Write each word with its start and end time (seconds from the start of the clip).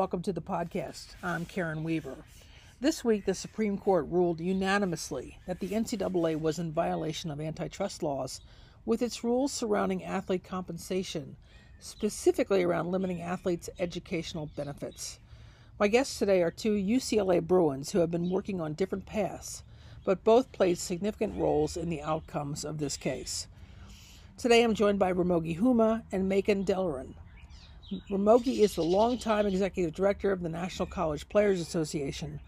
welcome 0.00 0.22
to 0.22 0.32
the 0.32 0.40
podcast. 0.40 1.08
I'm 1.22 1.44
Karen 1.44 1.84
Weaver. 1.84 2.16
This 2.80 3.04
week, 3.04 3.26
the 3.26 3.34
Supreme 3.34 3.76
Court 3.76 4.06
ruled 4.08 4.40
unanimously 4.40 5.38
that 5.46 5.60
the 5.60 5.68
NCAA 5.68 6.40
was 6.40 6.58
in 6.58 6.72
violation 6.72 7.30
of 7.30 7.38
antitrust 7.38 8.02
laws 8.02 8.40
with 8.86 9.02
its 9.02 9.22
rules 9.22 9.52
surrounding 9.52 10.02
athlete 10.02 10.42
compensation, 10.42 11.36
specifically 11.80 12.62
around 12.62 12.90
limiting 12.90 13.20
athletes' 13.20 13.68
educational 13.78 14.46
benefits. 14.56 15.18
My 15.78 15.86
guests 15.86 16.18
today 16.18 16.42
are 16.42 16.50
two 16.50 16.72
UCLA 16.72 17.46
Bruins 17.46 17.92
who 17.92 17.98
have 17.98 18.10
been 18.10 18.30
working 18.30 18.58
on 18.58 18.72
different 18.72 19.04
paths, 19.04 19.62
but 20.06 20.24
both 20.24 20.50
played 20.50 20.78
significant 20.78 21.36
roles 21.36 21.76
in 21.76 21.90
the 21.90 22.00
outcomes 22.00 22.64
of 22.64 22.78
this 22.78 22.96
case. 22.96 23.48
Today 24.38 24.62
I'm 24.62 24.72
joined 24.72 24.98
by 24.98 25.12
Ramogi 25.12 25.58
Huma 25.58 26.04
and 26.10 26.26
Makan 26.26 26.64
Delrahim. 26.64 27.16
Ramogi 28.08 28.60
is 28.60 28.76
the 28.76 28.84
longtime 28.84 29.46
executive 29.46 29.92
director 29.92 30.30
of 30.30 30.42
the 30.42 30.48
National 30.48 30.86
College 30.86 31.28
Players 31.28 31.60
Association, 31.60 32.38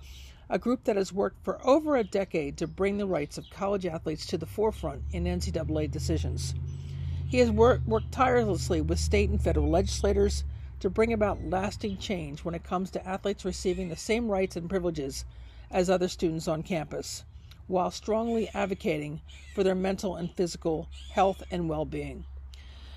a 0.48 0.56
group 0.56 0.84
that 0.84 0.94
has 0.94 1.12
worked 1.12 1.42
for 1.42 1.58
over 1.66 1.96
a 1.96 2.04
decade 2.04 2.56
to 2.58 2.68
bring 2.68 2.96
the 2.96 3.08
rights 3.08 3.38
of 3.38 3.50
college 3.50 3.84
athletes 3.84 4.24
to 4.26 4.38
the 4.38 4.46
forefront 4.46 5.02
in 5.10 5.24
NCAA 5.24 5.90
decisions. 5.90 6.54
He 7.28 7.38
has 7.38 7.50
worked, 7.50 7.88
worked 7.88 8.12
tirelessly 8.12 8.82
with 8.82 9.00
state 9.00 9.30
and 9.30 9.42
federal 9.42 9.68
legislators 9.68 10.44
to 10.78 10.88
bring 10.88 11.12
about 11.12 11.42
lasting 11.42 11.98
change 11.98 12.44
when 12.44 12.54
it 12.54 12.62
comes 12.62 12.92
to 12.92 13.04
athletes 13.04 13.44
receiving 13.44 13.88
the 13.88 13.96
same 13.96 14.30
rights 14.30 14.54
and 14.54 14.70
privileges 14.70 15.24
as 15.72 15.90
other 15.90 16.06
students 16.06 16.46
on 16.46 16.62
campus, 16.62 17.24
while 17.66 17.90
strongly 17.90 18.48
advocating 18.54 19.20
for 19.56 19.64
their 19.64 19.74
mental 19.74 20.14
and 20.14 20.30
physical 20.36 20.88
health 21.10 21.42
and 21.50 21.68
well 21.68 21.84
being. 21.84 22.24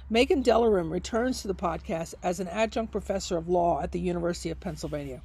Makan 0.07 0.43
Delrahim 0.43 0.91
returns 0.91 1.41
to 1.41 1.47
the 1.47 1.55
podcast 1.55 2.13
as 2.21 2.39
an 2.39 2.47
adjunct 2.49 2.91
professor 2.91 3.37
of 3.37 3.49
law 3.49 3.81
at 3.81 3.91
the 3.91 3.99
University 3.99 4.51
of 4.51 4.59
Pennsylvania. 4.59 5.23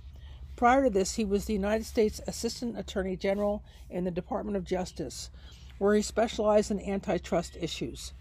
Prior 0.56 0.84
to 0.84 0.88
this, 0.88 1.16
he 1.16 1.24
was 1.26 1.44
the 1.44 1.52
United 1.52 1.84
States 1.84 2.18
Assistant 2.26 2.78
Attorney 2.78 3.14
General 3.14 3.62
in 3.90 4.04
the 4.04 4.10
Department 4.10 4.56
of 4.56 4.64
Justice, 4.64 5.28
where 5.76 5.94
he 5.94 6.00
specialized 6.00 6.70
in 6.70 6.80
antitrust 6.80 7.58
issues. 7.60 8.14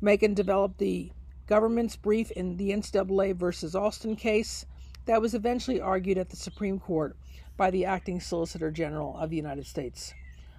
Makan 0.00 0.34
developed 0.34 0.78
the 0.78 1.12
government's 1.46 1.94
brief 1.94 2.32
in 2.32 2.56
the 2.56 2.72
NCAA 2.72 3.36
versus 3.36 3.76
Alston 3.76 4.16
case 4.16 4.66
that 5.06 5.22
was 5.22 5.32
eventually 5.32 5.80
argued 5.80 6.18
at 6.18 6.30
the 6.30 6.36
Supreme 6.36 6.80
Court 6.80 7.16
by 7.56 7.70
the 7.70 7.84
acting 7.84 8.20
Solicitor 8.20 8.72
General 8.72 9.16
of 9.16 9.30
the 9.30 9.36
United 9.36 9.68
States. 9.68 10.12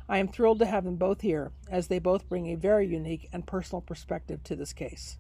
I 0.07 0.19
am 0.19 0.29
thrilled 0.29 0.59
to 0.59 0.65
have 0.65 0.85
them 0.85 0.95
both 0.95 1.19
here, 1.19 1.51
as 1.69 1.87
they 1.87 1.99
both 1.99 2.29
bring 2.29 2.47
a 2.47 2.55
very 2.55 2.87
unique 2.87 3.27
and 3.33 3.45
personal 3.45 3.81
perspective 3.81 4.41
to 4.45 4.55
this 4.55 4.71
case. 4.71 5.17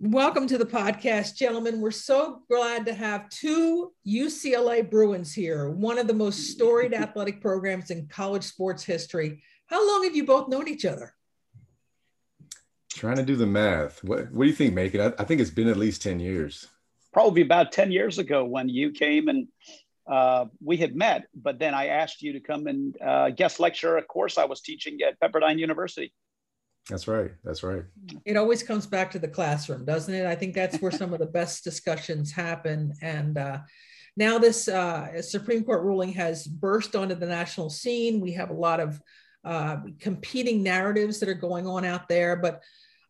Welcome 0.00 0.46
to 0.46 0.58
the 0.58 0.64
podcast, 0.64 1.34
gentlemen. 1.34 1.80
We're 1.80 1.90
so 1.90 2.42
glad 2.48 2.86
to 2.86 2.94
have 2.94 3.28
two 3.30 3.92
UCLA 4.06 4.88
Bruins 4.88 5.34
here, 5.34 5.70
one 5.70 5.98
of 5.98 6.06
the 6.06 6.14
most 6.14 6.52
storied 6.52 6.94
athletic 6.94 7.40
programs 7.40 7.90
in 7.90 8.06
college 8.06 8.44
sports 8.44 8.84
history. 8.84 9.42
How 9.66 9.84
long 9.84 10.04
have 10.04 10.14
you 10.14 10.24
both 10.24 10.48
known 10.48 10.68
each 10.68 10.84
other? 10.84 11.16
Trying 12.90 13.16
to 13.16 13.24
do 13.24 13.34
the 13.34 13.48
math. 13.48 14.04
What, 14.04 14.30
what 14.30 14.44
do 14.44 14.48
you 14.48 14.54
think, 14.54 14.72
Makan? 14.72 15.00
I, 15.00 15.20
I 15.20 15.24
think 15.24 15.40
it's 15.40 15.50
been 15.50 15.66
at 15.66 15.76
least 15.76 16.00
10 16.00 16.20
years. 16.20 16.68
Probably 17.12 17.42
about 17.42 17.72
10 17.72 17.90
years 17.90 18.18
ago 18.18 18.44
when 18.44 18.68
you 18.68 18.92
came 18.92 19.26
and 19.26 19.48
uh, 20.08 20.44
we 20.62 20.76
had 20.76 20.94
met, 20.94 21.26
but 21.34 21.58
then 21.58 21.74
I 21.74 21.88
asked 21.88 22.22
you 22.22 22.34
to 22.34 22.40
come 22.40 22.68
and 22.68 22.96
uh, 23.02 23.30
guest 23.30 23.58
lecture 23.58 23.96
a 23.96 24.02
course 24.04 24.38
I 24.38 24.44
was 24.44 24.60
teaching 24.60 25.00
at 25.02 25.18
Pepperdine 25.18 25.58
University. 25.58 26.14
That's 26.88 27.06
right. 27.06 27.32
That's 27.44 27.62
right. 27.62 27.82
It 28.24 28.36
always 28.36 28.62
comes 28.62 28.86
back 28.86 29.10
to 29.10 29.18
the 29.18 29.28
classroom, 29.28 29.84
doesn't 29.84 30.14
it? 30.14 30.26
I 30.26 30.34
think 30.34 30.54
that's 30.54 30.78
where 30.78 30.90
some 30.90 31.12
of 31.12 31.18
the 31.18 31.26
best 31.26 31.62
discussions 31.62 32.32
happen. 32.32 32.94
And 33.02 33.36
uh, 33.36 33.58
now 34.16 34.38
this 34.38 34.68
uh, 34.68 35.20
Supreme 35.20 35.64
Court 35.64 35.82
ruling 35.82 36.12
has 36.14 36.46
burst 36.46 36.96
onto 36.96 37.14
the 37.14 37.26
national 37.26 37.68
scene. 37.68 38.20
We 38.20 38.32
have 38.32 38.50
a 38.50 38.54
lot 38.54 38.80
of 38.80 39.00
uh, 39.44 39.78
competing 40.00 40.62
narratives 40.62 41.20
that 41.20 41.28
are 41.28 41.34
going 41.34 41.66
on 41.66 41.84
out 41.84 42.08
there. 42.08 42.36
But 42.36 42.62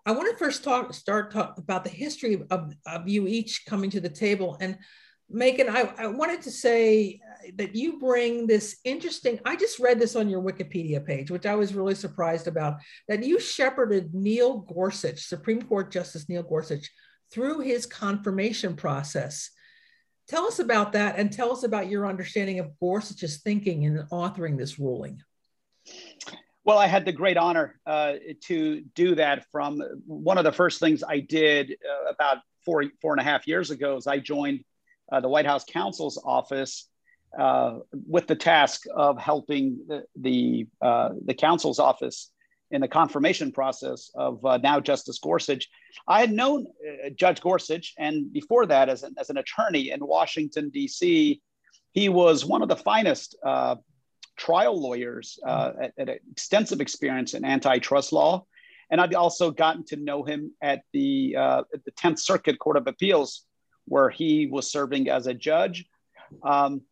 I 0.04 0.12
want 0.12 0.30
to 0.30 0.36
first 0.36 0.64
talk, 0.64 0.92
start 0.92 1.30
talk 1.30 1.58
about 1.58 1.84
the 1.84 1.90
history 1.90 2.42
of, 2.50 2.74
of 2.86 3.08
you 3.08 3.28
each 3.28 3.64
coming 3.64 3.90
to 3.90 4.00
the 4.00 4.08
table. 4.08 4.56
And 4.60 4.76
Makan, 5.30 5.68
I, 5.68 5.92
I 5.98 6.06
wanted 6.08 6.42
to 6.42 6.50
say 6.50 7.20
that 7.56 7.74
you 7.74 7.98
bring 7.98 8.46
this 8.46 8.78
interesting, 8.84 9.40
I 9.44 9.56
just 9.56 9.78
read 9.78 9.98
this 9.98 10.16
on 10.16 10.28
your 10.28 10.42
Wikipedia 10.42 11.04
page, 11.04 11.30
which 11.30 11.46
I 11.46 11.54
was 11.54 11.74
really 11.74 11.94
surprised 11.94 12.46
about, 12.46 12.76
that 13.08 13.24
you 13.24 13.40
shepherded 13.40 14.14
Neil 14.14 14.58
Gorsuch, 14.58 15.20
Supreme 15.20 15.62
Court 15.62 15.90
Justice 15.90 16.28
Neil 16.28 16.42
Gorsuch, 16.42 16.90
through 17.32 17.60
his 17.60 17.86
confirmation 17.86 18.74
process. 18.74 19.50
Tell 20.28 20.46
us 20.46 20.58
about 20.58 20.92
that 20.92 21.18
and 21.18 21.32
tell 21.32 21.52
us 21.52 21.62
about 21.62 21.88
your 21.88 22.06
understanding 22.06 22.58
of 22.58 22.78
Gorsuch's 22.80 23.38
thinking 23.38 23.84
in 23.84 24.06
authoring 24.12 24.58
this 24.58 24.78
ruling. 24.78 25.22
Well, 26.64 26.78
I 26.78 26.86
had 26.86 27.06
the 27.06 27.12
great 27.12 27.38
honor 27.38 27.80
uh, 27.86 28.14
to 28.44 28.82
do 28.94 29.14
that 29.14 29.46
from 29.50 29.82
one 30.06 30.36
of 30.36 30.44
the 30.44 30.52
first 30.52 30.80
things 30.80 31.02
I 31.02 31.20
did 31.20 31.72
uh, 31.72 32.10
about 32.10 32.38
four, 32.64 32.84
four 33.00 33.12
and 33.12 33.20
a 33.20 33.24
half 33.24 33.46
years 33.46 33.70
ago 33.70 33.96
is 33.96 34.06
I 34.06 34.18
joined 34.18 34.64
uh, 35.10 35.20
the 35.20 35.28
White 35.28 35.46
House 35.46 35.64
counsel's 35.64 36.22
office 36.22 36.90
uh, 37.38 37.78
with 38.06 38.26
the 38.26 38.36
task 38.36 38.84
of 38.94 39.18
helping 39.18 39.78
the 39.86 40.04
the, 40.16 40.66
uh, 40.80 41.10
the 41.24 41.34
counsel's 41.34 41.78
office 41.78 42.30
in 42.70 42.80
the 42.80 42.88
confirmation 42.88 43.50
process 43.50 44.10
of 44.14 44.44
uh, 44.44 44.58
now 44.58 44.78
Justice 44.78 45.18
Gorsuch. 45.18 45.68
I 46.06 46.20
had 46.20 46.32
known 46.32 46.66
uh, 46.86 47.10
Judge 47.10 47.40
Gorsuch, 47.40 47.94
and 47.98 48.32
before 48.32 48.66
that, 48.66 48.88
as 48.88 49.02
an, 49.02 49.14
as 49.18 49.30
an 49.30 49.38
attorney 49.38 49.90
in 49.90 50.06
Washington, 50.06 50.70
D.C., 50.70 51.40
he 51.92 52.08
was 52.08 52.44
one 52.44 52.62
of 52.62 52.68
the 52.68 52.76
finest 52.76 53.36
uh, 53.44 53.76
trial 54.36 54.80
lawyers 54.80 55.38
at, 55.46 55.92
at 55.98 56.08
extensive 56.30 56.80
experience 56.80 57.34
in 57.34 57.44
antitrust 57.44 58.12
law. 58.12 58.44
And 58.90 59.00
I'd 59.00 59.14
also 59.14 59.50
gotten 59.50 59.84
to 59.86 59.96
know 59.96 60.22
him 60.22 60.52
at 60.62 60.82
the, 60.92 61.36
at 61.36 61.84
the 61.84 61.92
10th 61.92 62.20
Circuit 62.20 62.58
Court 62.58 62.76
of 62.76 62.86
Appeals 62.86 63.46
where 63.88 64.10
he 64.10 64.46
was 64.46 64.70
serving 64.70 65.08
as 65.08 65.26
a 65.26 65.34
judge. 65.34 65.86
Um, 66.42 66.82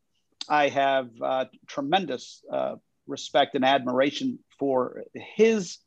I 0.49 0.69
have 0.69 1.11
uh, 1.23 1.45
tremendous 1.67 2.43
uh, 2.53 2.77
respect 3.07 3.55
and 3.55 3.65
admiration 3.65 4.39
for 4.59 5.05
his, 5.15 5.79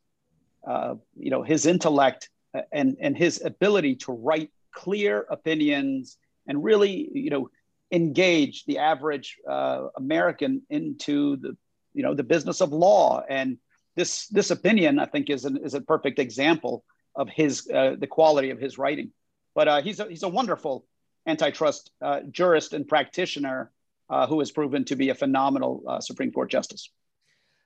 uh, 0.68 0.96
you 1.16 1.32
know, 1.32 1.44
his 1.44 1.66
intellect 1.66 2.30
and 2.72 2.98
and 3.00 3.18
his 3.18 3.44
ability 3.44 3.96
to 3.96 4.12
write 4.12 4.52
clear 4.72 5.26
opinions 5.30 6.18
and 6.48 6.64
really, 6.64 7.10
you 7.14 7.30
know, 7.30 7.50
engage 7.92 8.66
the 8.66 8.80
average 8.80 9.38
uh, 9.48 9.88
American 9.98 10.62
into 10.70 11.38
the, 11.38 11.58
you 11.94 12.04
know, 12.04 12.14
the 12.14 12.24
business 12.24 12.62
of 12.62 12.72
law. 12.72 13.24
And 13.28 13.58
this 13.96 14.28
this 14.28 14.52
opinion, 14.52 15.00
I 15.00 15.06
think, 15.06 15.30
is 15.30 15.46
an, 15.46 15.58
is 15.64 15.74
a 15.74 15.82
perfect 15.82 16.20
example 16.20 16.84
of 17.16 17.30
his 17.30 17.70
uh, 17.70 17.96
the 18.00 18.08
quality 18.08 18.50
of 18.52 18.60
his 18.60 18.78
writing. 18.78 19.12
But 19.56 19.68
uh, 19.68 19.82
he's 19.82 20.00
a, 20.00 20.08
he's 20.08 20.24
a 20.24 20.30
wonderful 20.30 20.86
antitrust 21.26 21.92
uh, 22.02 22.22
jurist 22.32 22.74
and 22.74 22.88
practitioner 22.88 23.72
uh, 24.10 24.28
who 24.28 24.40
has 24.40 24.52
proven 24.52 24.86
to 24.86 24.96
be 24.96 25.10
a 25.10 25.16
phenomenal 25.16 25.84
uh, 25.88 26.00
Supreme 26.00 26.32
Court 26.32 26.50
justice. 26.50 26.90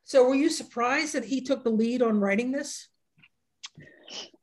So, 0.04 0.28
were 0.28 0.36
you 0.36 0.50
surprised 0.50 1.14
that 1.14 1.26
he 1.26 1.42
took 1.42 1.64
the 1.64 1.70
lead 1.70 2.02
on 2.02 2.20
writing 2.20 2.52
this? 2.52 2.90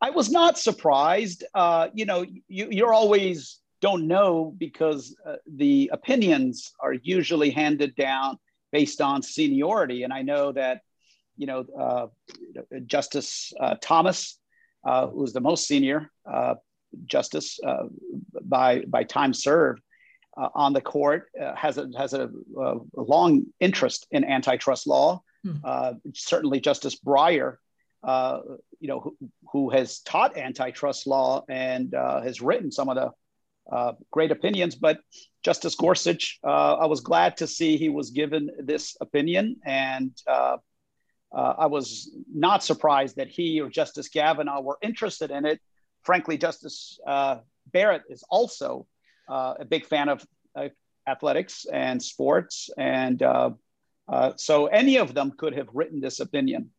I 0.01 0.11
was 0.11 0.31
not 0.31 0.59
surprised. 0.59 1.45
Uh, 1.55 1.89
you 1.93 2.07
know, 2.07 2.25
you, 2.49 2.69
you're 2.71 2.95
always 2.95 3.61
don't 3.81 4.07
know 4.07 4.55
because 4.59 5.15
uh, 5.27 5.37
the 5.47 5.91
opinions 5.93 6.73
are 6.81 6.95
usually 6.95 7.51
handed 7.51 7.95
down 7.95 8.39
based 8.73 9.01
on 9.01 9.23
seniority. 9.23 10.03
And 10.03 10.13
I 10.13 10.23
know 10.23 10.53
that, 10.53 10.81
you 11.37 11.47
know, 11.47 11.65
uh, 11.79 12.07
Justice 12.87 13.53
Thomas, 13.81 14.39
who 14.85 15.21
was 15.21 15.33
the 15.33 15.41
most 15.41 15.67
senior, 15.67 16.11
justice 17.07 17.59
uh, 17.67 17.85
by 18.43 18.81
by 18.87 19.05
time 19.05 19.33
served 19.33 19.83
uh, 20.41 20.49
on 20.55 20.73
the 20.73 20.81
court 20.81 21.29
uh, 21.41 21.55
has 21.55 21.79
a 21.79 21.89
has 21.97 22.13
a, 22.15 22.31
a, 22.59 22.79
long 22.97 23.47
interest 23.61 24.07
in 24.11 24.25
antitrust 24.25 24.87
law. 24.87 25.23
Hmm. 25.45 25.97
certainly, 26.15 26.61
Justice 26.61 26.97
Breyer, 26.97 27.57
you 28.05 28.89
know, 28.89 29.01
who, 29.01 29.17
who, 29.53 29.71
has 29.71 30.01
taught 30.01 30.37
antitrust 30.37 31.07
law 31.07 31.45
and 31.49 31.95
has 31.95 32.41
written 32.43 32.71
some 32.71 32.89
of 32.91 32.97
the 32.97 33.11
uh, 33.75 33.93
great 34.11 34.31
opinions. 34.31 34.75
But 34.75 34.99
Justice 35.43 35.75
Gorsuch, 35.75 36.39
uh, 36.45 36.75
I 36.75 36.87
was 36.87 37.01
glad 37.01 37.39
to 37.39 37.47
see 37.47 37.79
he 37.79 37.89
was 37.89 38.11
given 38.11 38.51
this 38.59 38.97
opinion, 39.01 39.57
and 39.65 40.13
uh, 40.27 40.59
I 41.33 41.67
was 41.67 42.11
not 42.33 42.63
surprised 42.63 43.17
that 43.17 43.29
he 43.29 43.61
or 43.61 43.71
Justice 43.71 44.09
Kavanaugh 44.09 44.61
were 44.61 44.79
interested 44.83 45.31
in 45.31 45.47
it 45.47 45.61
frankly, 46.03 46.39
Justice 46.39 46.99
uh, 47.07 47.39
Barrett 47.73 48.03
is 48.09 48.25
also 48.29 48.87
uh, 49.29 49.55
a 49.61 49.65
big 49.65 49.87
fan 49.87 50.09
of 50.09 50.25
uh, 50.55 50.69
athletics 51.09 51.67
and 51.73 52.03
sports. 52.03 52.71
And 52.77 53.23
uh, 53.23 53.51
uh, 54.09 54.33
so 54.37 54.67
any 54.67 54.99
of 54.99 55.15
them 55.15 55.33
could 55.37 55.55
have 55.55 55.69
written 55.73 56.01
this 56.01 56.21
opinion. 56.21 56.71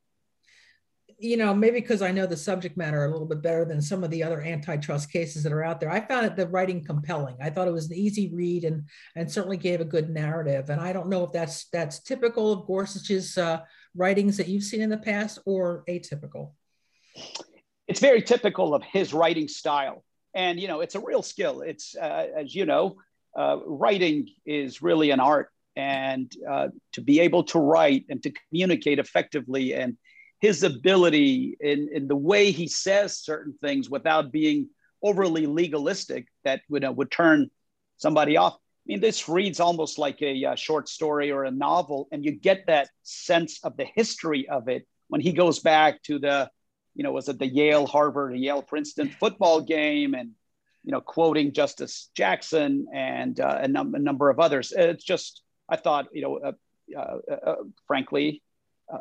you 1.22 1.38
know, 1.38 1.54
maybe 1.54 1.80
because 1.80 2.02
I 2.02 2.12
know 2.12 2.26
the 2.26 2.36
subject 2.36 2.78
matter 2.78 3.06
a 3.06 3.12
little 3.12 3.28
bit 3.28 3.44
better 3.44 3.64
than 3.64 3.80
some 3.82 4.04
of 4.04 4.10
the 4.10 4.24
other 4.24 4.42
antitrust 4.42 5.12
cases 5.12 5.44
that 5.44 5.54
are 5.54 5.64
out 5.64 5.80
there, 5.80 5.92
I 5.92 6.02
found 6.02 6.26
it 6.26 6.36
the 6.36 6.48
writing 6.48 6.84
compelling. 6.84 7.38
I 7.40 7.52
thought 7.52 7.68
it 7.68 7.74
was 7.74 7.90
an 7.92 7.96
easy 7.96 8.34
read 8.34 8.64
and 8.64 8.90
and 9.16 9.32
certainly 9.32 9.58
gave 9.58 9.82
a 9.82 9.86
good 9.86 10.10
narrative. 10.10 10.70
And 10.72 10.82
I 10.82 10.94
don't 10.94 11.10
know 11.10 11.24
if 11.24 11.32
that's 11.32 11.70
that's 11.70 12.00
typical 12.00 12.52
of 12.52 12.66
Gorsuch's 12.66 13.38
uh, 13.38 13.60
writings 13.96 14.38
that 14.38 14.48
you've 14.48 14.64
seen 14.64 14.82
in 14.82 14.90
the 14.90 14.98
past 14.98 15.38
or 15.46 15.84
atypical. 15.88 16.54
It's 17.88 18.00
very 18.00 18.22
typical 18.24 18.74
of 18.74 18.84
his 18.84 19.14
writing 19.14 19.48
style, 19.48 20.04
and 20.34 20.60
you 20.60 20.68
know, 20.68 20.82
it's 20.82 20.96
a 20.96 21.00
real 21.00 21.22
skill. 21.22 21.62
It's 21.62 21.96
uh, 21.96 22.28
as 22.38 22.56
you 22.56 22.66
know, 22.66 22.98
uh, 23.38 23.58
writing 23.66 24.28
is 24.46 24.82
really 24.82 25.12
an 25.12 25.20
art, 25.20 25.50
and 25.76 26.32
uh, 26.50 26.70
to 26.94 27.02
be 27.02 27.20
able 27.22 27.44
to 27.46 27.60
write 27.60 28.06
and 28.10 28.22
to 28.24 28.32
communicate 28.50 29.00
effectively 29.00 29.74
and 29.74 29.98
his 30.42 30.64
ability 30.64 31.56
in, 31.60 31.88
in 31.94 32.08
the 32.08 32.16
way 32.16 32.52
he 32.52 32.68
says 32.68 33.18
certain 33.18 33.54
things 33.62 33.90
without 33.90 34.32
being 34.32 34.68
overly 35.04 35.46
legalistic 35.46 36.28
that 36.44 36.62
would, 36.68 36.84
uh, 36.84 36.92
would 36.92 37.12
turn 37.12 37.50
somebody 37.98 38.38
off. 38.38 38.56
I 38.56 38.58
mean, 38.88 39.00
this 39.00 39.30
reads 39.30 39.60
almost 39.60 40.00
like 40.00 40.22
a, 40.24 40.44
a, 40.44 40.52
uh, 40.52 40.56
short 40.56 40.90
story 40.90 41.32
or 41.32 41.44
a 41.44 41.52
novel, 41.52 42.08
and 42.12 42.26
you 42.26 42.32
get 42.32 42.66
that 42.66 42.90
sense 43.04 43.60
of 43.64 43.78
the 43.78 43.86
history 43.86 44.50
of 44.50 44.68
it 44.68 44.88
when 45.10 45.22
he 45.22 45.32
goes 45.32 45.60
back 45.60 46.02
to 46.04 46.18
the, 46.18 46.50
you 46.96 47.04
know, 47.04 47.12
was 47.12 47.30
it 47.30 47.40
the 47.40 47.48
Yale 47.48 47.86
Harvard, 47.86 48.36
Yale 48.36 48.62
Princeton 48.62 49.10
football 49.10 49.62
game, 49.62 50.14
and 50.14 50.32
you 50.84 50.92
know, 50.92 51.02
quoting 51.02 51.54
Justice 51.54 52.10
Jackson 52.16 52.88
and 52.94 53.40
uh, 53.40 53.60
a, 53.62 53.68
num- 53.68 53.94
a, 53.94 54.00
number 54.00 54.30
of 54.30 54.40
others. 54.40 54.74
It's 54.76 55.04
just, 55.04 55.44
I 55.70 55.76
thought, 55.76 56.08
you 56.12 56.22
know, 56.24 56.40
uh, 56.40 56.52
uh, 56.98 57.36
uh 57.46 57.56
frankly, 57.86 58.42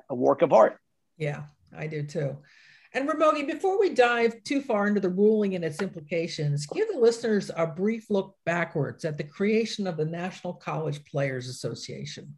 a 0.08 0.14
work 0.14 0.42
of 0.42 0.52
art. 0.52 0.78
Yeah, 1.16 1.44
I 1.76 1.86
do 1.86 2.02
too. 2.02 2.36
And 2.92 3.08
Ramogi, 3.08 3.46
before 3.46 3.78
we 3.78 3.90
dive 3.90 4.42
too 4.42 4.60
far 4.60 4.88
into 4.88 5.00
the 5.00 5.08
ruling 5.08 5.54
and 5.54 5.64
its 5.64 5.80
implications, 5.80 6.66
give 6.66 6.88
the 6.92 6.98
listeners 6.98 7.50
a 7.56 7.66
brief 7.66 8.10
look 8.10 8.36
backwards 8.44 9.04
at 9.04 9.16
the 9.16 9.24
creation 9.24 9.86
of 9.86 9.96
the 9.96 10.04
National 10.04 10.52
College 10.52 11.04
Players 11.04 11.48
Association. 11.48 12.36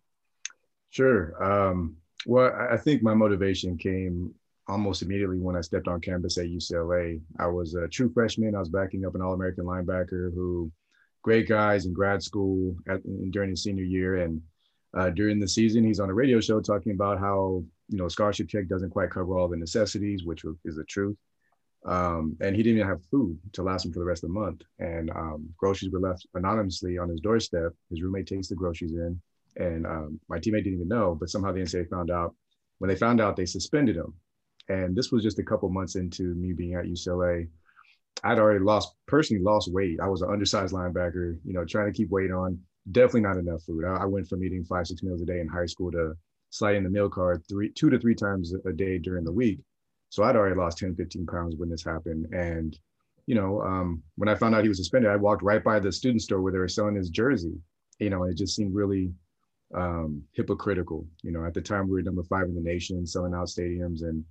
Sure. 0.90 1.42
Um, 1.42 1.96
well, 2.26 2.52
I 2.70 2.76
think 2.76 3.02
my 3.02 3.14
motivation 3.14 3.78
came 3.78 4.34
almost 4.68 5.02
immediately 5.02 5.38
when 5.38 5.56
I 5.56 5.60
stepped 5.60 5.88
on 5.88 6.00
campus 6.00 6.38
at 6.38 6.46
UCLA. 6.46 7.20
I 7.38 7.46
was 7.46 7.74
a 7.74 7.88
true 7.88 8.10
freshman. 8.12 8.54
I 8.54 8.60
was 8.60 8.68
backing 8.68 9.04
up 9.04 9.14
an 9.14 9.22
All 9.22 9.34
American 9.34 9.64
linebacker 9.64 10.32
who, 10.34 10.70
great 11.22 11.48
guys 11.48 11.86
in 11.86 11.92
grad 11.92 12.22
school 12.22 12.76
at, 12.88 13.00
during 13.30 13.50
his 13.50 13.62
senior 13.62 13.84
year. 13.84 14.22
And 14.22 14.40
uh, 14.94 15.10
during 15.10 15.40
the 15.40 15.48
season, 15.48 15.84
he's 15.84 16.00
on 16.00 16.10
a 16.10 16.14
radio 16.14 16.40
show 16.40 16.60
talking 16.60 16.92
about 16.92 17.18
how 17.18 17.64
you 17.92 17.98
know, 17.98 18.08
scholarship 18.08 18.48
check 18.48 18.66
doesn't 18.68 18.90
quite 18.90 19.10
cover 19.10 19.38
all 19.38 19.48
the 19.48 19.56
necessities, 19.56 20.24
which 20.24 20.44
is 20.64 20.76
the 20.76 20.84
truth. 20.84 21.16
Um, 21.84 22.36
and 22.40 22.56
he 22.56 22.62
didn't 22.62 22.78
even 22.78 22.88
have 22.88 23.04
food 23.10 23.38
to 23.52 23.62
last 23.62 23.84
him 23.84 23.92
for 23.92 23.98
the 23.98 24.04
rest 24.04 24.24
of 24.24 24.30
the 24.30 24.40
month. 24.40 24.62
And 24.78 25.10
um, 25.10 25.48
groceries 25.56 25.92
were 25.92 26.00
left 26.00 26.26
anonymously 26.34 26.96
on 26.96 27.08
his 27.08 27.20
doorstep. 27.20 27.72
His 27.90 28.02
roommate 28.02 28.26
takes 28.26 28.48
the 28.48 28.54
groceries 28.54 28.92
in, 28.92 29.20
and 29.56 29.86
um, 29.86 30.20
my 30.28 30.38
teammate 30.38 30.64
didn't 30.64 30.74
even 30.74 30.88
know, 30.88 31.16
but 31.18 31.28
somehow 31.28 31.52
the 31.52 31.60
NCAA 31.60 31.90
found 31.90 32.10
out. 32.10 32.34
When 32.78 32.88
they 32.88 32.96
found 32.96 33.20
out, 33.20 33.36
they 33.36 33.46
suspended 33.46 33.96
him. 33.96 34.14
And 34.72 34.96
this 34.96 35.12
was 35.12 35.22
just 35.22 35.38
a 35.38 35.42
couple 35.42 35.68
months 35.68 35.96
into 35.96 36.34
me 36.34 36.52
being 36.52 36.74
at 36.74 36.86
UCLA. 36.86 37.48
I'd 38.24 38.38
already 38.38 38.60
lost, 38.60 38.94
personally 39.06 39.42
lost 39.42 39.70
weight. 39.70 39.98
I 40.00 40.08
was 40.08 40.22
an 40.22 40.30
undersized 40.30 40.72
linebacker, 40.72 41.38
you 41.44 41.52
know, 41.52 41.64
trying 41.64 41.92
to 41.92 41.96
keep 41.96 42.10
weight 42.10 42.30
on. 42.30 42.58
Definitely 42.90 43.22
not 43.22 43.36
enough 43.36 43.62
food. 43.64 43.84
I, 43.84 44.02
I 44.02 44.04
went 44.06 44.28
from 44.28 44.42
eating 44.42 44.64
five, 44.64 44.86
six 44.86 45.02
meals 45.02 45.20
a 45.20 45.26
day 45.26 45.40
in 45.40 45.48
high 45.48 45.66
school 45.66 45.90
to 45.92 46.14
sliding 46.50 46.84
the 46.84 46.90
meal 46.90 47.08
card 47.08 47.42
three, 47.48 47.70
two 47.70 47.90
to 47.90 47.98
three 47.98 48.14
times 48.14 48.54
a 48.64 48.72
day 48.72 48.98
during 48.98 49.24
the 49.24 49.32
week. 49.32 49.60
So 50.08 50.22
I'd 50.22 50.36
already 50.36 50.56
lost 50.56 50.78
10, 50.78 50.94
15 50.94 51.26
pounds 51.26 51.56
when 51.56 51.68
this 51.68 51.84
happened. 51.84 52.26
And, 52.32 52.78
you 53.26 53.34
know, 53.34 53.60
um, 53.62 54.02
when 54.16 54.28
I 54.28 54.34
found 54.34 54.54
out 54.54 54.62
he 54.62 54.68
was 54.68 54.78
suspended, 54.78 55.10
I 55.10 55.16
walked 55.16 55.42
right 55.42 55.62
by 55.62 55.80
the 55.80 55.92
student 55.92 56.22
store 56.22 56.40
where 56.40 56.52
they 56.52 56.58
were 56.58 56.68
selling 56.68 56.94
his 56.94 57.10
jersey. 57.10 57.54
You 57.98 58.10
know, 58.10 58.24
it 58.24 58.36
just 58.36 58.56
seemed 58.56 58.74
really 58.74 59.12
um, 59.74 60.22
hypocritical. 60.32 61.06
You 61.22 61.32
know, 61.32 61.44
at 61.44 61.54
the 61.54 61.62
time 61.62 61.88
we 61.88 61.92
were 61.92 62.02
number 62.02 62.22
five 62.24 62.44
in 62.44 62.54
the 62.54 62.60
nation, 62.60 63.06
selling 63.06 63.34
out 63.34 63.48
stadiums, 63.48 64.02
and 64.02 64.24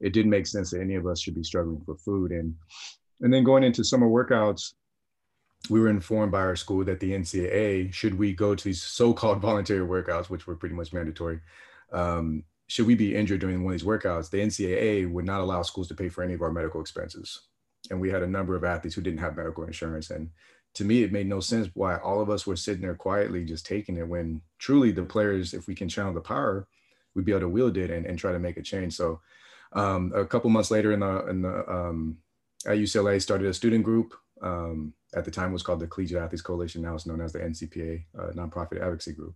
it 0.00 0.12
didn't 0.12 0.30
make 0.30 0.46
sense 0.46 0.70
that 0.70 0.80
any 0.80 0.94
of 0.94 1.06
us 1.06 1.20
should 1.20 1.34
be 1.34 1.44
struggling 1.44 1.80
for 1.84 1.96
food. 1.96 2.32
And 2.32 2.54
and 3.20 3.32
then 3.32 3.44
going 3.44 3.64
into 3.64 3.84
summer 3.84 4.08
workouts, 4.08 4.74
we 5.70 5.80
were 5.80 5.88
informed 5.88 6.32
by 6.32 6.40
our 6.40 6.56
school 6.56 6.84
that 6.84 7.00
the 7.00 7.12
NCAA, 7.12 7.92
should 7.92 8.18
we 8.18 8.32
go 8.32 8.54
to 8.54 8.64
these 8.64 8.82
so-called 8.82 9.40
voluntary 9.40 9.86
workouts, 9.86 10.28
which 10.28 10.46
were 10.46 10.56
pretty 10.56 10.74
much 10.74 10.92
mandatory, 10.92 11.40
um, 11.92 12.44
should 12.66 12.86
we 12.86 12.94
be 12.94 13.14
injured 13.14 13.40
during 13.40 13.62
one 13.64 13.72
of 13.72 13.80
these 13.80 13.86
workouts, 13.86 14.30
the 14.30 14.40
NCAA 14.40 15.10
would 15.10 15.24
not 15.24 15.40
allow 15.40 15.62
schools 15.62 15.88
to 15.88 15.94
pay 15.94 16.08
for 16.08 16.22
any 16.22 16.34
of 16.34 16.42
our 16.42 16.52
medical 16.52 16.80
expenses. 16.80 17.42
And 17.90 18.00
we 18.00 18.10
had 18.10 18.22
a 18.22 18.26
number 18.26 18.56
of 18.56 18.64
athletes 18.64 18.94
who 18.94 19.02
didn't 19.02 19.20
have 19.20 19.36
medical 19.36 19.64
insurance. 19.64 20.10
And 20.10 20.30
to 20.74 20.84
me, 20.84 21.02
it 21.02 21.12
made 21.12 21.28
no 21.28 21.40
sense 21.40 21.68
why 21.74 21.96
all 21.98 22.20
of 22.20 22.30
us 22.30 22.46
were 22.46 22.56
sitting 22.56 22.82
there 22.82 22.94
quietly 22.94 23.44
just 23.44 23.66
taking 23.66 23.96
it 23.96 24.08
when 24.08 24.40
truly 24.58 24.90
the 24.90 25.02
players, 25.02 25.52
if 25.54 25.66
we 25.66 25.74
can 25.74 25.88
channel 25.88 26.14
the 26.14 26.20
power, 26.20 26.66
we'd 27.14 27.26
be 27.26 27.32
able 27.32 27.40
to 27.40 27.48
wield 27.48 27.76
it 27.76 27.90
and, 27.90 28.06
and 28.06 28.18
try 28.18 28.32
to 28.32 28.38
make 28.38 28.56
a 28.56 28.62
change. 28.62 28.94
So 28.94 29.20
um, 29.74 30.12
a 30.14 30.24
couple 30.24 30.50
months 30.50 30.70
later 30.70 30.92
in 30.92 31.00
the, 31.00 31.26
in 31.26 31.42
the 31.42 31.70
um, 31.70 32.18
at 32.66 32.78
UCLA 32.78 33.20
started 33.20 33.48
a 33.48 33.54
student 33.54 33.84
group 33.84 34.14
um, 34.42 34.92
at 35.14 35.24
the 35.24 35.30
time 35.30 35.52
was 35.52 35.62
called 35.62 35.80
the 35.80 35.86
Collegiate 35.86 36.22
Athletes 36.22 36.42
Coalition. 36.42 36.82
Now 36.82 36.94
it's 36.94 37.06
known 37.06 37.20
as 37.20 37.32
the 37.32 37.40
NCPA, 37.40 38.04
uh, 38.18 38.32
nonprofit 38.32 38.80
advocacy 38.80 39.12
group. 39.12 39.34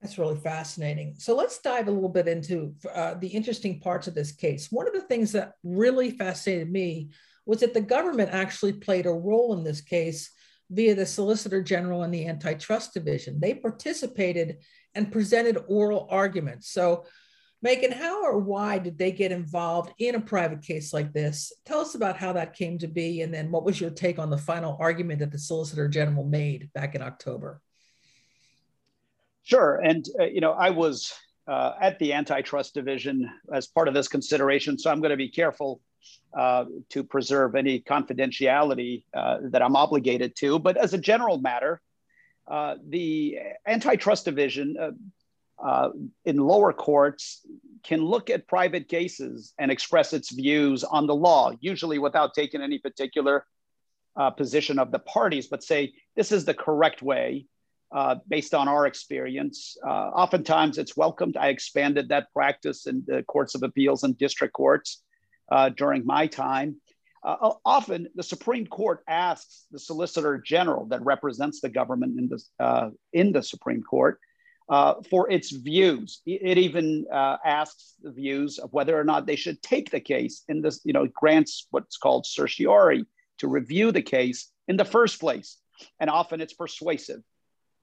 That's 0.00 0.18
really 0.18 0.36
fascinating. 0.36 1.14
So 1.18 1.36
let's 1.36 1.58
dive 1.58 1.88
a 1.88 1.90
little 1.90 2.08
bit 2.08 2.26
into 2.26 2.74
uh, 2.94 3.14
the 3.14 3.28
interesting 3.28 3.80
parts 3.80 4.06
of 4.06 4.14
this 4.14 4.32
case. 4.32 4.68
One 4.70 4.86
of 4.86 4.94
the 4.94 5.02
things 5.02 5.32
that 5.32 5.52
really 5.62 6.12
fascinated 6.12 6.70
me 6.70 7.10
was 7.44 7.60
that 7.60 7.74
the 7.74 7.82
government 7.82 8.30
actually 8.32 8.72
played 8.72 9.04
a 9.04 9.10
role 9.10 9.52
in 9.52 9.62
this 9.62 9.82
case 9.82 10.30
via 10.70 10.94
the 10.94 11.04
Solicitor 11.04 11.62
General 11.62 12.04
and 12.04 12.14
the 12.14 12.26
Antitrust 12.26 12.94
Division. 12.94 13.40
They 13.40 13.54
participated 13.54 14.58
and 14.94 15.12
presented 15.12 15.58
oral 15.68 16.06
arguments. 16.10 16.70
So 16.72 17.04
Makan, 17.62 17.92
how 17.92 18.24
or 18.24 18.38
why 18.38 18.78
did 18.78 18.96
they 18.96 19.12
get 19.12 19.32
involved 19.32 19.92
in 19.98 20.14
a 20.14 20.20
private 20.20 20.62
case 20.62 20.94
like 20.94 21.12
this? 21.12 21.52
Tell 21.66 21.80
us 21.80 21.94
about 21.94 22.16
how 22.16 22.32
that 22.32 22.54
came 22.54 22.78
to 22.78 22.88
be, 22.88 23.20
and 23.20 23.32
then 23.32 23.50
what 23.50 23.64
was 23.64 23.78
your 23.78 23.90
take 23.90 24.18
on 24.18 24.30
the 24.30 24.38
final 24.38 24.78
argument 24.80 25.18
that 25.18 25.30
the 25.30 25.38
Solicitor 25.38 25.86
General 25.86 26.24
made 26.24 26.70
back 26.72 26.94
in 26.94 27.02
October? 27.02 27.60
Sure, 29.42 29.76
and 29.76 30.06
uh, 30.18 30.24
you 30.24 30.40
know, 30.40 30.52
I 30.52 30.70
was 30.70 31.12
uh, 31.46 31.72
at 31.80 31.98
the 31.98 32.14
antitrust 32.14 32.72
division 32.72 33.30
as 33.52 33.66
part 33.66 33.88
of 33.88 33.94
this 33.94 34.08
consideration, 34.08 34.78
so 34.78 34.90
I'm 34.90 35.00
going 35.00 35.10
to 35.10 35.16
be 35.16 35.28
careful 35.28 35.82
uh, 36.32 36.64
to 36.88 37.04
preserve 37.04 37.56
any 37.56 37.80
confidentiality 37.80 39.04
uh, 39.12 39.38
that 39.50 39.60
I'm 39.60 39.76
obligated 39.76 40.34
to. 40.36 40.58
But 40.58 40.78
as 40.78 40.94
a 40.94 40.98
general 40.98 41.38
matter, 41.38 41.82
uh, 42.48 42.76
the 42.88 43.38
antitrust 43.66 44.24
division 44.24 44.76
uh, 45.62 45.90
in 46.24 46.36
lower 46.36 46.72
courts 46.72 47.46
can 47.82 48.04
look 48.04 48.30
at 48.30 48.46
private 48.46 48.88
cases 48.88 49.52
and 49.58 49.70
express 49.70 50.12
its 50.12 50.32
views 50.32 50.84
on 50.84 51.06
the 51.06 51.14
law, 51.14 51.52
usually 51.60 51.98
without 51.98 52.34
taking 52.34 52.60
any 52.62 52.78
particular 52.78 53.46
uh, 54.16 54.30
position 54.30 54.78
of 54.78 54.90
the 54.90 54.98
parties, 54.98 55.46
but 55.46 55.62
say 55.62 55.92
this 56.16 56.32
is 56.32 56.44
the 56.44 56.54
correct 56.54 57.02
way 57.02 57.46
uh, 57.92 58.16
based 58.28 58.54
on 58.54 58.68
our 58.68 58.86
experience. 58.86 59.76
Uh, 59.86 60.10
oftentimes 60.14 60.78
it's 60.78 60.96
welcomed. 60.96 61.36
I 61.36 61.48
expanded 61.48 62.08
that 62.08 62.32
practice 62.32 62.86
in 62.86 63.02
the 63.06 63.22
courts 63.24 63.54
of 63.54 63.62
appeals 63.62 64.04
and 64.04 64.16
district 64.16 64.54
courts 64.54 65.02
uh, 65.50 65.70
during 65.70 66.04
my 66.04 66.26
time. 66.26 66.76
Uh, 67.22 67.52
often 67.66 68.08
the 68.14 68.22
Supreme 68.22 68.66
Court 68.66 69.02
asks 69.06 69.66
the 69.70 69.78
Solicitor 69.78 70.38
General 70.38 70.86
that 70.86 71.04
represents 71.04 71.60
the 71.60 71.68
government 71.68 72.18
in 72.18 72.28
the, 72.28 72.92
in 73.12 73.32
the 73.32 73.42
Supreme 73.42 73.82
Court 73.82 74.18
uh, 74.70 74.94
for 75.10 75.28
its 75.28 75.50
views. 75.50 76.22
It 76.24 76.56
even 76.56 77.04
uh, 77.12 77.38
asks 77.44 77.94
the 78.00 78.12
views 78.12 78.58
of 78.58 78.72
whether 78.72 78.98
or 78.98 79.02
not 79.02 79.26
they 79.26 79.34
should 79.34 79.60
take 79.62 79.90
the 79.90 79.98
case 79.98 80.44
in 80.48 80.62
this, 80.62 80.80
you 80.84 80.92
know, 80.92 81.08
grants 81.08 81.66
what's 81.72 81.96
called 81.96 82.24
certiorari 82.24 83.04
to 83.38 83.48
review 83.48 83.90
the 83.90 84.02
case 84.02 84.48
in 84.68 84.76
the 84.76 84.84
first 84.84 85.18
place. 85.18 85.56
And 85.98 86.08
often 86.08 86.40
it's 86.40 86.52
persuasive. 86.52 87.20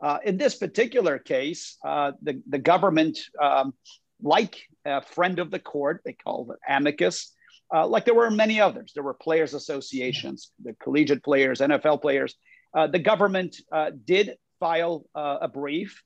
Uh, 0.01 0.19
in 0.23 0.37
this 0.37 0.55
particular 0.55 1.19
case, 1.19 1.77
uh, 1.85 2.13
the, 2.21 2.41
the 2.47 2.59
government, 2.59 3.19
um, 3.41 3.73
like 4.21 4.57
a 4.85 5.01
friend 5.01 5.39
of 5.39 5.51
the 5.51 5.59
court, 5.59 6.03
they 6.05 6.13
call 6.13 6.49
it 6.51 6.59
amicus, 6.69 7.33
uh, 7.73 7.85
like 7.85 8.05
there 8.05 8.15
were 8.15 8.31
many 8.31 8.61
others. 8.61 8.93
There 8.93 9.03
were 9.03 9.13
players 9.13 9.53
associations, 9.53 10.51
the 10.63 10.73
collegiate 10.81 11.21
players, 11.21 11.59
NFL 11.59 12.01
players. 12.01 12.35
Uh, 12.73 12.87
the 12.87 12.99
government 12.99 13.57
did 14.05 14.37
file 14.59 15.05
a 15.15 15.49
brief 15.49 16.01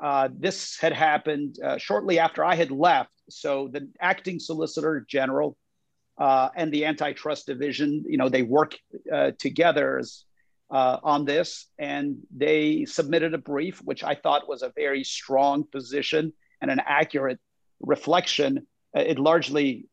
uh, 0.00 0.28
this 0.36 0.78
had 0.78 0.92
happened 0.92 1.58
uh, 1.62 1.78
shortly 1.78 2.18
after 2.18 2.44
I 2.44 2.54
had 2.54 2.70
left. 2.70 3.10
So 3.30 3.68
the 3.68 3.88
acting 4.00 4.38
solicitor 4.38 5.04
general 5.08 5.56
uh, 6.18 6.48
and 6.56 6.72
the 6.72 6.84
antitrust 6.84 7.46
division, 7.46 8.04
you 8.06 8.16
know, 8.16 8.28
they 8.28 8.42
work 8.42 8.76
uh, 9.12 9.32
together 9.38 9.98
as, 9.98 10.24
uh, 10.70 10.98
on 11.02 11.24
this, 11.24 11.66
and 11.78 12.18
they 12.34 12.84
submitted 12.84 13.34
a 13.34 13.38
brief, 13.38 13.80
which 13.84 14.04
I 14.04 14.14
thought 14.14 14.48
was 14.48 14.62
a 14.62 14.72
very 14.76 15.04
strong 15.04 15.64
position 15.64 16.32
and 16.60 16.70
an 16.70 16.80
accurate 16.84 17.40
reflection 17.80 18.66
it 18.94 19.18
largely, 19.18 19.86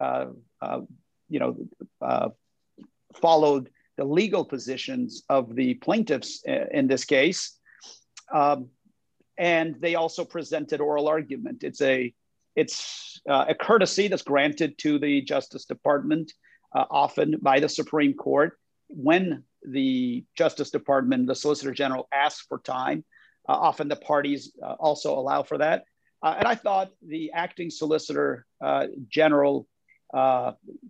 you 1.29 1.39
know, 1.39 1.57
followed 3.13 3.69
the 3.97 4.05
legal 4.05 4.43
positions 4.45 5.23
of 5.29 5.53
the 5.53 5.75
plaintiffs 5.75 6.41
in 6.71 6.87
this 6.87 7.05
case. 7.05 7.59
Um, 8.33 8.69
and 9.37 9.75
they 9.79 9.95
also 9.95 10.25
presented 10.25 10.81
oral 10.81 11.07
argument. 11.07 11.63
It's 11.63 11.81
a 11.81 12.13
it's 12.55 13.21
uh, 13.29 13.45
a 13.49 13.55
courtesy 13.55 14.07
that's 14.07 14.21
granted 14.21 14.77
to 14.79 14.97
the 14.97 15.21
Justice 15.21 15.65
Department, 15.65 16.31
uh, 16.73 16.85
often 16.89 17.35
by 17.41 17.59
the 17.59 17.67
Supreme 17.67 18.13
Court, 18.13 18.57
when 18.87 19.43
the 19.67 20.23
Justice 20.37 20.71
Department, 20.71 21.27
the 21.27 21.35
Solicitor 21.35 21.73
General 21.73 22.07
asks 22.13 22.45
for 22.47 22.59
time. 22.59 23.03
Uh, 23.47 23.53
often 23.53 23.87
the 23.89 23.95
parties 23.95 24.53
uh, 24.63 24.73
also 24.79 25.17
allow 25.19 25.43
for 25.43 25.57
that. 25.57 25.83
Uh, 26.23 26.35
and 26.39 26.47
I 26.47 26.55
thought 26.55 26.91
the 27.05 27.31
acting 27.33 27.69
Solicitor 27.69 28.45
uh, 28.63 28.87
General, 29.09 29.67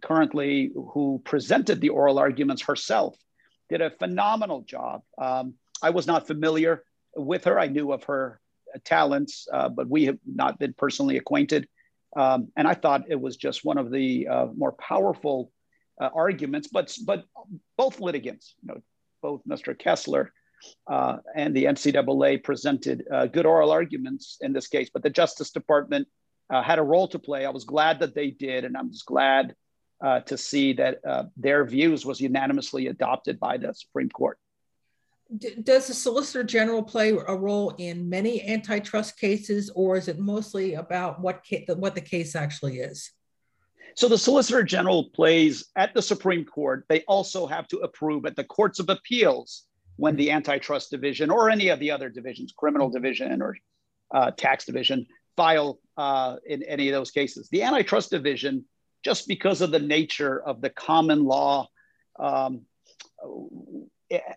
currently 0.03 0.71
who 0.75 1.19
presented 1.25 1.81
the 1.81 1.89
oral 1.89 2.19
arguments 2.19 2.61
herself, 2.61 3.17
did 3.69 3.81
a 3.81 3.89
phenomenal 3.89 4.61
job. 4.61 5.01
Um, 5.17 5.55
I 5.81 5.89
was 5.89 6.05
not 6.05 6.27
familiar 6.27 6.83
with 7.15 7.45
her. 7.45 7.59
I 7.59 7.67
knew 7.67 7.91
of 7.91 8.03
her 8.05 8.39
talents, 8.83 9.47
uh, 9.51 9.69
but 9.69 9.89
we 9.89 10.05
have 10.05 10.17
not 10.25 10.59
been 10.59 10.73
personally 10.73 11.17
acquainted. 11.17 11.67
Um, 12.15 12.51
and 12.55 12.67
I 12.67 12.73
thought 12.73 13.05
it 13.09 13.19
was 13.19 13.37
just 13.37 13.65
one 13.65 13.77
of 13.77 13.91
the 13.91 14.27
uh, 14.27 14.47
more 14.55 14.71
powerful 14.73 15.51
uh, 15.99 16.09
arguments. 16.13 16.67
But 16.67 16.95
but 17.05 17.25
both 17.77 17.99
litigants, 17.99 18.55
you 18.61 18.73
know, 18.73 18.81
both 19.21 19.41
Mr. 19.47 19.77
Kessler 19.77 20.31
uh, 20.87 21.17
and 21.35 21.55
the 21.55 21.65
NCAA 21.65 22.43
presented 22.43 23.05
uh, 23.11 23.27
good 23.27 23.45
oral 23.45 23.71
arguments 23.71 24.37
in 24.41 24.53
this 24.53 24.67
case. 24.67 24.89
But 24.93 25.03
the 25.03 25.09
Justice 25.09 25.51
Department 25.51 26.07
uh, 26.49 26.61
had 26.61 26.79
a 26.79 26.83
role 26.83 27.07
to 27.09 27.19
play. 27.19 27.45
I 27.45 27.49
was 27.49 27.65
glad 27.65 27.99
that 27.99 28.15
they 28.15 28.31
did, 28.31 28.65
and 28.65 28.77
I'm 28.77 28.91
just 28.91 29.05
glad 29.05 29.55
to 30.27 30.37
see 30.37 30.73
that 30.73 30.99
their 31.35 31.65
views 31.65 32.05
was 32.05 32.21
unanimously 32.21 32.87
adopted 32.87 33.39
by 33.39 33.57
the 33.57 33.73
Supreme 33.73 34.09
Court 34.09 34.37
does 35.63 35.87
the 35.87 35.93
Solicitor 35.93 36.43
General 36.43 36.83
play 36.83 37.09
a 37.09 37.35
role 37.35 37.73
in 37.77 38.07
many 38.09 38.47
antitrust 38.47 39.19
cases, 39.19 39.71
or 39.75 39.97
is 39.97 40.07
it 40.07 40.19
mostly 40.19 40.75
about 40.75 41.19
what 41.19 41.43
ca- 41.47 41.65
what 41.75 41.95
the 41.95 42.01
case 42.01 42.35
actually 42.35 42.79
is? 42.79 43.11
So 43.95 44.07
the 44.07 44.17
Solicitor 44.17 44.63
General 44.63 45.09
plays 45.09 45.65
at 45.75 45.93
the 45.93 46.01
Supreme 46.01 46.45
Court. 46.45 46.85
They 46.89 47.01
also 47.01 47.47
have 47.47 47.67
to 47.69 47.77
approve 47.79 48.25
at 48.25 48.35
the 48.35 48.43
courts 48.43 48.79
of 48.79 48.89
appeals 48.89 49.65
when 49.95 50.15
the 50.15 50.31
antitrust 50.31 50.91
division 50.91 51.31
or 51.31 51.49
any 51.49 51.69
of 51.69 51.79
the 51.79 51.91
other 51.91 52.09
divisions, 52.09 52.53
criminal 52.55 52.89
division 52.89 53.41
or 53.41 53.57
uh, 54.13 54.31
tax 54.31 54.65
division, 54.65 55.07
file 55.37 55.79
uh, 55.97 56.35
in 56.45 56.61
any 56.63 56.89
of 56.89 56.93
those 56.93 57.11
cases. 57.11 57.47
The 57.49 57.63
antitrust 57.63 58.11
division, 58.11 58.65
just 59.03 59.27
because 59.27 59.61
of 59.61 59.71
the 59.71 59.79
nature 59.79 60.41
of 60.41 60.61
the 60.61 60.69
common 60.69 61.23
law 61.23 61.69
um, 62.19 62.61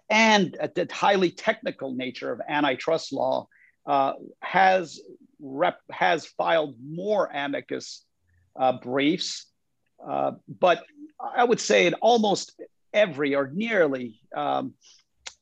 and 0.08 0.56
the 0.74 0.88
highly 0.90 1.30
technical 1.30 1.94
nature 1.94 2.32
of 2.32 2.40
antitrust 2.48 3.12
law 3.12 3.48
uh, 3.86 4.14
has 4.40 5.00
rep, 5.40 5.78
has 5.90 6.26
filed 6.26 6.74
more 6.82 7.30
amicus 7.32 8.04
uh, 8.56 8.72
briefs, 8.72 9.46
uh, 10.06 10.32
but 10.60 10.84
I 11.20 11.44
would 11.44 11.60
say 11.60 11.86
in 11.86 11.94
almost 11.94 12.60
every 12.92 13.34
or 13.34 13.50
nearly 13.52 14.20
um, 14.36 14.74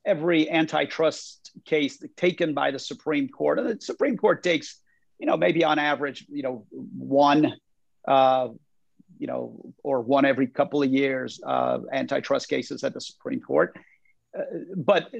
every 0.04 0.50
antitrust 0.50 1.50
case 1.64 2.02
taken 2.16 2.54
by 2.54 2.70
the 2.70 2.78
Supreme 2.78 3.28
Court, 3.28 3.58
and 3.58 3.68
the 3.68 3.80
Supreme 3.80 4.16
Court 4.16 4.42
takes, 4.42 4.80
you 5.18 5.26
know, 5.26 5.36
maybe 5.36 5.64
on 5.64 5.78
average, 5.78 6.26
you 6.28 6.42
know, 6.42 6.66
one 6.70 7.54
uh, 8.06 8.48
you 9.18 9.26
know, 9.26 9.74
or 9.82 10.02
one 10.02 10.24
every 10.24 10.46
couple 10.46 10.82
of 10.82 10.90
years, 10.90 11.40
uh, 11.46 11.78
antitrust 11.92 12.48
cases 12.48 12.84
at 12.84 12.92
the 12.92 13.00
Supreme 13.00 13.40
Court 13.40 13.74
but 14.76 15.10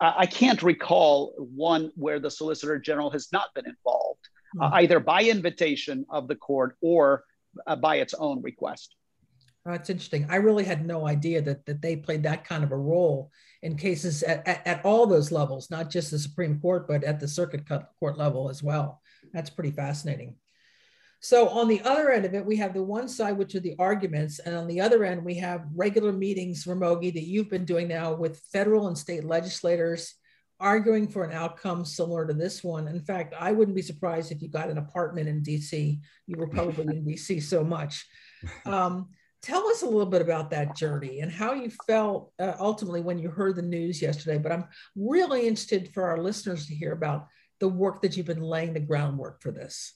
I 0.00 0.26
can't 0.26 0.62
recall 0.62 1.34
one 1.38 1.92
where 1.94 2.18
the 2.18 2.30
Solicitor 2.30 2.78
General 2.78 3.10
has 3.10 3.32
not 3.32 3.54
been 3.54 3.66
involved, 3.66 4.28
mm-hmm. 4.56 4.62
uh, 4.62 4.80
either 4.80 5.00
by 5.00 5.22
invitation 5.22 6.04
of 6.10 6.28
the 6.28 6.36
court 6.36 6.76
or 6.80 7.24
uh, 7.66 7.76
by 7.76 7.96
its 7.96 8.14
own 8.14 8.42
request. 8.42 8.96
Oh, 9.64 9.70
that's 9.70 9.90
interesting. 9.90 10.26
I 10.28 10.36
really 10.36 10.64
had 10.64 10.84
no 10.84 11.06
idea 11.06 11.40
that, 11.42 11.64
that 11.66 11.80
they 11.80 11.94
played 11.94 12.24
that 12.24 12.44
kind 12.44 12.64
of 12.64 12.72
a 12.72 12.76
role 12.76 13.30
in 13.62 13.76
cases 13.76 14.24
at, 14.24 14.46
at, 14.46 14.66
at 14.66 14.84
all 14.84 15.06
those 15.06 15.30
levels, 15.30 15.70
not 15.70 15.88
just 15.88 16.10
the 16.10 16.18
Supreme 16.18 16.58
Court, 16.58 16.88
but 16.88 17.04
at 17.04 17.20
the 17.20 17.28
circuit 17.28 17.62
court 18.00 18.18
level 18.18 18.50
as 18.50 18.60
well. 18.60 19.00
That's 19.32 19.50
pretty 19.50 19.70
fascinating. 19.70 20.34
So 21.24 21.48
on 21.50 21.68
the 21.68 21.80
other 21.82 22.10
end 22.10 22.24
of 22.24 22.34
it, 22.34 22.44
we 22.44 22.56
have 22.56 22.74
the 22.74 22.82
one 22.82 23.06
side, 23.06 23.38
which 23.38 23.54
are 23.54 23.60
the 23.60 23.76
arguments, 23.78 24.40
and 24.40 24.56
on 24.56 24.66
the 24.66 24.80
other 24.80 25.04
end, 25.04 25.24
we 25.24 25.36
have 25.36 25.68
regular 25.72 26.10
meetings, 26.10 26.64
Ramogi, 26.64 27.14
that 27.14 27.22
you've 27.22 27.48
been 27.48 27.64
doing 27.64 27.86
now 27.86 28.12
with 28.12 28.42
federal 28.52 28.88
and 28.88 28.98
state 28.98 29.22
legislators, 29.22 30.16
arguing 30.58 31.06
for 31.06 31.22
an 31.22 31.30
outcome 31.30 31.84
similar 31.84 32.26
to 32.26 32.34
this 32.34 32.64
one. 32.64 32.88
In 32.88 33.00
fact, 33.00 33.34
I 33.38 33.52
wouldn't 33.52 33.76
be 33.76 33.82
surprised 33.82 34.32
if 34.32 34.42
you 34.42 34.48
got 34.48 34.68
an 34.68 34.78
apartment 34.78 35.28
in 35.28 35.44
DC. 35.44 36.00
You 36.26 36.36
were 36.36 36.48
probably 36.48 36.96
in 36.96 37.04
DC 37.04 37.40
so 37.44 37.62
much. 37.62 38.04
Um, 38.66 39.10
tell 39.42 39.68
us 39.68 39.82
a 39.82 39.86
little 39.86 40.06
bit 40.06 40.22
about 40.22 40.50
that 40.50 40.74
journey 40.74 41.20
and 41.20 41.30
how 41.30 41.52
you 41.52 41.70
felt 41.86 42.32
uh, 42.40 42.54
ultimately 42.58 43.00
when 43.00 43.20
you 43.20 43.30
heard 43.30 43.54
the 43.54 43.62
news 43.62 44.02
yesterday. 44.02 44.38
But 44.38 44.50
I'm 44.50 44.64
really 44.96 45.46
interested 45.46 45.94
for 45.94 46.02
our 46.02 46.18
listeners 46.18 46.66
to 46.66 46.74
hear 46.74 46.90
about 46.90 47.28
the 47.60 47.68
work 47.68 48.02
that 48.02 48.16
you've 48.16 48.26
been 48.26 48.42
laying 48.42 48.72
the 48.72 48.80
groundwork 48.80 49.40
for 49.40 49.52
this. 49.52 49.94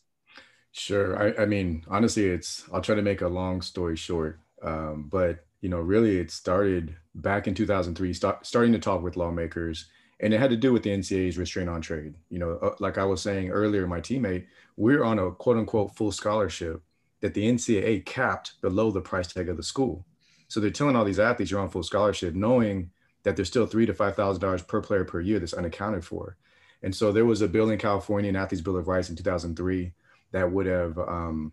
Sure. 0.76 1.18
I, 1.18 1.42
I, 1.42 1.47
mean, 1.47 1.85
honestly, 1.88 2.26
it's, 2.26 2.64
I'll 2.71 2.83
try 2.83 2.95
to 2.95 3.02
make 3.02 3.23
a 3.23 3.28
long 3.28 3.62
story 3.62 3.97
short. 3.97 4.38
Um, 4.61 5.09
but, 5.11 5.47
you 5.62 5.71
know, 5.71 5.80
really 5.80 6.18
it 6.18 6.30
started 6.30 6.95
back 7.14 7.49
in 7.49 7.54
2003, 7.54 8.12
start, 8.12 8.47
starting 8.47 8.73
to 8.75 8.78
talk 8.78 9.02
with 9.02 9.16
lawmakers. 9.16 9.87
And 10.21 10.35
it 10.35 10.38
had 10.38 10.50
to 10.50 10.56
do 10.56 10.75
with 10.75 10.83
the 10.83 10.90
NCAA's 10.90 11.38
restraint 11.38 11.71
on 11.71 11.80
trade. 11.80 12.14
You 12.28 12.38
know, 12.38 12.59
uh, 12.62 12.75
like 12.78 12.99
I 12.99 13.04
was 13.04 13.23
saying 13.23 13.49
earlier, 13.49 13.87
my 13.87 14.00
teammate, 14.00 14.45
we're 14.76 15.02
on 15.02 15.18
a 15.18 15.30
quote 15.30 15.56
unquote 15.56 15.97
full 15.97 16.12
scholarship 16.12 16.83
that 17.21 17.33
the 17.33 17.50
NCAA 17.50 18.04
capped 18.04 18.61
below 18.61 18.90
the 18.90 19.00
price 19.00 19.28
tag 19.28 19.49
of 19.49 19.56
the 19.56 19.62
school. 19.62 20.04
So 20.49 20.61
they're 20.61 20.68
telling 20.68 20.95
all 20.95 21.06
these 21.06 21.18
athletes 21.18 21.50
you're 21.50 21.61
on 21.61 21.71
full 21.71 21.85
scholarship, 21.85 22.35
knowing 22.35 22.90
that 23.23 23.35
there's 23.35 23.49
still 23.49 23.66
three 23.66 23.87
to 23.87 23.95
five 23.95 24.14
thousand 24.14 24.42
dollars 24.42 24.62
per 24.62 24.83
player 24.83 25.04
per 25.04 25.21
year 25.21 25.38
that's 25.38 25.54
unaccounted 25.54 26.04
for. 26.04 26.37
And 26.83 26.95
so 26.95 27.12
there 27.12 27.25
was 27.25 27.40
a 27.40 27.49
bill 27.49 27.71
in 27.71 27.78
California, 27.78 28.28
an 28.28 28.37
Athletes 28.37 28.62
Bill 28.62 28.76
of 28.76 28.88
Rights 28.88 29.09
in 29.09 29.16
2003, 29.16 29.92
that 30.37 30.52
would 30.52 30.66
have 30.66 30.99
um, 30.99 31.52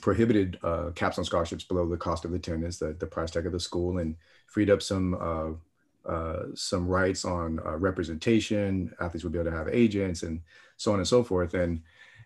prohibited 0.00 0.58
uh, 0.62 0.90
caps 0.94 1.18
on 1.18 1.24
scholarships 1.24 1.64
below 1.64 1.88
the 1.88 1.96
cost 1.96 2.24
of 2.24 2.34
attendance, 2.34 2.78
the, 2.78 2.92
the 2.94 3.06
price 3.06 3.30
tag 3.30 3.46
of 3.46 3.52
the 3.52 3.60
school, 3.60 3.98
and 3.98 4.16
freed 4.46 4.70
up 4.70 4.82
some 4.82 5.14
uh, 5.14 6.10
uh, 6.10 6.46
some 6.54 6.88
rights 6.88 7.24
on 7.24 7.60
uh, 7.64 7.76
representation. 7.76 8.92
Athletes 9.00 9.22
would 9.24 9.32
be 9.32 9.38
able 9.38 9.50
to 9.50 9.56
have 9.56 9.68
agents 9.68 10.22
and 10.22 10.40
so 10.76 10.92
on 10.92 10.98
and 10.98 11.08
so 11.08 11.22
forth. 11.22 11.54
And 11.54 11.82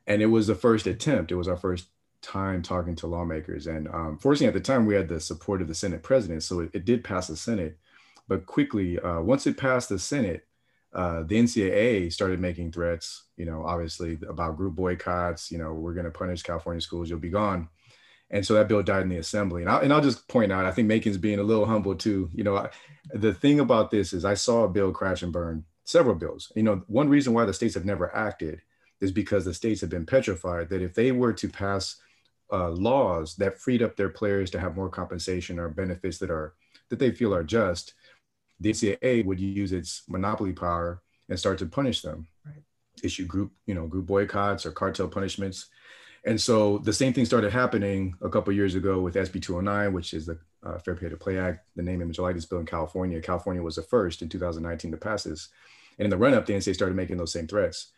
and 0.06 0.22
it 0.22 0.26
was 0.26 0.46
the 0.46 0.54
first 0.54 0.86
attempt. 0.86 1.32
It 1.32 1.36
was 1.36 1.48
our 1.48 1.56
first 1.56 1.88
time 2.22 2.62
talking 2.62 2.96
to 2.96 3.06
lawmakers. 3.06 3.66
And 3.66 3.88
um, 3.88 4.18
fortunately, 4.18 4.48
at 4.48 4.54
the 4.54 4.60
time, 4.60 4.86
we 4.86 4.94
had 4.94 5.08
the 5.08 5.20
support 5.20 5.60
of 5.60 5.68
the 5.68 5.74
Senate 5.74 6.02
president, 6.02 6.42
so 6.42 6.60
it, 6.60 6.70
it 6.72 6.84
did 6.84 7.04
pass 7.04 7.26
the 7.26 7.36
Senate. 7.36 7.78
But 8.26 8.46
quickly, 8.46 8.98
uh, 8.98 9.20
once 9.20 9.46
it 9.46 9.58
passed 9.58 9.90
the 9.90 9.98
Senate, 9.98 10.46
uh, 10.94 11.24
the 11.24 11.36
NCAA 11.36 12.12
started 12.12 12.38
making 12.38 12.70
threats, 12.70 13.24
you 13.36 13.44
know, 13.44 13.64
obviously 13.64 14.18
about 14.28 14.56
group 14.56 14.74
boycotts, 14.76 15.50
you 15.50 15.58
know, 15.58 15.72
we're 15.72 15.94
going 15.94 16.04
to 16.04 16.10
punish 16.10 16.42
California 16.42 16.80
schools, 16.80 17.10
you'll 17.10 17.18
be 17.18 17.30
gone. 17.30 17.68
And 18.30 18.46
so 18.46 18.54
that 18.54 18.68
bill 18.68 18.82
died 18.82 19.02
in 19.02 19.08
the 19.08 19.18
assembly. 19.18 19.62
And, 19.62 19.70
I, 19.70 19.80
and 19.80 19.92
I'll 19.92 20.00
just 20.00 20.28
point 20.28 20.52
out, 20.52 20.64
I 20.64 20.70
think 20.70 20.88
Makan's 20.88 21.18
being 21.18 21.40
a 21.40 21.44
little 21.44 21.66
humble 21.66 21.94
too. 21.94 22.30
You 22.32 22.44
know, 22.44 22.56
I, 22.56 22.70
the 23.12 23.34
thing 23.34 23.60
about 23.60 23.90
this 23.90 24.12
is 24.12 24.24
I 24.24 24.34
saw 24.34 24.64
a 24.64 24.68
bill 24.68 24.92
crash 24.92 25.22
and 25.22 25.32
burn, 25.32 25.64
several 25.84 26.14
bills. 26.14 26.52
You 26.54 26.62
know, 26.62 26.82
one 26.86 27.08
reason 27.08 27.34
why 27.34 27.44
the 27.44 27.52
states 27.52 27.74
have 27.74 27.84
never 27.84 28.14
acted 28.14 28.62
is 29.00 29.10
because 29.12 29.44
the 29.44 29.54
states 29.54 29.80
have 29.80 29.90
been 29.90 30.06
petrified 30.06 30.68
that 30.70 30.82
if 30.82 30.94
they 30.94 31.12
were 31.12 31.32
to 31.34 31.48
pass 31.48 31.96
uh, 32.52 32.70
laws 32.70 33.34
that 33.36 33.58
freed 33.58 33.82
up 33.82 33.96
their 33.96 34.08
players 34.08 34.50
to 34.50 34.60
have 34.60 34.76
more 34.76 34.88
compensation 34.88 35.58
or 35.58 35.68
benefits 35.68 36.18
that 36.18 36.30
are 36.30 36.54
that 36.90 36.98
they 36.98 37.10
feel 37.10 37.34
are 37.34 37.44
just, 37.44 37.94
the 38.64 38.70
NCAA 38.70 39.24
would 39.26 39.38
use 39.38 39.72
its 39.72 40.04
monopoly 40.08 40.52
power 40.52 41.02
and 41.28 41.38
start 41.38 41.58
to 41.58 41.66
punish 41.66 42.00
them, 42.00 42.26
right. 42.46 42.62
issue 43.02 43.26
group, 43.26 43.52
you 43.66 43.74
know, 43.74 43.86
group 43.86 44.06
boycotts 44.06 44.64
or 44.64 44.72
cartel 44.72 45.06
punishments. 45.06 45.66
And 46.24 46.40
so 46.40 46.78
the 46.78 46.92
same 46.92 47.12
thing 47.12 47.26
started 47.26 47.52
happening 47.52 48.14
a 48.22 48.30
couple 48.30 48.54
years 48.54 48.74
ago 48.74 49.00
with 49.00 49.16
SB 49.16 49.42
209, 49.42 49.92
which 49.92 50.14
is 50.14 50.24
the 50.24 50.38
uh, 50.64 50.78
Fair 50.78 50.94
Pay 50.94 51.10
to 51.10 51.16
Play 51.16 51.38
Act, 51.38 51.66
the 51.76 51.82
name, 51.82 52.00
image, 52.00 52.18
likeness 52.18 52.46
bill 52.46 52.60
in 52.60 52.66
California. 52.66 53.20
California 53.20 53.62
was 53.62 53.76
the 53.76 53.82
first 53.82 54.22
in 54.22 54.30
2019 54.30 54.90
to 54.92 54.96
pass 54.96 55.24
this. 55.24 55.50
And 55.98 56.04
in 56.06 56.10
the 56.10 56.16
run 56.16 56.32
up, 56.32 56.46
the 56.46 56.54
NCAA 56.54 56.74
started 56.74 56.96
making 56.96 57.18
those 57.18 57.32
same 57.32 57.46
threats, 57.46 57.92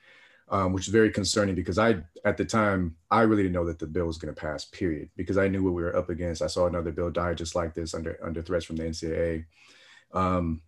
um, 0.48 0.72
which 0.72 0.88
is 0.88 0.92
very 0.92 1.12
concerning 1.12 1.54
because 1.54 1.78
I, 1.78 2.02
at 2.24 2.36
the 2.36 2.44
time, 2.44 2.96
I 3.08 3.22
really 3.22 3.44
didn't 3.44 3.54
know 3.54 3.66
that 3.66 3.78
the 3.78 3.86
bill 3.86 4.06
was 4.06 4.18
going 4.18 4.34
to 4.34 4.40
pass, 4.40 4.64
period, 4.64 5.10
because 5.16 5.38
I 5.38 5.46
knew 5.46 5.62
what 5.62 5.74
we 5.74 5.84
were 5.84 5.96
up 5.96 6.10
against. 6.10 6.42
I 6.42 6.48
saw 6.48 6.66
another 6.66 6.90
bill 6.90 7.10
die 7.10 7.34
just 7.34 7.54
like 7.54 7.74
this 7.74 7.94
under, 7.94 8.18
under 8.20 8.42
threats 8.42 8.64
from 8.64 8.76
the 8.76 8.82
NCAA. 8.82 9.44
Um, 10.12 10.62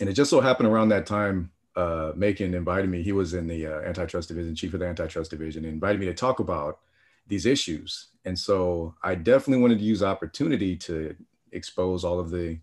and 0.00 0.08
it 0.08 0.12
just 0.14 0.30
so 0.30 0.40
happened 0.40 0.68
around 0.68 0.90
that 0.90 1.06
time, 1.06 1.50
uh, 1.76 2.12
Makan 2.16 2.54
invited 2.54 2.90
me. 2.90 3.02
He 3.02 3.12
was 3.12 3.34
in 3.34 3.46
the 3.46 3.66
uh, 3.66 3.80
antitrust 3.80 4.28
division, 4.28 4.54
chief 4.54 4.74
of 4.74 4.80
the 4.80 4.86
antitrust 4.86 5.30
division, 5.30 5.64
invited 5.64 6.00
me 6.00 6.06
to 6.06 6.14
talk 6.14 6.40
about 6.40 6.80
these 7.26 7.46
issues. 7.46 8.08
And 8.24 8.38
so 8.38 8.94
I 9.02 9.14
definitely 9.14 9.62
wanted 9.62 9.78
to 9.78 9.84
use 9.84 10.02
opportunity 10.02 10.76
to 10.76 11.14
expose 11.52 12.04
all 12.04 12.18
of 12.18 12.30
the 12.30 12.58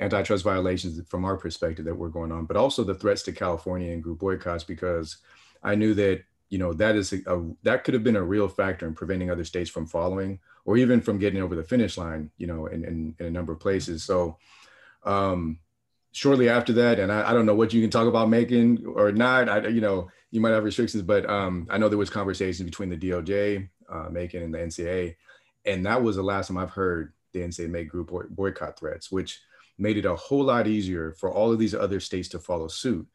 antitrust 0.00 0.44
violations 0.44 1.00
from 1.08 1.24
our 1.24 1.36
perspective 1.36 1.84
that 1.84 1.94
were 1.94 2.08
going 2.08 2.30
on, 2.30 2.44
but 2.44 2.56
also 2.56 2.84
the 2.84 2.94
threats 2.94 3.22
to 3.24 3.32
California 3.32 3.92
and 3.92 4.02
group 4.02 4.18
boycotts 4.18 4.64
because 4.64 5.18
I 5.62 5.74
knew 5.74 5.94
that 5.94 6.22
you 6.50 6.58
know 6.58 6.72
that 6.74 6.96
is 6.96 7.12
a, 7.12 7.20
a, 7.26 7.44
that 7.62 7.84
could 7.84 7.94
have 7.94 8.04
been 8.04 8.16
a 8.16 8.22
real 8.22 8.48
factor 8.48 8.86
in 8.86 8.94
preventing 8.94 9.30
other 9.30 9.44
states 9.44 9.68
from 9.68 9.86
following 9.86 10.38
or 10.64 10.76
even 10.76 11.00
from 11.00 11.18
getting 11.18 11.42
over 11.42 11.54
the 11.54 11.62
finish 11.62 11.98
line 11.98 12.30
you 12.38 12.46
know 12.46 12.66
in, 12.66 12.84
in, 12.84 13.14
in 13.18 13.26
a 13.26 13.30
number 13.30 13.52
of 13.52 13.60
places 13.60 14.02
so 14.02 14.38
um 15.04 15.58
shortly 16.12 16.48
after 16.48 16.72
that 16.72 16.98
and 16.98 17.12
I, 17.12 17.30
I, 17.30 17.32
don't 17.32 17.46
know 17.46 17.54
what 17.54 17.72
you 17.72 17.80
can 17.80 17.90
talk 17.90 18.08
about 18.08 18.28
Makan 18.28 18.84
or 18.86 19.12
not 19.12 19.48
i 19.48 19.68
you 19.68 19.80
know 19.80 20.10
you 20.30 20.40
might 20.40 20.50
have 20.50 20.64
restrictions 20.64 21.02
but 21.02 21.28
um 21.28 21.66
i 21.70 21.78
know 21.78 21.88
there 21.88 21.98
was 21.98 22.10
conversations 22.10 22.68
between 22.68 22.88
the 22.88 22.96
doj 22.96 23.68
uh, 23.90 24.08
Makan 24.10 24.42
and 24.42 24.52
the 24.52 24.58
NCA, 24.58 25.14
and 25.64 25.86
that 25.86 26.02
was 26.02 26.16
the 26.16 26.22
last 26.22 26.48
time 26.48 26.58
i've 26.58 26.70
heard 26.70 27.12
the 27.32 27.40
ncaa 27.40 27.68
make 27.68 27.88
group 27.88 28.10
boycott 28.30 28.78
threats 28.78 29.12
which 29.12 29.40
made 29.78 29.96
it 29.96 30.04
a 30.04 30.16
whole 30.16 30.44
lot 30.44 30.66
easier 30.66 31.12
for 31.12 31.32
all 31.32 31.52
of 31.52 31.58
these 31.58 31.74
other 31.74 32.00
states 32.00 32.28
to 32.28 32.38
follow 32.38 32.68
suit. 32.68 33.06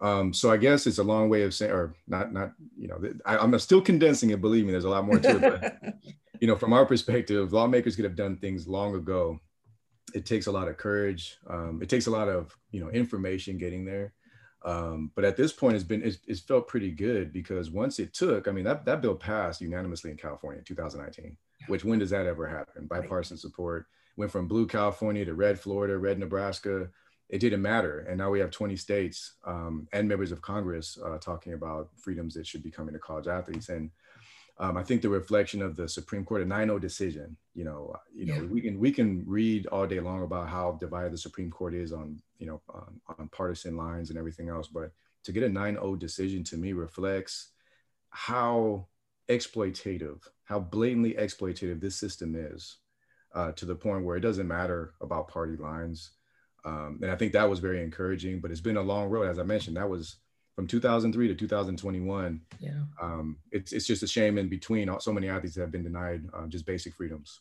Um, 0.00 0.32
so 0.32 0.50
I 0.50 0.56
guess 0.56 0.86
it's 0.86 0.98
a 0.98 1.04
long 1.04 1.28
way 1.28 1.42
of 1.42 1.54
saying, 1.54 1.72
or 1.72 1.94
not, 2.06 2.32
not, 2.32 2.52
you 2.76 2.88
know, 2.88 3.00
I, 3.24 3.42
am 3.42 3.58
still 3.58 3.80
condensing 3.80 4.30
it. 4.30 4.40
Believe 4.40 4.64
me, 4.64 4.72
there's 4.72 4.84
a 4.84 4.90
lot 4.90 5.06
more 5.06 5.18
to 5.18 5.36
it. 5.36 5.40
But, 5.40 5.94
you 6.40 6.46
know, 6.46 6.56
from 6.56 6.72
our 6.72 6.86
perspective, 6.86 7.52
lawmakers 7.52 7.96
could 7.96 8.04
have 8.04 8.16
done 8.16 8.36
things 8.36 8.68
long 8.68 8.94
ago. 8.94 9.40
It 10.14 10.24
takes 10.24 10.46
a 10.46 10.52
lot 10.52 10.68
of 10.68 10.76
courage. 10.76 11.36
Um, 11.48 11.80
it 11.82 11.88
takes 11.88 12.06
a 12.06 12.10
lot 12.10 12.28
of, 12.28 12.56
you 12.70 12.80
know, 12.80 12.90
information 12.90 13.58
getting 13.58 13.84
there. 13.84 14.14
Um, 14.64 15.10
but 15.14 15.24
at 15.24 15.36
this 15.36 15.52
point, 15.52 15.74
it's 15.74 15.84
been 15.84 16.02
it's, 16.02 16.18
it's, 16.26 16.40
felt 16.40 16.68
pretty 16.68 16.90
good 16.90 17.32
because 17.32 17.70
once 17.70 17.98
it 17.98 18.14
took, 18.14 18.48
I 18.48 18.50
mean, 18.52 18.64
that 18.64 18.86
that 18.86 19.02
bill 19.02 19.14
passed 19.14 19.60
unanimously 19.60 20.10
in 20.10 20.16
California 20.16 20.60
in 20.60 20.64
2019. 20.64 21.36
Which 21.66 21.84
when 21.84 21.98
does 21.98 22.10
that 22.10 22.26
ever 22.26 22.46
happen? 22.46 22.86
Bipartisan 22.86 23.36
support 23.36 23.86
went 24.16 24.30
from 24.30 24.48
blue 24.48 24.66
California 24.66 25.24
to 25.24 25.34
red 25.34 25.58
Florida, 25.58 25.98
red 25.98 26.18
Nebraska. 26.18 26.88
It 27.28 27.38
didn't 27.38 27.62
matter. 27.62 28.00
And 28.00 28.18
now 28.18 28.30
we 28.30 28.38
have 28.40 28.50
20 28.50 28.76
states 28.76 29.34
um, 29.46 29.88
and 29.92 30.08
members 30.08 30.30
of 30.30 30.42
Congress 30.42 30.98
uh, 31.04 31.18
talking 31.18 31.54
about 31.54 31.88
freedoms 31.96 32.34
that 32.34 32.46
should 32.46 32.62
be 32.62 32.70
coming 32.70 32.92
to 32.94 33.00
college 33.00 33.26
athletes. 33.26 33.70
And 33.70 33.90
um, 34.58 34.76
I 34.76 34.84
think 34.84 35.02
the 35.02 35.08
reflection 35.08 35.62
of 35.62 35.74
the 35.74 35.88
Supreme 35.88 36.24
Court, 36.24 36.42
a 36.42 36.46
9-0 36.46 36.80
decision, 36.80 37.36
you 37.54 37.64
know, 37.64 37.92
uh, 37.94 37.98
you 38.14 38.26
know, 38.26 38.34
yeah. 38.34 38.42
we 38.42 38.60
can 38.60 38.78
we 38.78 38.92
can 38.92 39.24
read 39.26 39.66
all 39.66 39.86
day 39.86 39.98
long 39.98 40.22
about 40.22 40.48
how 40.48 40.78
divided 40.80 41.12
the 41.12 41.18
Supreme 41.18 41.50
Court 41.50 41.74
is 41.74 41.92
on, 41.92 42.20
you 42.38 42.46
know, 42.46 42.60
on, 42.68 43.00
on 43.18 43.28
partisan 43.28 43.76
lines 43.76 44.10
and 44.10 44.18
everything 44.18 44.48
else. 44.48 44.68
But 44.68 44.92
to 45.24 45.32
get 45.32 45.42
a 45.42 45.48
9-0 45.48 45.98
decision 45.98 46.44
to 46.44 46.56
me 46.56 46.72
reflects 46.72 47.50
how 48.10 48.86
exploitative, 49.28 50.20
how 50.44 50.60
blatantly 50.60 51.14
exploitative 51.14 51.80
this 51.80 51.96
system 51.96 52.36
is 52.36 52.76
uh, 53.34 53.50
to 53.52 53.66
the 53.66 53.74
point 53.74 54.04
where 54.04 54.16
it 54.16 54.20
doesn't 54.20 54.46
matter 54.46 54.94
about 55.00 55.28
party 55.28 55.56
lines. 55.56 56.12
Um, 56.64 57.00
and 57.02 57.10
I 57.10 57.16
think 57.16 57.32
that 57.32 57.48
was 57.48 57.58
very 57.58 57.82
encouraging, 57.82 58.40
but 58.40 58.52
it's 58.52 58.60
been 58.60 58.76
a 58.76 58.82
long 58.82 59.08
road. 59.08 59.28
As 59.28 59.38
I 59.38 59.42
mentioned, 59.42 59.76
that 59.76 59.88
was 59.88 60.16
from 60.54 60.66
2003 60.66 61.28
to 61.28 61.34
2021. 61.34 62.40
Yeah. 62.60 62.70
Um, 63.00 63.36
it's, 63.50 63.72
it's 63.72 63.86
just 63.86 64.02
a 64.02 64.06
shame 64.06 64.38
in 64.38 64.48
between 64.48 64.88
so 65.00 65.12
many 65.12 65.28
athletes 65.28 65.56
that 65.56 65.62
have 65.62 65.72
been 65.72 65.82
denied 65.82 66.22
uh, 66.32 66.46
just 66.46 66.66
basic 66.66 66.94
freedoms. 66.94 67.40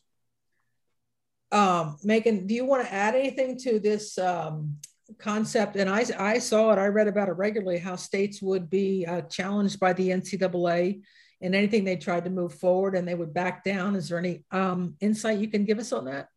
Um, 1.52 1.98
Makan, 2.04 2.48
do 2.48 2.56
you 2.56 2.66
want 2.66 2.84
to 2.84 2.92
add 2.92 3.14
anything 3.14 3.60
to 3.60 3.80
this 3.80 4.18
um, 4.18 4.78
concept? 5.20 5.76
And 5.76 5.88
I, 5.88 6.04
I 6.18 6.40
saw 6.40 6.72
it, 6.72 6.80
I 6.80 6.88
read 6.88 7.08
about 7.08 7.30
it 7.30 7.34
regularly, 7.34 7.78
how 7.78 7.96
states 7.96 8.42
would 8.42 8.70
be 8.70 9.06
uh, 9.06 9.22
challenged 9.22 9.80
by 9.80 9.94
the 9.94 10.10
NCAA 10.10 11.02
and 11.42 11.54
anything 11.54 11.84
they 11.84 11.98
tried 11.98 12.24
to 12.24 12.32
move 12.32 12.56
forward 12.56 12.96
and 12.96 13.08
they 13.08 13.14
would 13.14 13.34
back 13.34 13.64
down. 13.64 13.96
Is 13.96 14.10
there 14.10 14.18
any 14.18 14.44
um, 14.50 14.96
insight 15.00 15.38
you 15.38 15.48
can 15.48 15.66
give 15.66 15.78
us 15.78 15.92
on 15.92 16.06
that? 16.06 16.30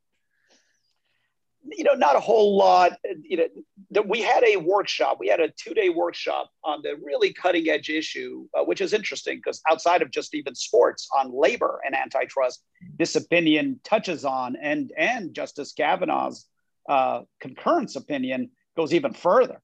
You 1.69 1.85
know, 1.85 1.95
not 1.95 2.17
a 2.17 2.21
whole 2.21 2.57
lot. 2.57 2.93
You 3.23 3.49
know, 3.91 4.03
we 4.03 4.23
had 4.23 4.45
a 4.45 4.57
workshop. 4.57 5.19
We 5.19 5.29
had 5.29 5.41
a 5.41 5.49
two-day 5.49 5.89
workshop 5.89 6.51
on 6.65 6.83
the 6.83 6.95
really 7.03 7.33
cutting-edge 7.33 7.89
issue, 7.89 8.47
uh, 8.55 8.65
which 8.65 8.81
is 8.81 8.93
interesting 8.93 9.39
because 9.39 9.61
outside 9.69 10.03
of 10.03 10.11
just 10.11 10.35
even 10.35 10.55
sports, 10.55 11.09
on 11.17 11.33
labor 11.33 11.81
and 11.85 11.97
antitrust, 11.97 12.63
this 12.99 13.17
opinion 13.17 13.81
touches 13.85 14.25
on, 14.25 14.57
and 14.57 14.93
and 14.97 15.35
Justice 15.35 15.73
Kavanaugh's 15.73 16.47
uh, 16.89 17.23
concurrence 17.41 17.97
opinion 17.97 18.51
goes 18.77 18.93
even 18.93 19.13
further 19.13 19.61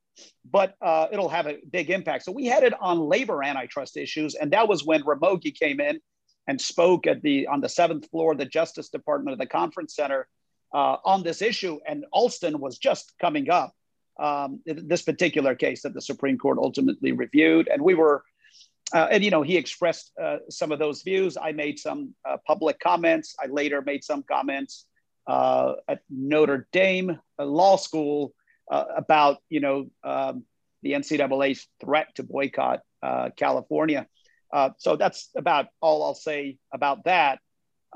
but 0.51 0.75
uh, 0.83 1.07
it'll 1.11 1.29
have 1.29 1.47
a 1.47 1.59
big 1.71 1.91
impact. 1.91 2.25
So 2.25 2.33
we 2.33 2.47
had 2.47 2.65
it 2.65 2.75
on 2.81 2.99
labor 2.99 3.43
antitrust 3.43 3.97
issues, 3.97 4.35
and 4.35 4.53
that 4.53 4.69
was 4.69 4.85
when 4.85 5.03
Ramogi 5.03 5.59
came 5.59 5.81
in 5.81 6.01
and 6.47 6.61
spoke 6.61 7.07
at 7.07 7.23
the 7.23 7.47
on 7.47 7.61
the 7.61 7.69
seventh 7.69 8.11
floor 8.11 8.33
of 8.33 8.39
the 8.39 8.45
Justice 8.45 8.89
Department 8.89 9.33
of 9.33 9.39
the 9.39 9.47
Conference 9.47 9.95
Center 9.95 10.29
uh, 10.73 10.97
on 11.05 11.23
this 11.23 11.43
issue. 11.43 11.79
And 11.87 12.05
Alston 12.13 12.61
was 12.61 12.79
just 12.79 13.13
coming 13.21 13.51
up. 13.51 13.73
Um, 14.21 14.61
this 14.67 15.03
particular 15.03 15.55
case 15.55 15.83
that 15.83 15.95
the 15.95 16.03
Supreme 16.03 16.37
Court 16.37 16.59
ultimately 16.59 17.13
reviewed, 17.13 17.69
and 17.69 17.83
we 17.83 17.95
were. 17.95 18.25
Uh, 18.95 19.09
and 19.11 19.25
you 19.25 19.31
know 19.31 19.41
he 19.41 19.57
expressed 19.57 20.13
uh, 20.23 20.37
some 20.51 20.71
of 20.71 20.79
those 20.79 21.01
views. 21.01 21.39
I 21.41 21.53
made 21.53 21.79
some 21.79 22.15
uh, 22.29 22.37
public 22.47 22.79
comments. 22.79 23.35
I 23.43 23.47
later 23.47 23.81
made 23.81 24.05
some 24.05 24.23
comments 24.23 24.85
uh, 25.27 25.75
at 25.89 26.03
Notre 26.11 26.69
Dame 26.73 27.19
Law 27.39 27.77
School 27.77 28.35
uh, 28.71 28.85
about 28.97 29.39
you 29.49 29.61
know 29.61 29.87
um, 30.05 30.45
the 30.83 30.93
NCAA's 30.93 31.67
threat 31.81 32.09
to 32.17 32.23
boycott 32.23 32.81
uh, 33.03 33.31
California. 33.37 34.07
Uh, 34.53 34.71
so 34.79 34.97
that's 34.97 35.31
about 35.37 35.67
all 35.81 36.05
I'll 36.05 36.15
say 36.15 36.59
about 36.73 37.05
that, 37.05 37.39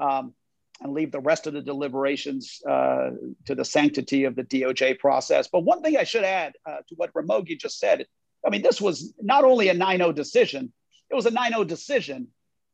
um, 0.01 0.35
and 0.81 0.93
leave 0.93 1.11
the 1.11 1.21
rest 1.21 1.47
of 1.47 1.55
the 1.55 1.62
deliberations 1.62 2.61
uh, 2.69 3.11
to 3.47 3.55
the 3.55 3.65
sanctity 3.65 4.25
of 4.25 4.37
the 4.37 4.45
DOJ 4.45 4.99
process. 4.99 5.49
But 5.49 5.61
one 5.61 5.83
thing 5.83 5.97
I 5.97 6.05
should 6.05 6.25
add 6.25 6.53
uh, 6.67 6.79
to 6.89 6.95
what 6.97 7.12
Ramogi 7.15 7.59
just 7.59 7.79
said, 7.79 8.07
I 8.45 8.51
mean, 8.51 8.62
this 8.62 8.81
was 8.81 9.15
not 9.21 9.45
only 9.45 9.69
a 9.69 9.75
9-0 9.75 10.15
decision; 10.15 10.73
it 11.11 11.15
was 11.15 11.27
a 11.27 11.31
9-0 11.31 11.67
decision 11.67 12.29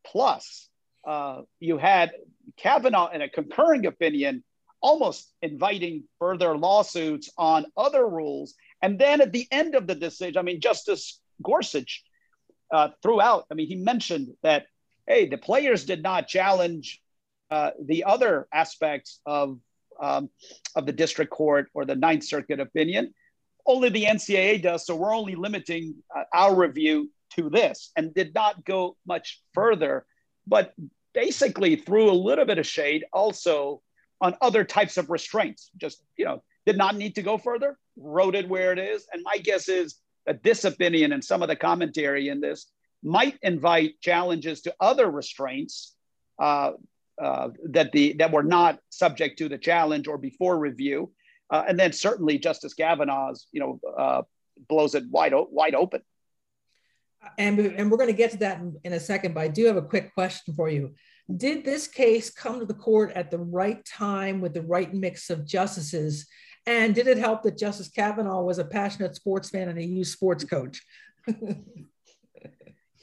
plus 0.04 0.68
uh, 1.06 1.42
you 1.60 1.78
had 1.78 2.12
Kavanaugh 2.56 3.10
in 3.10 3.22
a 3.22 3.28
concurring 3.28 3.86
opinion 3.86 4.44
almost 4.80 5.32
inviting 5.42 6.04
further 6.18 6.56
lawsuits 6.56 7.30
on 7.38 7.66
other 7.76 8.06
rules. 8.06 8.54
And 8.80 8.98
then 8.98 9.20
at 9.20 9.32
the 9.32 9.46
end 9.50 9.74
of 9.74 9.86
the 9.86 9.94
decision, 9.94 10.38
I 10.38 10.42
mean, 10.42 10.60
Justice 10.60 11.20
Gorsuch 11.42 12.02
uh, 12.72 12.88
throughout, 13.02 13.46
I 13.50 13.54
mean, 13.54 13.68
he 13.68 13.76
mentioned 13.76 14.28
that, 14.42 14.66
hey, 15.06 15.28
the 15.28 15.38
players 15.38 15.84
did 15.84 16.02
not 16.02 16.26
challenge 16.26 17.00
uh, 17.52 17.70
the 17.84 18.02
other 18.04 18.48
aspects 18.50 19.20
of, 19.26 19.58
um, 20.00 20.30
of 20.74 20.86
the 20.86 20.92
district 20.92 21.30
court 21.30 21.68
or 21.74 21.84
the 21.84 21.94
Ninth 21.94 22.24
Circuit 22.24 22.58
opinion. 22.60 23.12
Only 23.66 23.90
the 23.90 24.04
NCAA 24.04 24.62
does. 24.62 24.86
So 24.86 24.96
we're 24.96 25.14
only 25.14 25.34
limiting 25.34 25.96
uh, 26.16 26.22
our 26.32 26.56
review 26.56 27.10
to 27.34 27.50
this 27.50 27.92
and 27.94 28.14
did 28.14 28.34
not 28.34 28.64
go 28.64 28.96
much 29.06 29.42
further, 29.52 30.06
but 30.46 30.72
basically 31.12 31.76
threw 31.76 32.10
a 32.10 32.22
little 32.28 32.46
bit 32.46 32.56
of 32.56 32.66
shade 32.66 33.04
also 33.12 33.82
on 34.22 34.34
other 34.40 34.64
types 34.64 34.96
of 34.96 35.10
restraints. 35.10 35.70
Just, 35.76 36.02
you 36.16 36.24
know, 36.24 36.42
did 36.64 36.78
not 36.78 36.96
need 36.96 37.16
to 37.16 37.22
go 37.22 37.36
further, 37.36 37.76
wrote 37.98 38.34
it 38.34 38.48
where 38.48 38.72
it 38.72 38.78
is. 38.78 39.06
And 39.12 39.22
my 39.22 39.36
guess 39.36 39.68
is 39.68 39.96
that 40.24 40.42
this 40.42 40.64
opinion 40.64 41.12
and 41.12 41.22
some 41.22 41.42
of 41.42 41.48
the 41.48 41.56
commentary 41.56 42.28
in 42.28 42.40
this 42.40 42.72
might 43.02 43.38
invite 43.42 44.00
challenges 44.00 44.62
to 44.62 44.74
other 44.80 45.10
restraints 45.10 45.94
uh, 46.38 46.72
uh, 47.20 47.48
that 47.70 47.92
the 47.92 48.14
that 48.14 48.32
were 48.32 48.42
not 48.42 48.78
subject 48.90 49.38
to 49.38 49.48
the 49.48 49.58
challenge 49.58 50.08
or 50.08 50.18
before 50.18 50.58
review. 50.58 51.12
Uh, 51.50 51.64
and 51.68 51.78
then 51.78 51.92
certainly 51.92 52.38
Justice 52.38 52.72
Kavanaugh's, 52.72 53.46
you 53.52 53.60
know, 53.60 53.78
uh, 53.98 54.22
blows 54.68 54.94
it 54.94 55.04
wide, 55.10 55.34
wide 55.34 55.74
open. 55.74 56.00
And, 57.38 57.58
and 57.60 57.90
we're 57.90 57.98
going 57.98 58.08
to 58.08 58.16
get 58.16 58.30
to 58.32 58.38
that 58.38 58.58
in, 58.58 58.76
in 58.84 58.92
a 58.94 59.00
second, 59.00 59.34
but 59.34 59.42
I 59.42 59.48
do 59.48 59.66
have 59.66 59.76
a 59.76 59.82
quick 59.82 60.14
question 60.14 60.54
for 60.54 60.70
you. 60.70 60.94
Did 61.36 61.64
this 61.64 61.86
case 61.86 62.30
come 62.30 62.58
to 62.58 62.66
the 62.66 62.74
court 62.74 63.12
at 63.14 63.30
the 63.30 63.38
right 63.38 63.84
time 63.84 64.40
with 64.40 64.54
the 64.54 64.62
right 64.62 64.92
mix 64.92 65.30
of 65.30 65.46
justices? 65.46 66.26
And 66.66 66.94
did 66.94 67.06
it 67.06 67.18
help 67.18 67.42
that 67.42 67.58
Justice 67.58 67.88
Kavanaugh 67.88 68.42
was 68.42 68.58
a 68.58 68.64
passionate 68.64 69.14
sports 69.14 69.50
fan 69.50 69.68
and 69.68 69.78
a 69.78 69.84
youth 69.84 70.08
sports 70.08 70.44
coach? 70.44 70.82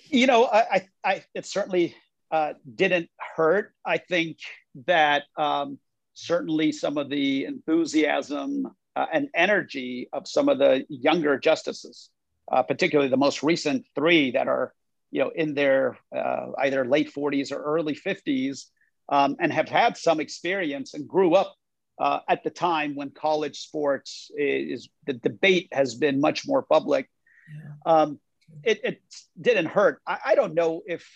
you 0.09 0.27
know, 0.27 0.45
I, 0.45 0.87
I, 1.03 1.23
it 1.33 1.45
certainly 1.45 1.95
uh, 2.31 2.53
didn't 2.75 3.09
hurt. 3.35 3.73
I 3.85 3.97
think 3.97 4.37
that 4.85 5.23
um, 5.37 5.79
certainly 6.13 6.71
some 6.71 6.97
of 6.97 7.09
the 7.09 7.45
enthusiasm 7.45 8.67
uh, 8.95 9.05
and 9.11 9.29
energy 9.33 10.09
of 10.13 10.27
some 10.27 10.49
of 10.49 10.57
the 10.57 10.85
younger 10.89 11.37
justices, 11.39 12.09
uh, 12.51 12.63
particularly 12.63 13.09
the 13.09 13.17
most 13.17 13.43
recent 13.43 13.85
three 13.95 14.31
that 14.31 14.47
are 14.47 14.73
you 15.11 15.21
know, 15.21 15.29
in 15.29 15.53
their 15.53 15.97
uh, 16.15 16.47
either 16.59 16.85
late 16.85 17.13
40s 17.13 17.51
or 17.51 17.61
early 17.61 17.95
50s, 17.95 18.65
um, 19.09 19.35
and 19.39 19.51
have 19.51 19.69
had 19.69 19.97
some 19.97 20.19
experience 20.19 20.93
and 20.93 21.07
grew 21.07 21.33
up 21.33 21.55
uh, 21.99 22.19
at 22.29 22.43
the 22.43 22.49
time 22.49 22.95
when 22.95 23.09
college 23.09 23.59
sports 23.59 24.31
is 24.37 24.87
the 25.05 25.13
debate 25.13 25.67
has 25.71 25.95
been 25.95 26.21
much 26.21 26.47
more 26.47 26.61
public. 26.61 27.09
Yeah. 27.51 27.71
Um, 27.85 28.19
it, 28.63 28.79
it, 28.83 29.01
didn't 29.39 29.67
hurt. 29.67 30.01
I, 30.05 30.17
I, 30.25 30.35
don't 30.35 30.53
know 30.53 30.81
if 30.85 31.07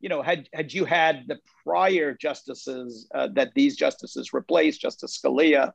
you 0.00 0.08
know, 0.08 0.22
had 0.22 0.48
had 0.52 0.72
you 0.72 0.84
had 0.84 1.24
the 1.28 1.38
prior 1.64 2.14
justices 2.14 3.08
uh, 3.14 3.28
that 3.34 3.52
these 3.54 3.76
justices 3.76 4.32
replaced, 4.32 4.80
Justice 4.80 5.18
Scalia, 5.18 5.72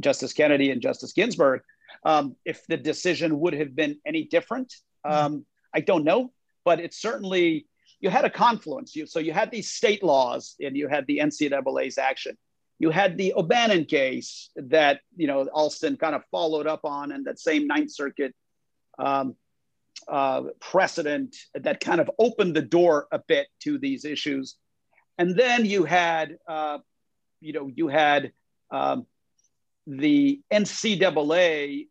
Justice 0.00 0.32
Kennedy, 0.32 0.70
and 0.70 0.82
Justice 0.82 1.12
Ginsburg, 1.12 1.62
um, 2.04 2.36
if 2.44 2.66
the 2.66 2.76
decision 2.76 3.38
would 3.40 3.54
have 3.54 3.74
been 3.76 3.98
any 4.06 4.24
different, 4.24 4.72
um, 5.04 5.44
I 5.74 5.80
don't 5.80 6.04
know. 6.04 6.32
But 6.64 6.80
it's 6.80 7.00
certainly 7.00 7.66
you 8.00 8.10
had 8.10 8.24
a 8.24 8.30
confluence. 8.30 8.96
You, 8.96 9.06
so 9.06 9.18
you 9.18 9.32
had 9.32 9.50
these 9.50 9.70
state 9.70 10.02
laws, 10.02 10.56
and 10.60 10.76
you 10.76 10.88
had 10.88 11.06
the 11.06 11.18
NCAA's 11.18 11.98
action. 11.98 12.36
You 12.78 12.90
had 12.90 13.18
the 13.18 13.34
O'Bannon 13.34 13.84
case 13.84 14.50
that 14.56 15.00
you 15.16 15.26
know 15.26 15.46
Alston 15.52 15.96
kind 15.96 16.14
of 16.14 16.24
followed 16.30 16.66
up 16.66 16.84
on, 16.84 17.12
and 17.12 17.26
that 17.26 17.38
same 17.38 17.66
Ninth 17.66 17.92
Circuit 17.92 18.34
um, 18.98 19.36
uh, 20.10 20.42
precedent 20.60 21.36
that 21.54 21.80
kind 21.80 22.00
of 22.00 22.10
opened 22.18 22.56
the 22.56 22.62
door 22.62 23.06
a 23.12 23.20
bit 23.28 23.46
to 23.60 23.78
these 23.78 24.04
issues. 24.04 24.56
And 25.18 25.36
then 25.36 25.64
you 25.64 25.84
had, 25.84 26.36
uh, 26.48 26.78
you 27.40 27.52
know, 27.52 27.70
you 27.72 27.88
had 27.88 28.32
um, 28.70 29.06
the 29.86 30.40
NCAA, 30.52 31.86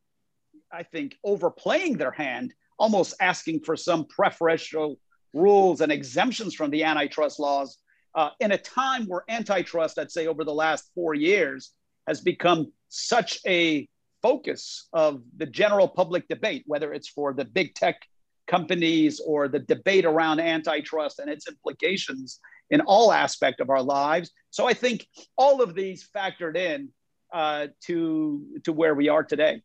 I 0.71 0.84
think, 0.84 1.15
overplaying 1.23 1.97
their 1.97 2.12
hand, 2.12 2.53
almost 2.77 3.15
asking 3.21 3.62
for 3.62 3.77
some 3.77 4.05
preferential 4.05 4.99
rules 5.34 5.82
and 5.82 5.91
exemptions 5.91 6.55
from 6.55 6.71
the 6.71 6.84
antitrust 6.84 7.39
laws 7.39 7.77
uh, 8.15 8.32
in 8.39 8.51
a 8.51 8.58
time 8.58 9.05
where 9.05 9.23
antitrust, 9.29 9.97
I'd 9.97 10.12
say, 10.12 10.27
over 10.27 10.43
the 10.43 10.53
last 10.53 10.89
four 10.95 11.13
years, 11.13 11.71
has 12.08 12.21
become 12.21 12.71
such 12.89 13.39
a 13.45 13.88
focus 14.21 14.88
of 14.93 15.21
the 15.38 15.45
general 15.45 15.88
public 15.88 16.27
debate, 16.27 16.63
whether 16.65 16.93
it's 16.93 17.08
for 17.08 17.34
the 17.34 17.45
big 17.45 17.73
tech 17.75 18.01
companies 18.47 19.19
or 19.19 19.47
the 19.47 19.60
debate 19.60 20.05
around 20.05 20.39
antitrust 20.39 21.19
and 21.19 21.29
its 21.29 21.47
implications 21.47 22.39
in 22.71 22.82
all 22.82 23.12
aspect 23.12 23.62
of 23.62 23.69
our 23.69 23.82
lives. 23.82 24.32
So 24.49 24.67
I 24.67 24.73
think 24.73 25.08
all 25.38 25.62
of 25.62 25.75
these 25.75 26.08
factored 26.15 26.58
in 26.58 26.89
uh, 27.32 27.67
to 27.86 28.45
to 28.63 28.73
where 28.73 28.95
we 28.95 29.08
are 29.08 29.23
today. 29.23 29.62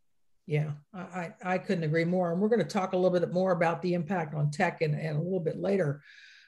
Yeah, 0.47 0.73
I, 0.93 1.33
I 1.43 1.57
couldn't 1.57 1.85
agree 1.85 2.05
more. 2.05 2.33
And 2.33 2.41
we're 2.41 2.51
going 2.51 2.61
to 2.61 2.69
talk 2.69 2.93
a 2.93 2.97
little 2.97 3.19
bit 3.19 3.33
more 3.33 3.53
about 3.53 3.81
the 3.81 3.95
impact 3.95 4.35
on 4.35 4.51
tech 4.51 4.83
and, 4.83 4.95
and 4.95 5.17
a 5.17 5.23
little 5.23 5.41
bit 5.41 5.59
later. 5.59 6.03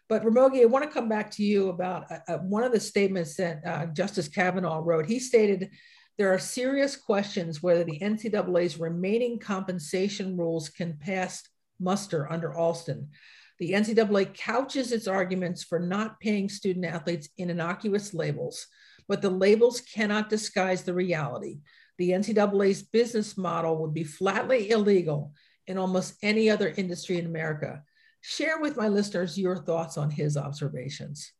But 0.07 0.23
Ramogi, 0.23 0.61
I 0.61 0.66
want 0.66 0.85
to 0.85 0.90
come 0.90 1.09
back 1.09 1.31
to 1.33 1.42
you 1.42 1.71
about 1.71 2.11
uh, 2.11 2.19
uh 2.29 2.38
one 2.38 2.62
of 2.62 2.73
the 2.73 2.81
statements 2.81 3.37
that 3.37 3.62
uh, 3.66 3.87
Justice 3.87 4.29
Kavanaugh 4.29 4.83
wrote. 4.85 5.07
He 5.07 5.19
stated 5.19 5.71
there 6.18 6.33
are 6.33 6.38
serious 6.38 6.96
questions 6.96 7.62
whether 7.62 7.85
the 7.85 7.98
NCAA's 7.98 8.79
remaining 8.79 9.38
compensation 9.38 10.37
rules 10.37 10.70
can 10.70 10.96
pass 10.98 11.42
muster 11.79 12.31
under 12.33 12.55
Alston. 12.55 13.11
The 13.59 13.72
NCAA 13.72 14.35
couches 14.35 14.92
its 14.92 15.07
arguments 15.07 15.62
for 15.62 15.79
not 15.79 16.20
paying 16.20 16.48
student 16.48 16.87
athletes 16.87 17.29
in 17.37 17.50
innocuous 17.50 18.14
labels, 18.14 18.66
but 19.09 19.20
the 19.20 19.31
labels 19.31 19.81
cannot 19.81 20.31
disguise 20.31 20.83
the 20.83 20.94
reality. 20.94 21.61
The 21.98 22.11
NCAA's 22.11 22.83
business 22.83 23.37
model 23.37 23.79
would 23.79 23.94
be 23.94 24.05
flatly 24.05 24.70
illegal 24.70 25.33
in 25.66 25.79
almost 25.79 26.14
any 26.22 26.50
other 26.50 26.72
industry 26.76 27.18
in 27.18 27.26
America. 27.26 27.83
Share 28.22 28.61
with 28.61 28.76
my 28.76 28.88
listeners 28.88 29.38
your 29.38 29.57
thoughts 29.57 29.96
on 29.96 30.11
his 30.11 30.37
observations. 30.37 31.33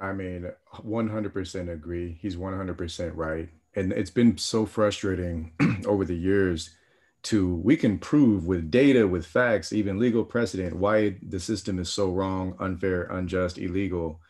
I 0.00 0.12
mean, 0.12 0.50
100% 0.74 1.72
agree. 1.72 2.18
He's 2.20 2.36
100% 2.36 3.12
right 3.14 3.48
and 3.74 3.92
it's 3.92 4.10
been 4.10 4.36
so 4.38 4.66
frustrating 4.66 5.52
over 5.86 6.04
the 6.04 6.16
years 6.16 6.70
to 7.24 7.54
we 7.56 7.76
can 7.76 7.98
prove 7.98 8.46
with 8.46 8.70
data 8.70 9.06
with 9.06 9.24
facts 9.24 9.72
even 9.72 9.98
legal 9.98 10.24
precedent 10.24 10.74
why 10.74 11.16
the 11.28 11.38
system 11.38 11.78
is 11.78 11.92
so 11.92 12.10
wrong 12.10 12.54
unfair 12.58 13.04
unjust 13.04 13.58
illegal. 13.58 14.20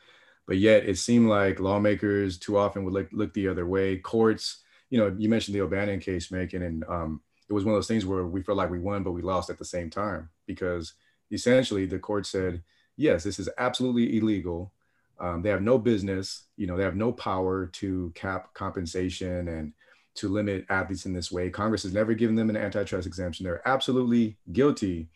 But 0.47 0.59
yet 0.59 0.87
it 0.87 0.99
seemed 0.99 1.29
like 1.29 1.61
lawmakers 1.61 2.39
too 2.39 2.59
often 2.59 2.85
would 2.85 2.93
look, 2.93 3.09
look 3.13 3.33
the 3.33 3.49
other 3.49 3.67
way. 3.67 3.97
Courts 3.97 4.63
you 4.93 4.99
know 4.99 5.13
you 5.19 5.29
mentioned 5.29 5.55
the 5.55 5.63
o'bannon 5.63 5.99
case 5.99 6.31
Makan 6.31 6.63
and 6.63 6.85
um, 6.87 7.21
it 7.49 7.53
was 7.53 7.65
one 7.65 7.75
of 7.75 7.79
those 7.79 7.89
things 7.89 8.07
where 8.07 8.27
we 8.27 8.43
felt 8.43 8.59
like 8.59 8.71
we 8.71 8.79
won 8.79 9.03
but 9.03 9.13
we 9.13 9.23
lost 9.23 9.51
at 9.51 9.59
the 9.59 9.65
same 9.65 9.91
time 9.91 10.29
because 10.47 10.93
essentially 11.33 11.87
the 11.87 11.99
court 11.99 12.27
said 12.27 12.63
yes 12.97 13.25
this 13.25 13.39
is 13.39 13.49
absolutely 13.57 14.19
illegal 14.19 14.71
um, 15.21 15.43
they 15.43 15.51
have 15.51 15.63
no 15.63 15.79
business, 15.79 16.45
you 16.57 16.67
know, 16.67 16.77
they 16.77 16.83
have 16.83 16.97
no 16.97 17.13
power 17.13 17.67
to 17.67 18.13
cap 18.15 18.53
compensation 18.55 19.49
and 19.49 19.73
to 20.15 20.29
limit 20.29 20.67
athletes 20.69 21.07
in 21.07 21.13
this 21.13 21.33
way. 21.33 21.49
Congress 21.49 21.85
has 21.85 21.95
never 21.95 22.15
given 22.15 22.37
them 22.37 22.51
an 22.51 22.57
antitrust 22.57 23.07
exemption. 23.07 23.45
They're 23.45 23.67
absolutely 23.67 24.37
guilty, 24.53 25.09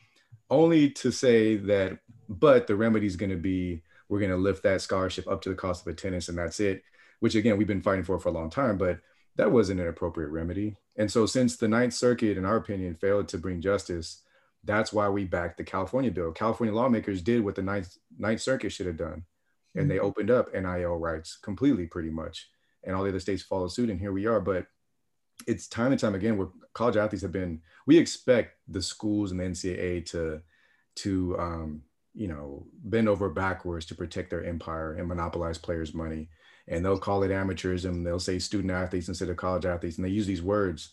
only 0.49 0.91
to 0.91 1.11
say 1.11 1.57
that, 1.57 1.99
but 2.29 2.67
the 2.67 2.77
remedy 2.77 3.07
is 3.07 3.17
going 3.17 3.31
to 3.31 3.37
be 3.37 3.83
we're 4.09 4.21
going 4.21 4.31
to 4.31 4.37
lift 4.37 4.63
that 4.63 4.81
scholarship 4.81 5.27
up 5.27 5.43
to 5.43 5.49
the 5.49 5.55
cost 5.57 5.85
of 5.85 5.93
attendance 5.93 6.29
and 6.29 6.39
that's 6.39 6.61
it, 6.61 6.85
which 7.19 7.35
again, 7.35 7.57
we've 7.57 7.67
been 7.67 7.83
fighting 7.83 8.05
for 8.05 8.19
for 8.21 8.29
a 8.29 8.33
long 8.33 8.51
time, 8.51 8.79
but 8.79 9.01
that 9.35 9.51
wasn't 9.51 9.81
an 9.81 9.89
appropriate 9.89 10.29
remedy. 10.29 10.77
And 10.97 11.11
so, 11.11 11.27
since 11.27 11.57
the 11.57 11.69
Ninth 11.69 11.93
Circuit, 11.93 12.39
in 12.39 12.45
our 12.45 12.57
opinion, 12.57 12.95
failed 12.95 13.29
to 13.29 13.39
bring 13.39 13.61
justice, 13.61 14.23
that's 14.65 14.93
why 14.93 15.09
we 15.09 15.25
backed 15.25 15.59
the 15.59 15.65
California 15.65 16.11
bill. 16.11 16.33
California 16.33 16.75
lawmakers 16.75 17.21
did 17.21 17.45
what 17.45 17.57
the 17.57 17.63
Ninth, 17.63 17.97
Ninth 18.17 18.41
Circuit 18.41 18.71
should 18.71 18.87
have 18.87 18.97
done 18.97 19.25
and 19.77 19.91
they 19.91 19.97
mm-hmm. 19.97 20.07
opened 20.07 20.31
up 20.31 20.53
NIL 20.53 20.97
rights 20.97 21.37
completely, 21.37 21.87
pretty 21.87 22.11
much, 22.11 22.49
and 22.85 22.95
all 22.95 23.03
the 23.03 23.11
other 23.11 23.21
states 23.21 23.43
followed 23.43 23.73
suit, 23.73 23.91
and 23.91 24.01
here 24.01 24.13
we 24.13 24.27
are. 24.27 24.41
But 24.41 24.67
it's 25.47 25.69
time 25.69 25.93
and 25.93 26.01
time 26.01 26.15
again 26.15 26.37
where 26.37 26.49
college 26.73 26.97
athletes 26.97 27.23
have 27.23 27.33
been. 27.33 27.61
We 27.87 27.99
expect 27.99 28.57
the 28.69 28.83
schools 28.83 29.31
and 29.31 29.41
the 29.41 29.45
NCAA 29.45 30.07
to 30.11 30.41
to 30.97 31.37
um, 31.39 31.83
you 32.15 32.29
know 32.29 32.67
bend 32.85 33.09
over 33.09 33.29
backwards 33.29 33.87
to 33.87 33.95
protect 33.95 34.31
their 34.31 34.45
empire 34.45 34.95
and 34.95 35.09
monopolize 35.09 35.59
players' 35.59 35.95
money, 35.95 36.29
and 36.69 36.85
they'll 36.85 36.99
call 36.99 37.23
it 37.23 37.31
amateurism. 37.31 38.05
They'll 38.05 38.19
say 38.19 38.39
student 38.39 38.73
athletes 38.73 39.09
instead 39.09 39.29
of 39.29 39.37
college 39.37 39.67
athletes, 39.67 39.97
and 39.97 40.05
they 40.05 40.11
use 40.11 40.27
these 40.27 40.43
words, 40.43 40.93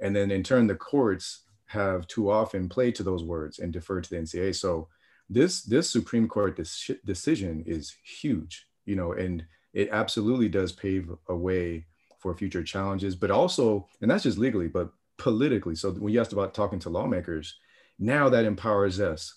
and 0.00 0.16
then 0.16 0.30
in 0.30 0.42
turn 0.42 0.66
the 0.66 0.74
courts 0.74 1.40
have 1.66 2.06
too 2.06 2.30
often 2.30 2.68
played 2.68 2.94
to 2.94 3.02
those 3.02 3.24
words 3.24 3.58
and 3.58 3.72
deferred 3.72 4.04
to 4.04 4.10
the 4.10 4.16
NCAA. 4.16 4.54
So 4.54 4.88
this 5.28 5.62
this 5.62 5.88
Supreme 5.90 6.28
Court 6.28 6.60
decision 7.04 7.64
is 7.66 7.94
huge, 8.04 8.66
you 8.84 8.96
know, 8.96 9.12
and 9.12 9.44
it 9.72 9.88
absolutely 9.90 10.48
does 10.48 10.72
pave 10.72 11.10
a 11.28 11.36
way 11.36 11.86
for 12.18 12.34
future 12.34 12.62
challenges, 12.62 13.16
but 13.16 13.30
also, 13.30 13.88
and 14.00 14.10
that's 14.10 14.22
just 14.22 14.38
legally, 14.38 14.68
but 14.68 14.92
politically. 15.18 15.74
So 15.74 15.90
when 15.92 16.12
you 16.12 16.20
asked 16.20 16.32
about 16.32 16.54
talking 16.54 16.78
to 16.80 16.90
lawmakers, 16.90 17.56
now 17.98 18.28
that 18.28 18.44
empowers 18.44 19.00
us 19.00 19.34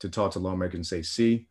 to 0.00 0.08
talk 0.08 0.32
to 0.32 0.38
lawmakers 0.38 0.76
and 0.76 0.86
say, 0.86 1.02
see, 1.02 1.48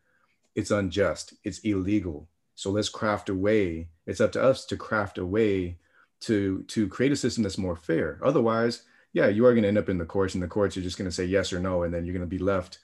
it's 0.56 0.72
unjust, 0.72 1.34
it's 1.44 1.60
illegal. 1.60 2.30
So 2.56 2.72
let's 2.72 2.90
craft 2.90 3.30
a 3.30 3.36
way. 3.36 3.90
It's 4.06 4.22
up 4.22 4.32
to 4.34 4.44
us 4.44 4.66
to 4.68 4.78
craft 4.78 5.18
a 5.18 5.26
way 5.26 5.78
to 6.22 6.64
to 6.64 6.88
create 6.88 7.12
a 7.12 7.16
system 7.16 7.44
that's 7.44 7.60
more 7.60 7.76
fair. 7.76 8.20
Otherwise, 8.24 8.84
yeah, 9.14 9.28
you 9.28 9.46
are 9.46 9.54
going 9.54 9.62
to 9.64 9.68
end 9.68 9.78
up 9.78 9.90
in 9.90 9.98
the 9.98 10.06
courts, 10.06 10.34
and 10.34 10.42
the 10.42 10.48
courts 10.48 10.76
are 10.78 10.82
just 10.82 10.98
going 10.98 11.10
to 11.10 11.16
say 11.16 11.26
yes 11.26 11.54
or 11.54 11.60
no, 11.60 11.84
and 11.84 11.94
then 11.94 12.06
you're 12.06 12.14
going 12.14 12.28
to 12.28 12.38
be 12.38 12.44
left 12.44 12.80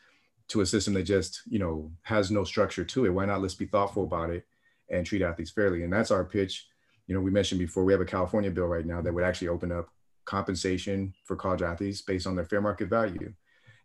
to 0.53 0.61
a 0.61 0.65
system 0.65 0.93
that 0.93 1.03
just 1.03 1.41
you 1.49 1.59
know 1.59 1.91
has 2.03 2.31
no 2.31 2.43
structure 2.43 2.85
to 2.85 3.05
it. 3.05 3.09
Why 3.09 3.25
not 3.25 3.41
let's 3.41 3.55
be 3.55 3.65
thoughtful 3.65 4.03
about 4.03 4.29
it 4.29 4.45
and 4.89 5.05
treat 5.05 5.23
athletes 5.23 5.51
fairly? 5.51 5.83
And 5.83 5.91
that's 5.91 6.11
our 6.11 6.23
pitch. 6.23 6.67
You 7.07 7.15
know 7.15 7.21
we 7.21 7.31
mentioned 7.31 7.59
before 7.59 7.83
we 7.83 7.91
have 7.91 8.01
a 8.01 8.05
california 8.05 8.51
bill 8.51 8.67
right 8.67 8.85
now 8.85 9.01
that 9.01 9.13
would 9.13 9.25
actually 9.25 9.49
open 9.49 9.71
up 9.71 9.89
compensation 10.25 11.13
for 11.25 11.35
college 11.35 11.63
athletes 11.63 12.01
based 12.01 12.27
on 12.27 12.35
their 12.35 12.45
fair 12.45 12.61
market 12.61 12.87
value. 12.87 13.33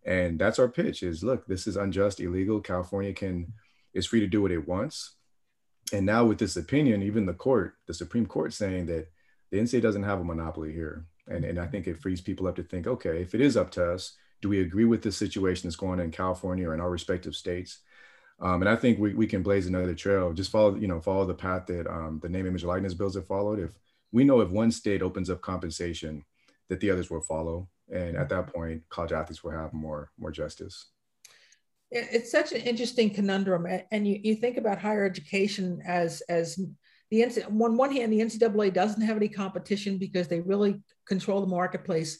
And 0.04 0.38
that's 0.38 0.58
our 0.58 0.68
pitch 0.68 1.02
is 1.02 1.24
look 1.24 1.46
this 1.46 1.66
is 1.66 1.76
unjust 1.76 2.20
illegal. 2.20 2.60
California 2.60 3.14
can 3.14 3.52
is 3.94 4.06
free 4.06 4.20
to 4.20 4.26
do 4.26 4.42
what 4.42 4.52
it 4.52 4.68
wants. 4.68 5.14
And 5.92 6.04
now 6.04 6.26
with 6.26 6.38
this 6.38 6.56
opinion 6.56 7.02
even 7.02 7.24
the 7.24 7.32
court 7.32 7.76
the 7.86 7.94
supreme 7.94 8.26
court 8.26 8.52
saying 8.52 8.86
that 8.86 9.08
the 9.50 9.58
ncaa 9.58 9.80
doesn't 9.80 10.02
have 10.02 10.20
a 10.20 10.24
monopoly 10.24 10.72
here. 10.72 11.06
And, 11.30 11.44
and 11.44 11.58
i 11.58 11.66
think 11.66 11.86
it 11.86 12.00
frees 12.00 12.22
people 12.22 12.46
up 12.46 12.56
to 12.56 12.62
think 12.62 12.86
okay 12.86 13.20
if 13.20 13.34
it 13.34 13.42
is 13.42 13.56
up 13.56 13.70
to 13.72 13.92
us 13.92 14.16
do 14.40 14.48
we 14.48 14.60
agree 14.60 14.84
with 14.84 15.02
the 15.02 15.12
situation 15.12 15.68
that's 15.68 15.76
going 15.76 16.00
on 16.00 16.06
in 16.06 16.10
California 16.10 16.68
or 16.68 16.74
in 16.74 16.80
our 16.80 16.90
respective 16.90 17.34
states? 17.34 17.78
Um, 18.40 18.62
and 18.62 18.68
I 18.68 18.76
think 18.76 18.98
we, 18.98 19.14
we 19.14 19.26
can 19.26 19.42
blaze 19.42 19.66
another 19.66 19.94
trail. 19.94 20.32
Just 20.32 20.50
follow, 20.50 20.76
you 20.76 20.86
know, 20.86 21.00
follow 21.00 21.26
the 21.26 21.34
path 21.34 21.66
that 21.66 21.88
um, 21.88 22.20
the 22.22 22.28
name, 22.28 22.46
image, 22.46 22.64
likeness 22.64 22.94
bills 22.94 23.16
have 23.16 23.26
followed. 23.26 23.58
If 23.58 23.70
we 24.12 24.24
know 24.24 24.40
if 24.40 24.50
one 24.50 24.70
state 24.70 25.02
opens 25.02 25.28
up 25.28 25.40
compensation, 25.40 26.24
that 26.68 26.80
the 26.80 26.90
others 26.90 27.10
will 27.10 27.20
follow, 27.20 27.68
and 27.92 28.16
at 28.16 28.28
that 28.28 28.52
point, 28.52 28.82
college 28.90 29.12
athletes 29.12 29.42
will 29.42 29.52
have 29.52 29.72
more 29.72 30.10
more 30.18 30.30
justice. 30.30 30.86
It's 31.90 32.30
such 32.30 32.52
an 32.52 32.60
interesting 32.60 33.08
conundrum, 33.08 33.66
and 33.90 34.06
you, 34.06 34.20
you 34.22 34.34
think 34.34 34.58
about 34.58 34.78
higher 34.78 35.04
education 35.04 35.80
as 35.86 36.20
as 36.28 36.60
the 37.10 37.42
on 37.44 37.76
one 37.76 37.92
hand, 37.92 38.12
the 38.12 38.20
NCAA 38.20 38.72
doesn't 38.72 39.00
have 39.00 39.16
any 39.16 39.28
competition 39.28 39.96
because 39.96 40.28
they 40.28 40.40
really 40.40 40.80
control 41.06 41.40
the 41.40 41.46
marketplace. 41.46 42.18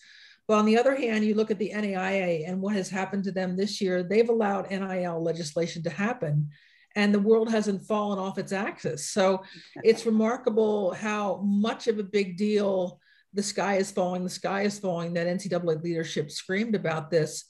But 0.48 0.54
on 0.54 0.64
the 0.64 0.78
other 0.78 0.96
hand, 0.96 1.24
you 1.24 1.34
look 1.34 1.50
at 1.50 1.58
the 1.58 1.72
NAIA 1.74 2.48
and 2.48 2.60
what 2.60 2.74
has 2.74 2.88
happened 2.88 3.24
to 3.24 3.32
them 3.32 3.54
this 3.54 3.80
year, 3.80 4.02
they've 4.02 4.28
allowed 4.28 4.70
NIL 4.70 5.22
legislation 5.22 5.82
to 5.82 5.90
happen 5.90 6.48
and 6.96 7.14
the 7.14 7.20
world 7.20 7.50
hasn't 7.50 7.86
fallen 7.86 8.18
off 8.18 8.38
its 8.38 8.50
axis. 8.50 9.10
So 9.10 9.42
it's 9.84 10.06
remarkable 10.06 10.92
how 10.94 11.36
much 11.44 11.86
of 11.86 11.98
a 11.98 12.02
big 12.02 12.36
deal 12.36 12.98
the 13.34 13.42
sky 13.42 13.76
is 13.76 13.90
falling, 13.90 14.24
the 14.24 14.30
sky 14.30 14.62
is 14.62 14.78
falling, 14.78 15.12
that 15.12 15.26
NCAA 15.26 15.84
leadership 15.84 16.30
screamed 16.30 16.74
about 16.74 17.10
this. 17.10 17.44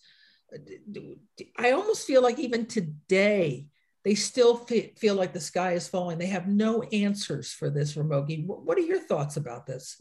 I 1.57 1.71
almost 1.71 2.07
feel 2.07 2.21
like 2.21 2.39
even 2.39 2.67
today, 2.67 3.67
they 4.05 4.15
still 4.15 4.57
feel 4.57 5.15
like 5.15 5.33
the 5.33 5.41
sky 5.41 5.73
is 5.73 5.87
falling. 5.87 6.19
They 6.19 6.27
have 6.27 6.49
no 6.49 6.83
answers 6.83 7.53
for 7.53 7.71
this, 7.71 7.95
Ramogi. 7.95 8.45
What 8.45 8.77
are 8.77 8.83
your 8.83 9.01
thoughts 9.01 9.37
about 9.37 9.67
this? 9.67 10.01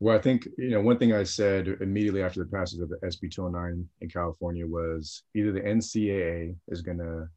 Well, 0.00 0.16
I 0.16 0.20
think, 0.20 0.48
you 0.56 0.70
know, 0.70 0.80
one 0.80 0.98
thing 0.98 1.12
I 1.12 1.24
said 1.24 1.78
immediately 1.80 2.22
after 2.22 2.40
the 2.40 2.50
passage 2.50 2.80
of 2.80 2.88
the 2.88 2.98
SB 3.04 3.32
209 3.32 3.88
in 4.00 4.08
California 4.08 4.64
was 4.64 5.24
either 5.34 5.50
the 5.50 5.60
NCAA 5.60 6.54
is 6.68 6.82
going 6.82 6.98
to 6.98 7.28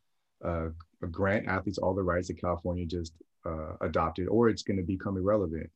uh, 0.46 0.70
grant 1.10 1.48
athletes 1.48 1.80
all 1.80 1.96
the 1.96 2.04
rights 2.04 2.28
that 2.28 2.40
California 2.40 2.86
just 2.86 3.14
uh, 3.48 3.74
adopted, 3.82 4.28
or 4.28 4.48
it's 4.48 4.62
going 4.62 4.78
to 4.78 4.84
become 4.84 5.18
irrelevant. 5.18 5.70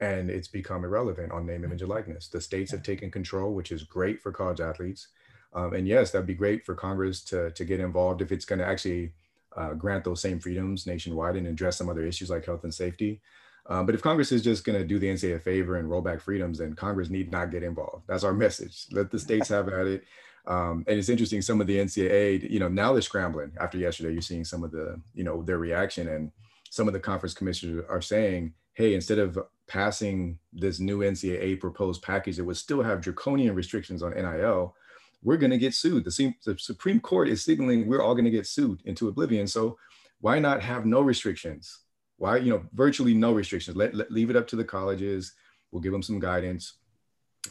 And 0.00 0.30
it's 0.30 0.48
become 0.48 0.84
irrelevant 0.84 1.32
on 1.32 1.46
name, 1.46 1.64
image, 1.64 1.82
and 1.82 1.90
likeness. 1.90 2.28
The 2.28 2.40
states 2.40 2.70
have 2.70 2.82
taken 2.82 3.10
control, 3.10 3.52
which 3.52 3.72
is 3.72 3.82
great 3.82 4.20
for 4.20 4.30
college 4.32 4.60
athletes. 4.60 5.08
Um, 5.52 5.72
and 5.74 5.86
yes, 5.86 6.10
that'd 6.10 6.26
be 6.26 6.34
great 6.34 6.64
for 6.64 6.74
Congress 6.74 7.22
to, 7.24 7.50
to 7.52 7.64
get 7.64 7.80
involved 7.80 8.20
if 8.22 8.30
it's 8.30 8.44
going 8.44 8.58
to 8.58 8.66
actually 8.66 9.12
uh, 9.56 9.74
grant 9.74 10.04
those 10.04 10.20
same 10.20 10.38
freedoms 10.40 10.86
nationwide 10.86 11.36
and 11.36 11.46
address 11.46 11.78
some 11.78 11.88
other 11.88 12.04
issues 12.04 12.30
like 12.30 12.44
health 12.44 12.64
and 12.64 12.74
safety. 12.74 13.20
Um, 13.66 13.86
but 13.86 13.94
if 13.94 14.02
Congress 14.02 14.30
is 14.30 14.42
just 14.42 14.64
going 14.64 14.78
to 14.78 14.86
do 14.86 14.98
the 14.98 15.06
NCAA 15.06 15.36
a 15.36 15.40
favor 15.40 15.76
and 15.76 15.88
roll 15.88 16.02
back 16.02 16.20
freedoms, 16.20 16.58
then 16.58 16.74
Congress 16.74 17.08
need 17.08 17.32
not 17.32 17.50
get 17.50 17.62
involved. 17.62 18.04
That's 18.06 18.24
our 18.24 18.34
message. 18.34 18.86
Let 18.90 19.10
the 19.10 19.18
states 19.18 19.48
have 19.48 19.68
at 19.68 19.86
it. 19.86 20.04
Um, 20.46 20.84
and 20.86 20.98
it's 20.98 21.08
interesting, 21.08 21.40
some 21.40 21.60
of 21.60 21.66
the 21.66 21.78
NCAA, 21.78 22.50
you 22.50 22.58
know, 22.58 22.68
now 22.68 22.92
they're 22.92 23.00
scrambling 23.00 23.52
after 23.58 23.78
yesterday. 23.78 24.12
You're 24.12 24.20
seeing 24.20 24.44
some 24.44 24.62
of 24.62 24.70
the, 24.70 25.00
you 25.14 25.24
know, 25.24 25.42
their 25.42 25.58
reaction, 25.58 26.08
and 26.08 26.30
some 26.70 26.86
of 26.86 26.92
the 26.92 27.00
conference 27.00 27.32
commissioners 27.32 27.84
are 27.88 28.02
saying, 28.02 28.52
hey, 28.74 28.94
instead 28.94 29.18
of 29.18 29.38
passing 29.66 30.38
this 30.52 30.80
new 30.80 30.98
NCAA 30.98 31.58
proposed 31.60 32.02
package 32.02 32.36
that 32.36 32.44
would 32.44 32.58
still 32.58 32.82
have 32.82 33.00
draconian 33.00 33.54
restrictions 33.54 34.02
on 34.02 34.12
NIL, 34.12 34.74
we're 35.22 35.38
going 35.38 35.50
to 35.50 35.58
get 35.58 35.72
sued. 35.72 36.04
The, 36.04 36.34
the 36.44 36.58
Supreme 36.58 37.00
Court 37.00 37.28
is 37.28 37.42
signaling 37.42 37.86
we're 37.86 38.02
all 38.02 38.14
going 38.14 38.26
to 38.26 38.30
get 38.30 38.46
sued 38.46 38.82
into 38.84 39.08
oblivion. 39.08 39.46
So 39.46 39.78
why 40.20 40.38
not 40.38 40.62
have 40.62 40.84
no 40.84 41.00
restrictions? 41.00 41.83
Why, 42.24 42.38
you 42.38 42.48
know, 42.48 42.64
virtually 42.72 43.12
no 43.12 43.32
restrictions? 43.32 43.76
Let, 43.76 43.94
let 43.94 44.10
leave 44.10 44.30
it 44.30 44.36
up 44.36 44.46
to 44.46 44.56
the 44.56 44.64
colleges. 44.64 45.34
We'll 45.70 45.82
give 45.82 45.92
them 45.92 46.02
some 46.02 46.18
guidance. 46.18 46.72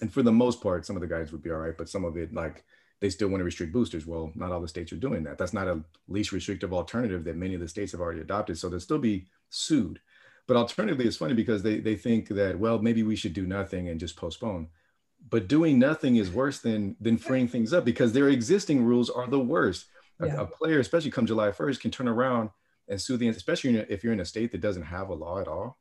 And 0.01 0.11
for 0.11 0.23
the 0.23 0.31
most 0.31 0.63
part, 0.63 0.83
some 0.83 0.95
of 0.95 1.03
the 1.03 1.07
guidance 1.07 1.31
would 1.31 1.43
be 1.43 1.51
all 1.51 1.59
right, 1.59 1.77
but 1.77 1.89
some 1.89 2.03
of 2.03 2.17
it, 2.17 2.33
like 2.33 2.63
they 2.99 3.11
still 3.11 3.27
want 3.27 3.41
to 3.41 3.45
restrict 3.45 3.71
boosters. 3.71 4.07
Well, 4.07 4.31
not 4.33 4.51
all 4.51 4.61
the 4.61 4.67
states 4.67 4.91
are 4.91 4.95
doing 4.95 5.21
that. 5.25 5.37
That's 5.37 5.53
not 5.53 5.67
a 5.67 5.83
least 6.07 6.31
restrictive 6.31 6.73
alternative 6.73 7.23
that 7.25 7.35
many 7.35 7.53
of 7.53 7.61
the 7.61 7.67
states 7.67 7.91
have 7.91 8.01
already 8.01 8.21
adopted. 8.21 8.57
So 8.57 8.67
they'll 8.67 8.79
still 8.79 8.97
be 8.97 9.27
sued. 9.51 9.99
But 10.47 10.57
alternatively, 10.57 11.05
it's 11.05 11.17
funny 11.17 11.35
because 11.35 11.61
they, 11.61 11.79
they 11.79 11.95
think 11.95 12.29
that, 12.29 12.57
well, 12.57 12.79
maybe 12.79 13.03
we 13.03 13.15
should 13.15 13.33
do 13.33 13.45
nothing 13.45 13.89
and 13.89 13.99
just 13.99 14.15
postpone 14.15 14.69
but 15.29 15.47
doing 15.47 15.79
nothing 15.79 16.17
is 16.17 16.29
worse 16.29 16.59
than 16.59 16.97
than 16.99 17.17
freeing 17.17 17.47
things 17.47 17.71
up 17.71 17.85
because 17.85 18.11
their 18.11 18.27
existing 18.27 18.83
rules 18.83 19.09
are 19.09 19.25
the 19.25 19.39
worst. 19.39 19.85
Yeah. 20.21 20.35
A, 20.35 20.41
a, 20.41 20.45
player, 20.45 20.79
especially 20.79 21.11
come 21.11 21.25
July 21.25 21.51
1st, 21.51 21.79
can 21.79 21.91
turn 21.91 22.09
around 22.09 22.49
and 22.93 23.01
sue 23.01 23.17
the, 23.17 23.27
especially 23.27 23.75
if 23.89 24.03
you're 24.03 24.13
in 24.13 24.19
a 24.19 24.25
state 24.25 24.51
that 24.51 24.61
doesn't 24.61 24.83
have 24.83 25.09
a 25.09 25.13
law 25.15 25.39
at 25.39 25.47
all, 25.47 25.79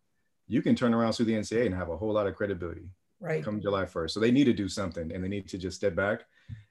you 0.49 0.63
can 0.63 0.75
turn 0.75 0.95
around 0.95 1.13
sue 1.13 1.25
the 1.25 1.35
NCAA 1.35 1.67
and 1.67 1.75
have 1.75 1.91
a 1.91 1.97
whole 1.97 2.13
lot 2.13 2.27
of 2.27 2.35
credibility. 2.35 2.89
Right. 3.21 3.45
Come 3.45 3.61
July 3.61 3.85
1st. 3.85 4.11
So 4.13 4.19
they 4.19 4.31
need 4.31 4.45
to 4.45 4.55
do 4.55 4.67
something 4.67 5.13
and 5.13 5.23
they 5.23 5.29
need 5.29 5.47
to 5.49 5.59
just 5.59 5.77
step 5.77 5.95
back. 5.95 6.23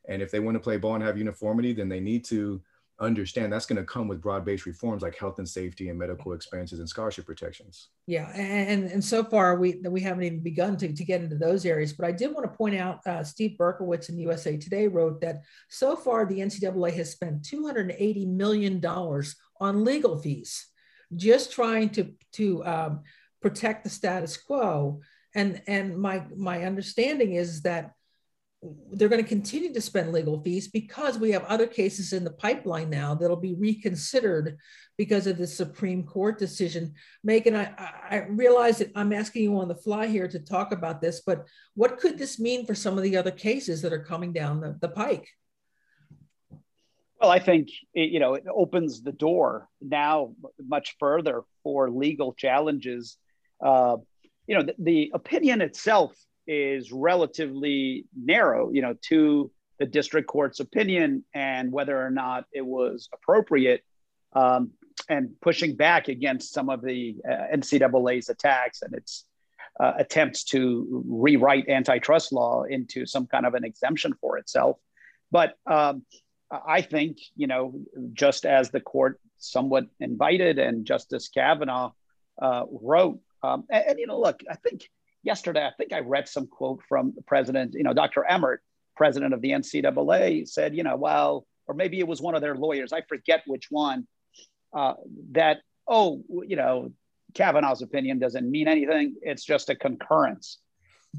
And 0.10 0.21
if 0.21 0.32
they 0.32 0.39
want 0.39 0.56
to 0.56 0.60
play 0.60 0.77
ball 0.77 0.95
and 0.95 1.04
have 1.04 1.17
uniformity, 1.17 1.73
then 1.73 1.89
they 1.89 1.99
need 1.99 2.25
to 2.25 2.60
understand 3.01 3.51
that's 3.51 3.65
going 3.65 3.77
to 3.77 3.83
come 3.83 4.07
with 4.07 4.21
broad-based 4.21 4.65
reforms 4.65 5.01
like 5.01 5.17
health 5.17 5.39
and 5.39 5.47
safety 5.47 5.89
and 5.89 5.97
medical 5.97 6.33
expenses 6.33 6.79
and 6.79 6.87
scholarship 6.87 7.25
protections. 7.25 7.89
Yeah, 8.07 8.29
and 8.33 8.85
and 8.85 9.03
so 9.03 9.23
far 9.23 9.57
we 9.57 9.81
we 9.83 10.01
haven't 10.01 10.23
even 10.23 10.39
begun 10.41 10.77
to, 10.77 10.93
to 10.93 11.03
get 11.03 11.21
into 11.21 11.35
those 11.35 11.65
areas. 11.65 11.93
But 11.93 12.07
I 12.07 12.11
did 12.11 12.33
want 12.33 12.45
to 12.45 12.57
point 12.57 12.75
out 12.75 13.05
uh, 13.05 13.23
Steve 13.23 13.57
Berkowitz 13.59 14.09
in 14.09 14.19
USA 14.19 14.55
Today 14.57 14.87
wrote 14.87 15.19
that 15.21 15.41
so 15.69 15.95
far 15.95 16.25
the 16.25 16.39
NCAA 16.39 16.93
has 16.93 17.11
spent 17.11 17.43
280 17.43 18.25
million 18.27 18.79
dollars 18.79 19.35
on 19.59 19.83
legal 19.83 20.17
fees, 20.17 20.67
just 21.15 21.51
trying 21.51 21.89
to 21.89 22.13
to 22.33 22.65
um, 22.65 23.01
protect 23.41 23.83
the 23.83 23.89
status 23.89 24.37
quo. 24.37 25.01
And 25.33 25.61
and 25.67 25.97
my 25.97 26.23
my 26.35 26.63
understanding 26.63 27.33
is 27.33 27.63
that 27.63 27.93
they're 28.91 29.10
going 29.10 29.24
to 29.24 29.28
continue 29.28 29.74
to 29.74 29.82
spend 29.82 30.12
legal 30.12 30.39
fees 30.41 30.67
because 30.67 31.17
we 31.17 31.32
have 31.32 31.43
other 31.45 31.65
cases 31.65 32.13
in 32.13 32.24
the 32.24 32.32
pipeline 32.32 32.89
now 32.89 33.15
that'll 33.15 33.36
be 33.36 33.56
reconsidered 33.56 34.58
because 34.97 35.26
of 35.26 35.38
the 35.38 35.47
Supreme 35.47 36.04
Court 36.04 36.38
decision. 36.38 36.93
Makan, 37.24 37.56
I, 37.56 37.71
I 38.10 38.17
realize 38.30 38.78
that 38.78 38.91
I'm 38.95 39.13
asking 39.13 39.43
you 39.43 39.58
on 39.58 39.67
the 39.67 39.76
fly 39.76 40.06
here 40.06 40.28
to 40.28 40.39
talk 40.39 40.71
about 40.74 41.02
this, 41.02 41.21
but 41.26 41.47
what 41.74 41.97
could 41.97 42.19
this 42.19 42.39
mean 42.39 42.67
for 42.67 42.76
some 42.76 42.97
of 42.97 43.04
the 43.04 43.17
other 43.17 43.32
cases 43.32 43.82
that 43.82 43.93
are 43.93 44.04
coming 44.04 44.32
down 44.32 44.62
the, 44.62 44.78
the 44.80 44.89
pike? 44.89 45.28
Well, 47.19 47.32
I 47.32 47.39
think 47.39 47.69
it, 47.93 48.10
you 48.10 48.19
know 48.19 48.34
it 48.34 48.45
opens 48.52 49.02
the 49.02 49.12
door 49.12 49.67
now 49.80 50.34
much 50.60 50.95
further 51.00 51.43
for 51.63 51.89
legal 51.89 52.34
challenges. 52.34 53.17
Uh, 53.63 53.97
you 54.47 54.58
know, 54.58 54.63
the, 54.63 54.76
the 54.80 55.12
opinion 55.13 55.62
itself 55.62 56.15
is 56.51 56.91
relatively 56.91 58.05
narrow, 58.13 58.71
you 58.71 58.81
know, 58.81 58.93
to 59.01 59.49
the 59.79 59.85
district 59.85 60.27
court's 60.27 60.59
opinion 60.59 61.23
and 61.33 61.71
whether 61.71 61.97
or 62.05 62.11
not 62.11 62.43
it 62.51 62.65
was 62.65 63.07
appropriate, 63.13 63.81
um, 64.33 64.71
and 65.07 65.29
pushing 65.41 65.77
back 65.77 66.09
against 66.09 66.51
some 66.51 66.69
of 66.69 66.81
the 66.81 67.15
uh, 67.27 67.55
NCAA's 67.55 68.27
attacks 68.27 68.81
and 68.81 68.93
its 68.93 69.25
uh, 69.79 69.93
attempts 69.97 70.43
to 70.43 71.03
rewrite 71.07 71.69
antitrust 71.69 72.33
law 72.33 72.63
into 72.63 73.05
some 73.05 73.27
kind 73.27 73.45
of 73.45 73.53
an 73.53 73.63
exemption 73.63 74.13
for 74.19 74.37
itself. 74.37 74.77
But 75.31 75.55
um, 75.65 76.03
I 76.51 76.81
think, 76.81 77.19
you 77.37 77.47
know, 77.47 77.79
just 78.11 78.45
as 78.45 78.71
the 78.71 78.81
court 78.81 79.21
somewhat 79.37 79.85
invited 80.01 80.59
and 80.59 80.85
Justice 80.85 81.29
Kavanaugh 81.29 81.93
uh, 82.41 82.65
wrote, 82.69 83.21
um, 83.41 83.63
and, 83.71 83.83
and, 83.87 83.99
you 83.99 84.07
know, 84.07 84.19
look, 84.19 84.41
I 84.49 84.55
think 84.55 84.89
yesterday, 85.23 85.65
I 85.65 85.71
think 85.77 85.93
I 85.93 85.99
read 85.99 86.27
some 86.27 86.47
quote 86.47 86.81
from 86.88 87.13
the 87.15 87.21
president, 87.21 87.73
you 87.73 87.84
know, 87.84 87.93
Dr. 87.93 88.25
Emmert, 88.25 88.62
president 88.95 89.34
of 89.34 89.41
the 89.41 89.51
NCAA, 89.51 90.47
said, 90.47 90.75
you 90.75 90.84
know, 90.84 90.95
well, 90.95 91.45
or 91.67 91.75
maybe 91.75 91.99
it 91.99 92.07
was 92.07 92.21
one 92.21 92.36
of 92.36 92.41
their 92.41 92.55
lawyers, 92.55 92.91
I 92.93 93.01
forget 93.01 93.43
which 93.45 93.67
one, 93.69 94.07
uh, 94.73 94.93
that, 95.31 95.60
oh, 95.88 96.23
you 96.47 96.55
know, 96.55 96.91
Kavanaugh's 97.34 97.81
opinion 97.81 98.19
doesn't 98.19 98.49
mean 98.49 98.67
anything. 98.67 99.15
It's 99.21 99.45
just 99.45 99.69
a 99.69 99.75
concurrence. 99.75 100.60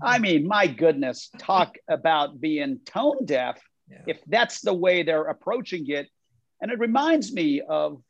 I 0.00 0.18
mean, 0.18 0.46
my 0.46 0.66
goodness, 0.66 1.30
talk 1.38 1.76
about 1.88 2.40
being 2.40 2.80
tone 2.84 3.24
deaf. 3.24 3.60
Yeah. 3.90 3.98
If 4.06 4.20
that's 4.26 4.60
the 4.60 4.72
way 4.72 5.02
they're 5.02 5.24
approaching 5.24 5.88
it. 5.88 6.08
And 6.60 6.70
it 6.70 6.78
reminds 6.78 7.32
me 7.32 7.60
of, 7.60 8.02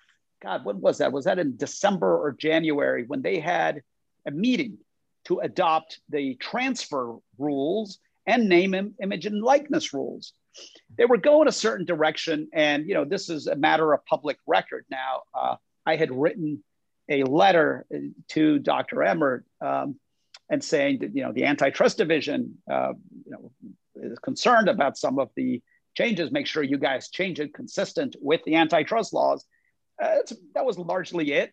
God, 0.42 0.64
what 0.64 0.76
was 0.76 0.98
that? 0.98 1.12
Was 1.12 1.24
that 1.24 1.38
in 1.38 1.56
December 1.56 2.16
or 2.16 2.32
January 2.32 3.04
when 3.06 3.22
they 3.22 3.40
had 3.40 3.82
a 4.26 4.30
meeting 4.30 4.78
to 5.24 5.38
adopt 5.40 6.00
the 6.08 6.34
transfer 6.36 7.16
rules 7.38 7.98
and 8.26 8.48
name, 8.48 8.94
image, 9.02 9.26
and 9.26 9.42
likeness 9.42 9.92
rules. 9.92 10.32
They 10.96 11.06
were 11.06 11.16
going 11.16 11.48
a 11.48 11.52
certain 11.52 11.86
direction, 11.86 12.48
and 12.52 12.86
you 12.86 12.94
know 12.94 13.04
this 13.04 13.30
is 13.30 13.46
a 13.46 13.56
matter 13.56 13.92
of 13.92 14.04
public 14.04 14.36
record 14.46 14.84
now. 14.90 15.22
Uh, 15.34 15.56
I 15.86 15.96
had 15.96 16.10
written 16.10 16.62
a 17.08 17.24
letter 17.24 17.86
to 18.28 18.58
Dr. 18.58 19.02
Emmert 19.02 19.44
um, 19.60 19.98
and 20.50 20.62
saying 20.62 20.98
that 21.00 21.16
you 21.16 21.22
know 21.22 21.32
the 21.32 21.44
antitrust 21.44 21.96
division 21.96 22.58
uh, 22.70 22.92
you 23.24 23.32
know 23.32 23.50
is 23.96 24.18
concerned 24.18 24.68
about 24.68 24.98
some 24.98 25.18
of 25.18 25.30
the 25.36 25.62
changes. 25.96 26.30
Make 26.30 26.46
sure 26.46 26.62
you 26.62 26.78
guys 26.78 27.08
change 27.08 27.40
it 27.40 27.54
consistent 27.54 28.14
with 28.20 28.42
the 28.44 28.56
antitrust 28.56 29.12
laws. 29.12 29.44
Uh, 30.00 30.16
that 30.54 30.64
was 30.64 30.78
largely 30.78 31.32
it. 31.32 31.52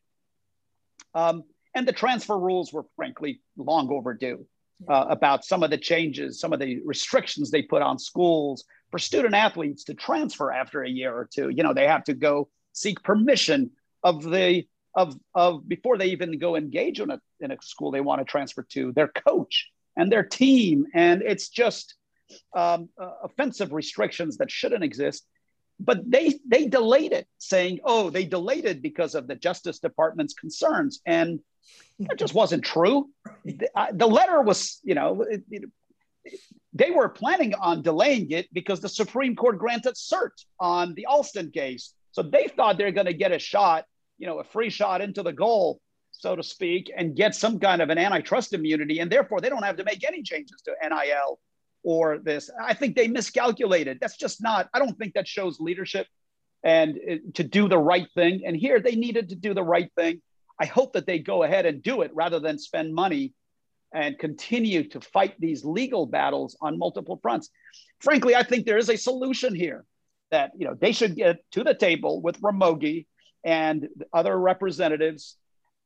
Um, 1.13 1.43
and 1.75 1.87
the 1.87 1.93
transfer 1.93 2.37
rules 2.37 2.73
were 2.73 2.85
frankly 2.95 3.41
long 3.57 3.89
overdue 3.89 4.45
uh, 4.87 5.05
about 5.09 5.45
some 5.45 5.63
of 5.63 5.69
the 5.69 5.77
changes, 5.77 6.39
some 6.39 6.53
of 6.53 6.59
the 6.59 6.81
restrictions 6.85 7.51
they 7.51 7.61
put 7.61 7.81
on 7.81 7.99
schools 7.99 8.63
for 8.91 8.99
student 8.99 9.35
athletes 9.35 9.83
to 9.85 9.93
transfer 9.93 10.51
after 10.51 10.83
a 10.83 10.89
year 10.89 11.13
or 11.13 11.29
two. 11.31 11.49
You 11.49 11.63
know, 11.63 11.73
they 11.73 11.87
have 11.87 12.03
to 12.05 12.13
go 12.13 12.49
seek 12.73 13.03
permission 13.03 13.71
of 14.03 14.23
the 14.23 14.65
of 14.95 15.15
of 15.35 15.67
before 15.67 15.97
they 15.97 16.07
even 16.07 16.39
go 16.39 16.55
engage 16.55 16.99
in 16.99 17.11
a 17.11 17.19
in 17.39 17.51
a 17.51 17.57
school 17.61 17.91
they 17.91 18.01
want 18.01 18.19
to 18.19 18.25
transfer 18.25 18.65
to 18.71 18.91
their 18.93 19.07
coach 19.07 19.69
and 19.95 20.11
their 20.11 20.23
team, 20.23 20.85
and 20.93 21.21
it's 21.21 21.49
just 21.49 21.95
um, 22.55 22.89
uh, 23.01 23.11
offensive 23.23 23.73
restrictions 23.73 24.37
that 24.37 24.51
shouldn't 24.51 24.83
exist 24.83 25.25
but 25.79 26.09
they 26.09 26.39
they 26.47 26.67
delayed 26.67 27.13
it 27.13 27.27
saying 27.37 27.79
oh 27.83 28.09
they 28.09 28.25
delayed 28.25 28.65
it 28.65 28.81
because 28.81 29.15
of 29.15 29.27
the 29.27 29.35
justice 29.35 29.79
department's 29.79 30.33
concerns. 30.33 31.01
And 31.05 31.39
that 31.99 32.17
just 32.17 32.33
wasn't 32.33 32.63
true. 32.63 33.09
The, 33.45 33.69
uh, 33.75 33.87
the 33.93 34.07
letter 34.07 34.41
was 34.41 34.79
you 34.83 34.95
know 34.95 35.21
it, 35.21 35.43
it, 35.49 35.69
they 36.73 36.91
were 36.91 37.09
planning 37.09 37.55
on 37.55 37.81
delaying 37.81 38.31
it 38.31 38.53
because 38.53 38.79
the 38.79 38.89
supreme 38.89 39.35
court 39.35 39.57
granted 39.57 39.95
cert 39.95 40.31
on 40.59 40.93
the 40.95 41.05
alston 41.05 41.51
case. 41.51 41.93
So 42.11 42.23
they 42.23 42.47
thought 42.47 42.77
they're 42.77 42.91
going 42.91 43.07
to 43.07 43.13
get 43.13 43.31
a 43.31 43.39
shot 43.39 43.85
you 44.19 44.27
know 44.27 44.39
a 44.39 44.43
free 44.43 44.69
shot 44.69 45.01
into 45.01 45.23
the 45.23 45.33
goal 45.33 45.81
so 46.11 46.35
to 46.35 46.43
speak 46.43 46.91
and 46.95 47.15
get 47.15 47.33
some 47.33 47.59
kind 47.59 47.81
of 47.81 47.89
an 47.89 47.97
antitrust 47.97 48.53
immunity 48.53 48.99
and 48.99 49.11
therefore 49.11 49.39
they 49.41 49.49
don't 49.49 49.63
have 49.63 49.77
to 49.77 49.83
make 49.83 50.03
any 50.03 50.21
changes 50.21 50.61
to 50.61 50.75
nil 50.87 51.39
or 51.83 52.17
this. 52.19 52.49
I 52.61 52.73
think 52.73 52.95
they 52.95 53.07
miscalculated. 53.07 53.99
That's 54.01 54.17
just 54.17 54.41
not, 54.41 54.69
I 54.73 54.79
don't 54.79 54.97
think 54.97 55.13
that 55.13 55.27
shows 55.27 55.59
leadership. 55.59 56.07
and 56.63 56.99
uh, 57.09 57.15
to 57.35 57.43
do 57.43 57.67
the 57.67 57.77
right 57.77 58.07
thing. 58.15 58.41
And 58.45 58.55
here 58.55 58.79
they 58.79 58.95
needed 58.95 59.29
to 59.29 59.35
do 59.35 59.53
the 59.53 59.63
right 59.63 59.91
thing. 59.95 60.21
I 60.59 60.65
hope 60.65 60.93
that 60.93 61.05
they 61.05 61.19
go 61.19 61.43
ahead 61.43 61.65
and 61.65 61.81
do 61.81 62.01
it 62.01 62.11
rather 62.13 62.39
than 62.39 62.59
spend 62.59 62.93
money 62.93 63.33
and 63.93 64.19
continue 64.19 64.87
to 64.89 65.01
fight 65.01 65.35
these 65.39 65.63
legal 65.63 66.05
battles 66.05 66.57
on 66.61 66.77
multiple 66.77 67.17
fronts. 67.21 67.49
Frankly, 68.01 68.35
I 68.35 68.43
think 68.43 68.65
there 68.65 68.77
is 68.77 68.89
a 68.89 68.97
solution 68.97 69.55
here 69.55 69.85
that 70.31 70.51
you 70.57 70.65
know 70.65 70.75
they 70.79 70.91
should 70.91 71.15
get 71.15 71.37
to 71.51 71.63
the 71.63 71.73
table 71.73 72.21
with 72.21 72.39
Ramogi 72.41 73.07
and 73.43 73.87
other 74.13 74.37
representatives 74.37 75.37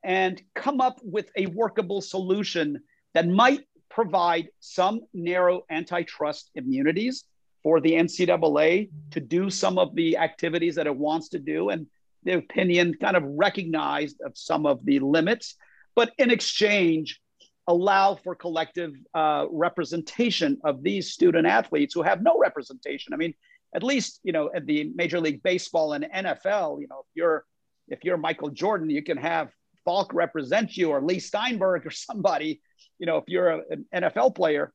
and 0.03 0.41
come 0.53 0.82
up 0.82 0.99
with 1.03 1.29
a 1.38 1.45
workable 1.45 2.01
solution 2.01 2.82
that 3.13 3.27
might 3.27 3.62
provide 3.93 4.49
some 4.60 5.01
narrow 5.13 5.62
antitrust 5.69 6.49
immunities 6.56 7.25
for 7.62 7.79
the 7.79 7.93
NCAA 7.93 8.89
to 9.12 9.19
do 9.19 9.49
some 9.49 9.77
of 9.77 9.95
the 9.95 10.17
activities 10.17 10.75
that 10.75 10.88
it 10.88 10.95
wants 10.95 11.29
to 11.29 11.39
do, 11.39 11.69
and 11.69 11.86
the 12.23 12.34
opinion 12.34 12.95
kind 12.99 13.15
of 13.15 13.23
recognized 13.23 14.19
of 14.25 14.32
some 14.36 14.65
of 14.65 14.84
the 14.84 14.99
limits, 14.99 15.56
but 15.95 16.12
in 16.17 16.32
exchange, 16.32 17.21
allow 17.67 18.15
for 18.15 18.36
collective 18.36 18.93
uh, 19.13 19.45
representation 19.49 20.60
of 20.63 20.84
these 20.84 21.12
student 21.12 21.47
athletes 21.47 21.93
who 21.93 22.01
have 22.01 22.21
no 22.21 22.38
representation. 22.38 23.13
I 23.13 23.17
mean, 23.17 23.34
at 23.75 23.84
least 23.84 24.19
you 24.23 24.34
know 24.34 24.49
at 24.53 24.65
the 24.65 24.91
Major 24.95 25.19
League 25.19 25.43
Baseball 25.43 25.93
and 25.93 26.06
NFL, 26.06 26.82
you 26.82 26.88
know, 26.89 26.99
if 26.99 27.15
you're 27.15 27.45
if 27.88 28.03
you're 28.03 28.17
Michael 28.17 28.49
Jordan, 28.49 28.89
you 28.89 29.03
can 29.03 29.17
have 29.17 29.49
Falk 29.86 30.13
represent 30.13 30.75
you 30.77 30.89
or 30.89 31.01
Leigh 31.01 31.19
Steinberg 31.19 31.86
or 31.86 31.91
somebody. 31.91 32.62
You 32.99 33.06
know, 33.06 33.17
if 33.17 33.25
you're 33.27 33.49
a, 33.49 33.62
an 33.69 33.86
NFL 33.93 34.36
player, 34.36 34.71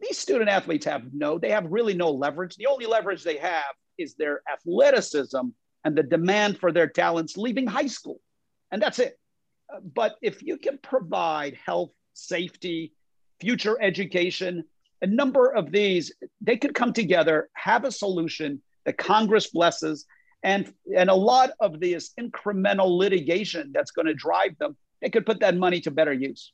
these 0.00 0.18
student 0.18 0.50
athletes 0.50 0.86
have 0.86 1.02
no, 1.12 1.38
they 1.38 1.50
have 1.50 1.66
really 1.70 1.94
no 1.94 2.10
leverage. 2.10 2.56
The 2.56 2.66
only 2.66 2.86
leverage 2.86 3.22
they 3.22 3.36
have 3.38 3.74
is 3.96 4.14
their 4.14 4.42
athleticism 4.50 5.48
and 5.84 5.96
the 5.96 6.02
demand 6.02 6.58
for 6.58 6.72
their 6.72 6.88
talents 6.88 7.36
leaving 7.36 7.66
high 7.66 7.86
school. 7.86 8.20
And 8.70 8.82
that's 8.82 8.98
it. 8.98 9.18
But 9.94 10.16
if 10.22 10.42
you 10.42 10.56
can 10.56 10.78
provide 10.78 11.58
health, 11.64 11.90
safety, 12.14 12.92
future 13.40 13.76
education, 13.80 14.64
a 15.02 15.06
number 15.06 15.52
of 15.52 15.70
these, 15.70 16.12
they 16.40 16.56
could 16.56 16.74
come 16.74 16.92
together, 16.92 17.48
have 17.54 17.84
a 17.84 17.92
solution 17.92 18.62
that 18.84 18.98
Congress 18.98 19.50
blesses, 19.50 20.06
and, 20.42 20.72
and 20.96 21.10
a 21.10 21.14
lot 21.14 21.50
of 21.60 21.80
this 21.80 22.12
incremental 22.18 22.96
litigation 22.96 23.70
that's 23.72 23.90
going 23.90 24.06
to 24.06 24.14
drive 24.14 24.56
them, 24.58 24.76
they 25.02 25.10
could 25.10 25.26
put 25.26 25.40
that 25.40 25.56
money 25.56 25.80
to 25.82 25.90
better 25.90 26.12
use. 26.12 26.52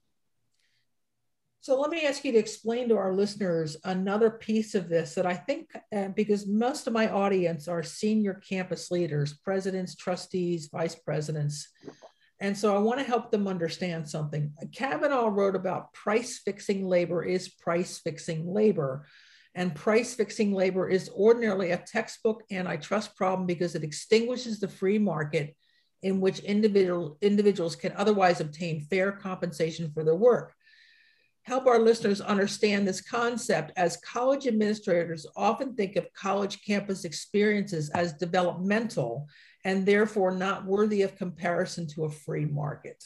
So 1.65 1.81
let 1.81 1.91
me 1.91 2.05
ask 2.05 2.27
you 2.27 2.33
to 2.33 2.39
explain 2.39 2.91
to 2.91 2.99
our 2.99 3.15
listeners 3.15 3.79
another 3.85 4.29
piece 4.29 4.75
of 4.75 4.91
this 4.91 5.15
that 5.15 5.25
I 5.25 5.33
think, 5.33 5.71
uh, 5.97 6.09
because 6.09 6.47
most 6.47 6.87
of 6.87 6.93
my 6.93 7.09
audience 7.09 7.69
are 7.69 7.83
senior 7.83 8.35
campus 8.47 8.91
leaders, 8.91 9.39
presidents, 9.39 9.95
trustees, 9.95 10.69
vice 10.71 10.95
presidents. 10.95 11.67
And 12.39 12.55
so 12.55 12.77
I 12.77 12.81
want 12.81 13.01
to 13.01 13.07
help 13.07 13.31
them 13.31 13.49
understand 13.49 14.07
something. 14.07 14.53
Kavanaugh 14.75 15.29
wrote 15.29 15.57
about 15.57 15.95
price 15.95 16.39
fixing 16.45 16.87
labor 16.87 17.25
is 17.25 17.49
price 17.49 17.99
fixing 17.99 18.47
labor. 18.47 19.07
And 19.55 19.75
price 19.75 20.15
fixing 20.15 20.53
labor 20.53 20.91
is 20.91 21.09
ordinarily 21.17 21.71
a 21.71 21.79
textbook 21.79 22.43
antitrust 22.51 23.17
problem 23.17 23.47
because 23.47 23.75
it 23.75 23.85
extinguishes 23.85 24.61
the 24.61 24.69
free 24.69 24.99
market 24.99 25.57
in 26.03 26.21
which 26.21 26.41
individual, 26.41 27.17
individuals 27.23 27.75
can 27.75 27.95
otherwise 27.97 28.43
obtain 28.43 28.83
fair 28.83 29.13
compensation 29.13 29.91
for 29.95 30.05
their 30.05 30.15
work 30.15 30.53
help 31.45 31.67
our 31.67 31.79
listeners 31.79 32.21
understand 32.21 32.89
this 32.89 33.03
concept 33.03 33.71
as 33.77 33.99
college 33.99 34.47
administrators 34.47 35.27
often 35.37 35.75
think 35.75 35.97
of 35.97 36.13
college 36.15 36.65
campus 36.65 37.05
experiences 37.05 37.91
as 37.91 38.15
developmental 38.15 39.29
and 39.65 39.87
therefore 39.87 40.31
not 40.31 40.65
worthy 40.65 41.03
of 41.03 41.17
comparison 41.17 41.87
to 41.87 42.05
a 42.05 42.11
free 42.11 42.47
market. 42.47 43.03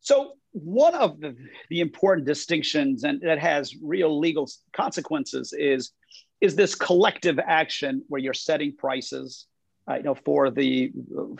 So, 0.00 0.34
one 0.52 0.94
of 0.94 1.20
the, 1.20 1.36
the 1.68 1.80
important 1.80 2.26
distinctions 2.26 3.04
and 3.04 3.20
that 3.20 3.38
has 3.38 3.76
real 3.82 4.18
legal 4.18 4.48
consequences 4.72 5.52
is, 5.56 5.92
is 6.40 6.56
this 6.56 6.74
collective 6.74 7.38
action 7.38 8.02
where 8.08 8.20
you're 8.20 8.32
setting 8.32 8.74
prices 8.74 9.46
uh, 9.88 9.96
you 9.96 10.02
know, 10.02 10.14
for 10.14 10.50
the 10.50 10.92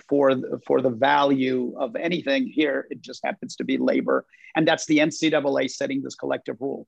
for 0.08 0.34
the, 0.34 0.61
for 0.66 0.80
the 0.80 0.90
value 0.90 1.74
of 1.78 1.94
anything 1.96 2.46
here, 2.46 2.87
it 2.90 3.00
just 3.00 3.20
happens 3.24 3.56
to 3.56 3.64
be 3.64 3.76
labor, 3.76 4.24
and 4.56 4.66
that's 4.66 4.87
the 4.87 4.98
NCAA 4.98 5.70
setting 5.70 6.02
this 6.02 6.14
collective 6.14 6.56
rule. 6.61 6.87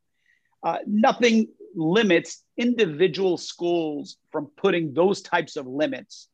Uh, 0.63 0.79
nothing 0.87 1.49
limits 1.75 2.43
individual 2.57 3.37
schools 3.37 4.17
from 4.31 4.51
putting 4.57 4.95
those 4.95 5.21
types 5.23 5.57
of 5.57 5.67
limits, 5.67 6.29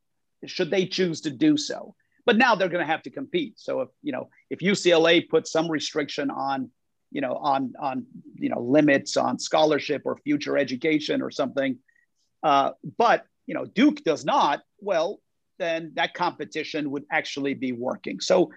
should 0.44 0.70
they 0.70 0.86
choose 0.86 1.20
to 1.20 1.30
do 1.30 1.56
so. 1.56 1.94
But 2.24 2.36
now 2.36 2.54
they're 2.54 2.68
going 2.68 2.84
to 2.84 2.92
have 2.92 3.02
to 3.02 3.10
compete. 3.10 3.54
So 3.56 3.80
if 3.80 3.88
you 4.02 4.12
know 4.12 4.28
if 4.48 4.60
UCLA 4.60 5.28
puts 5.28 5.50
some 5.50 5.68
restriction 5.68 6.30
on, 6.30 6.70
you 7.10 7.20
know, 7.20 7.34
on 7.34 7.72
on 7.80 8.06
you 8.36 8.48
know 8.48 8.60
limits 8.60 9.16
on 9.16 9.40
scholarship 9.40 10.02
or 10.04 10.18
future 10.18 10.56
education 10.56 11.20
or 11.20 11.32
something, 11.32 11.78
uh, 12.44 12.72
but 12.96 13.26
you 13.46 13.54
know 13.54 13.64
Duke 13.64 14.02
does 14.04 14.24
not, 14.24 14.62
well, 14.80 15.20
then 15.58 15.92
that 15.94 16.14
competition 16.14 16.90
would 16.90 17.04
actually 17.10 17.54
be 17.54 17.72
working. 17.72 18.20
So 18.20 18.50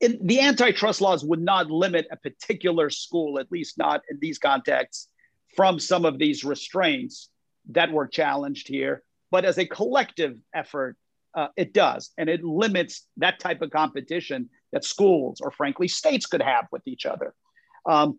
in, 0.00 0.18
the 0.26 0.40
antitrust 0.40 1.00
laws 1.00 1.24
would 1.24 1.40
not 1.40 1.70
limit 1.70 2.06
a 2.10 2.16
particular 2.16 2.90
school, 2.90 3.38
at 3.38 3.52
least 3.52 3.78
not 3.78 4.02
in 4.10 4.18
these 4.20 4.38
contexts, 4.38 5.08
from 5.54 5.78
some 5.78 6.04
of 6.04 6.18
these 6.18 6.44
restraints 6.44 7.28
that 7.70 7.92
were 7.92 8.08
challenged 8.08 8.66
here. 8.68 9.02
But 9.30 9.44
as 9.44 9.58
a 9.58 9.66
collective 9.66 10.36
effort, 10.54 10.96
uh, 11.34 11.48
it 11.56 11.72
does. 11.72 12.10
And 12.18 12.28
it 12.28 12.44
limits 12.44 13.06
that 13.18 13.38
type 13.38 13.62
of 13.62 13.70
competition 13.70 14.50
that 14.72 14.84
schools 14.84 15.40
or, 15.40 15.50
frankly, 15.50 15.88
states 15.88 16.26
could 16.26 16.42
have 16.42 16.66
with 16.72 16.82
each 16.86 17.06
other. 17.06 17.34
Um, 17.88 18.18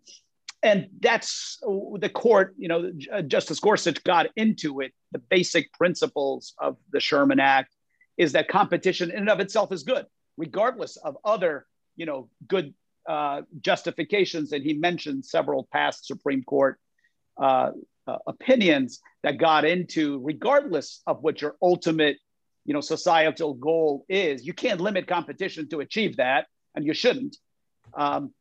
and 0.64 0.88
that's 1.00 1.58
the 1.60 2.08
court, 2.08 2.54
you 2.56 2.68
know, 2.68 2.90
Justice 3.26 3.60
Gorsuch 3.60 4.02
got 4.02 4.28
into 4.34 4.80
it, 4.80 4.92
the 5.12 5.18
basic 5.18 5.70
principles 5.74 6.54
of 6.58 6.78
the 6.90 7.00
Sherman 7.00 7.38
Act 7.38 7.74
is 8.16 8.32
that 8.32 8.48
competition 8.48 9.10
in 9.10 9.18
and 9.18 9.28
of 9.28 9.40
itself 9.40 9.72
is 9.72 9.82
good, 9.82 10.06
regardless 10.38 10.96
of 10.96 11.18
other, 11.22 11.66
you 11.96 12.06
know, 12.06 12.30
good 12.48 12.72
uh, 13.06 13.42
justifications. 13.60 14.52
And 14.52 14.64
he 14.64 14.72
mentioned 14.72 15.26
several 15.26 15.68
past 15.70 16.06
Supreme 16.06 16.42
Court 16.42 16.80
uh, 17.36 17.72
uh, 18.06 18.18
opinions 18.26 19.00
that 19.22 19.36
got 19.36 19.66
into, 19.66 20.18
regardless 20.22 21.02
of 21.06 21.22
what 21.22 21.42
your 21.42 21.56
ultimate, 21.60 22.16
you 22.64 22.72
know, 22.72 22.80
societal 22.80 23.52
goal 23.52 24.06
is, 24.08 24.46
you 24.46 24.54
can't 24.54 24.80
limit 24.80 25.06
competition 25.06 25.68
to 25.68 25.80
achieve 25.80 26.16
that, 26.16 26.46
and 26.74 26.86
you 26.86 26.94
shouldn't. 26.94 27.36
Um, 27.92 28.32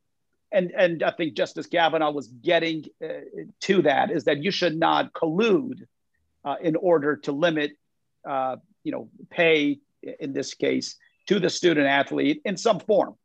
and 0.53 0.71
and 0.71 1.03
I 1.03 1.11
think 1.11 1.33
Justice 1.33 1.65
Kavanaugh 1.67 2.11
was 2.11 2.27
getting 2.27 2.85
uh, 3.03 3.07
to 3.61 3.81
that 3.81 4.11
is 4.11 4.25
that 4.25 4.43
you 4.43 4.51
should 4.51 4.77
not 4.77 5.11
collude 5.13 5.85
uh, 6.45 6.55
in 6.61 6.75
order 6.75 7.17
to 7.17 7.31
limit, 7.31 7.71
uh, 8.27 8.57
you 8.83 8.91
know, 8.91 9.09
pay 9.29 9.79
in 10.19 10.33
this 10.33 10.53
case 10.53 10.95
to 11.27 11.39
the 11.39 11.49
student 11.49 11.87
athlete 11.87 12.41
in 12.45 12.57
some 12.57 12.79
form. 12.79 13.15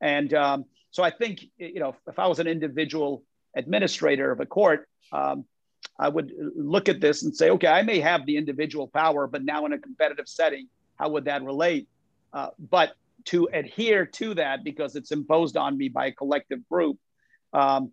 And 0.00 0.32
um, 0.34 0.64
so 0.90 1.02
I 1.02 1.10
think 1.10 1.44
you 1.58 1.80
know 1.80 1.94
if 2.08 2.18
I 2.18 2.26
was 2.26 2.38
an 2.38 2.46
individual 2.46 3.22
administrator 3.54 4.32
of 4.32 4.40
a 4.40 4.46
court, 4.46 4.88
um, 5.12 5.44
I 5.98 6.08
would 6.08 6.32
look 6.56 6.88
at 6.88 7.00
this 7.00 7.22
and 7.22 7.36
say, 7.36 7.50
okay, 7.50 7.68
I 7.68 7.82
may 7.82 8.00
have 8.00 8.24
the 8.24 8.36
individual 8.36 8.88
power, 8.88 9.26
but 9.26 9.44
now 9.44 9.66
in 9.66 9.72
a 9.72 9.78
competitive 9.78 10.28
setting, 10.28 10.68
how 10.98 11.10
would 11.10 11.26
that 11.26 11.42
relate? 11.42 11.88
Uh, 12.32 12.48
but 12.58 12.94
to 13.26 13.48
adhere 13.52 14.06
to 14.06 14.34
that 14.34 14.64
because 14.64 14.96
it's 14.96 15.12
imposed 15.12 15.56
on 15.56 15.76
me 15.76 15.88
by 15.88 16.06
a 16.06 16.12
collective 16.12 16.66
group. 16.68 16.98
Um, 17.52 17.92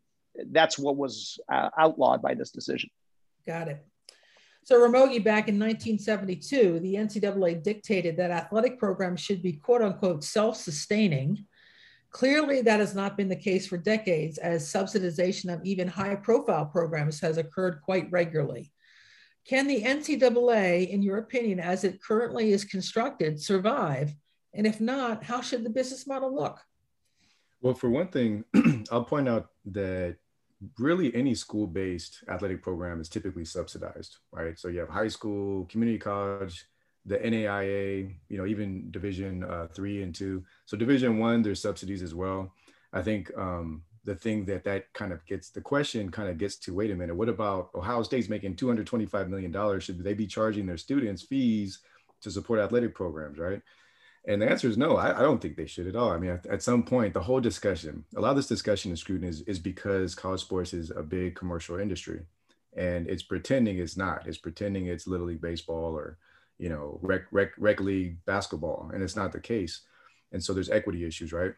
that's 0.52 0.78
what 0.78 0.96
was 0.96 1.40
uh, 1.52 1.70
outlawed 1.78 2.22
by 2.22 2.34
this 2.34 2.52
decision. 2.52 2.90
Got 3.46 3.68
it. 3.68 3.86
So 4.64 4.80
Ramogi, 4.80 5.24
back 5.24 5.48
in 5.48 5.58
1972, 5.58 6.80
the 6.80 6.96
NCAA 6.96 7.64
dictated 7.64 8.18
that 8.18 8.32
athletic 8.32 8.78
programs 8.78 9.20
should 9.20 9.42
be 9.42 9.54
quote 9.54 9.82
unquote 9.82 10.24
self-sustaining. 10.24 11.46
Clearly, 12.12 12.62
that 12.62 12.80
has 12.80 12.96
not 12.96 13.18
been 13.18 13.30
the 13.30 13.36
case 13.36 13.68
for 13.68 13.78
decades, 13.78 14.38
as 14.38 14.72
subsidization 14.72 15.54
of 15.54 15.64
even 15.64 15.88
high-profile 15.88 16.68
programs 16.68 17.20
has 17.20 17.38
occurred 17.38 17.82
quite 17.84 18.12
regularly. 18.12 18.72
Can 19.48 19.68
the 19.68 19.84
NCAA, 19.84 20.90
in 20.90 21.02
your 21.02 21.18
opinion, 21.18 21.60
as 21.60 21.84
it 21.84 22.02
currently 22.02 22.52
is 22.52 22.64
constructed, 22.64 23.42
survive 23.42 24.14
and 24.54 24.66
if 24.66 24.82
not, 24.82 25.24
how 25.24 25.42
should 25.42 25.64
the 25.64 25.70
business 25.70 26.08
model 26.08 26.34
look? 26.34 26.60
Well, 27.62 27.74
for 27.74 27.90
one 27.90 28.08
thing, 28.08 28.46
I'll 28.92 29.04
point 29.04 29.28
out 29.28 29.50
that 29.66 30.18
really 30.78 31.14
any 31.16 31.36
school-based 31.36 32.24
athletic 32.30 32.62
program 32.62 33.00
is 33.00 33.10
typically 33.10 33.46
subsidized, 33.46 34.18
right? 34.32 34.58
So 34.58 34.68
you 34.68 34.80
have 34.80 34.90
high 34.90 35.08
school, 35.08 35.66
community 35.66 36.00
college, 36.00 36.66
the 37.06 37.18
NAIA, 37.18 38.14
you 38.28 38.38
know, 38.38 38.46
even 38.46 38.92
Division 38.92 39.44
uh, 39.44 39.68
three 39.74 40.04
and 40.04 40.14
two. 40.14 40.44
So 40.66 40.78
Division 40.78 41.18
one, 41.18 41.42
there's 41.42 41.62
subsidies 41.62 42.02
as 42.02 42.14
well. 42.14 42.54
I 42.92 43.02
think 43.02 43.32
um, 43.38 43.84
the 44.06 44.16
thing 44.16 44.46
that 44.46 44.64
that 44.64 44.92
kind 44.94 45.14
of 45.14 45.26
gets 45.26 45.50
the 45.50 45.62
question 45.62 46.10
kind 46.10 46.30
of 46.30 46.38
gets 46.38 46.56
to 46.58 46.74
wait 46.74 46.92
a 46.92 46.96
minute 46.96 47.16
what 47.16 47.30
about 47.30 47.70
ohio 47.76 48.02
state's 48.02 48.30
making 48.30 48.56
225 48.56 49.30
million 49.30 49.52
dollars 49.52 49.84
should 49.84 50.04
they 50.04 50.14
be 50.14 50.26
charging 50.26 50.66
their 50.66 50.78
students 50.78 51.22
fees 51.22 51.80
to 52.22 52.32
support 52.32 52.60
athletic 52.60 52.96
programs 52.96 53.38
right 53.38 53.62
and 54.28 54.42
the 54.42 54.50
answer 54.50 54.68
is 54.68 54.78
no 54.78 54.98
i, 54.98 55.18
I 55.18 55.22
don't 55.22 55.42
think 55.42 55.56
they 55.56 55.66
should 55.66 55.88
at 55.88 55.96
all. 55.96 56.12
I 56.12 56.18
mean 56.18 56.32
at, 56.32 56.46
at, 56.46 56.64
some 56.64 56.84
point 56.84 57.14
the 57.14 57.22
whole 57.22 57.40
discussion 57.40 58.06
a 58.16 58.22
lot 58.22 58.32
of 58.32 58.36
this 58.36 58.48
discussion 58.48 58.92
and 58.92 59.00
scrutiny 59.00 59.30
is, 59.30 59.42
is 59.42 59.60
because 59.60 60.16
college 60.16 60.42
sports 60.42 60.74
is 60.74 60.92
a 60.92 61.04
big 61.04 61.36
commercial 61.36 61.80
industry 61.80 62.22
and 62.76 63.08
it's 63.08 63.24
pretending 63.24 63.80
it's 63.80 63.98
not. 63.98 64.28
It's 64.28 64.38
pretending 64.38 64.88
it's 64.88 65.08
little 65.08 65.28
league 65.28 65.42
baseball 65.42 65.96
or 65.96 66.18
you 66.58 66.70
know 66.70 67.00
rec, 67.02 67.24
rec, 67.32 67.52
rec 67.58 67.80
league 67.80 68.24
basketball 68.26 68.92
and 68.94 69.02
it's 69.02 69.16
not 69.16 69.32
the 69.32 69.40
case. 69.40 69.82
And 70.32 70.44
so 70.44 70.54
there's 70.54 70.70
equity 70.70 71.06
issues 71.06 71.34
right? 71.34 71.54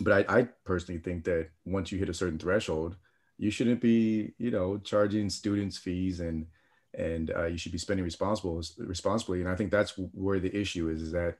But 0.00 0.30
I, 0.30 0.38
I 0.38 0.48
personally 0.64 1.00
think 1.00 1.24
that 1.24 1.48
once 1.64 1.90
you 1.90 1.98
hit 1.98 2.08
a 2.08 2.14
certain 2.14 2.38
threshold, 2.38 2.96
you 3.38 3.50
shouldn't 3.50 3.80
be, 3.80 4.32
you 4.38 4.50
know, 4.50 4.78
charging 4.78 5.30
students 5.30 5.78
fees 5.78 6.20
and 6.20 6.46
and 6.94 7.30
uh, 7.36 7.46
you 7.46 7.58
should 7.58 7.72
be 7.72 7.78
spending 7.78 8.04
responsible 8.04 8.62
responsibly. 8.78 9.40
And 9.40 9.48
I 9.48 9.54
think 9.54 9.70
that's 9.70 9.94
where 10.12 10.40
the 10.40 10.54
issue 10.54 10.88
is: 10.88 11.02
is 11.02 11.12
that 11.12 11.38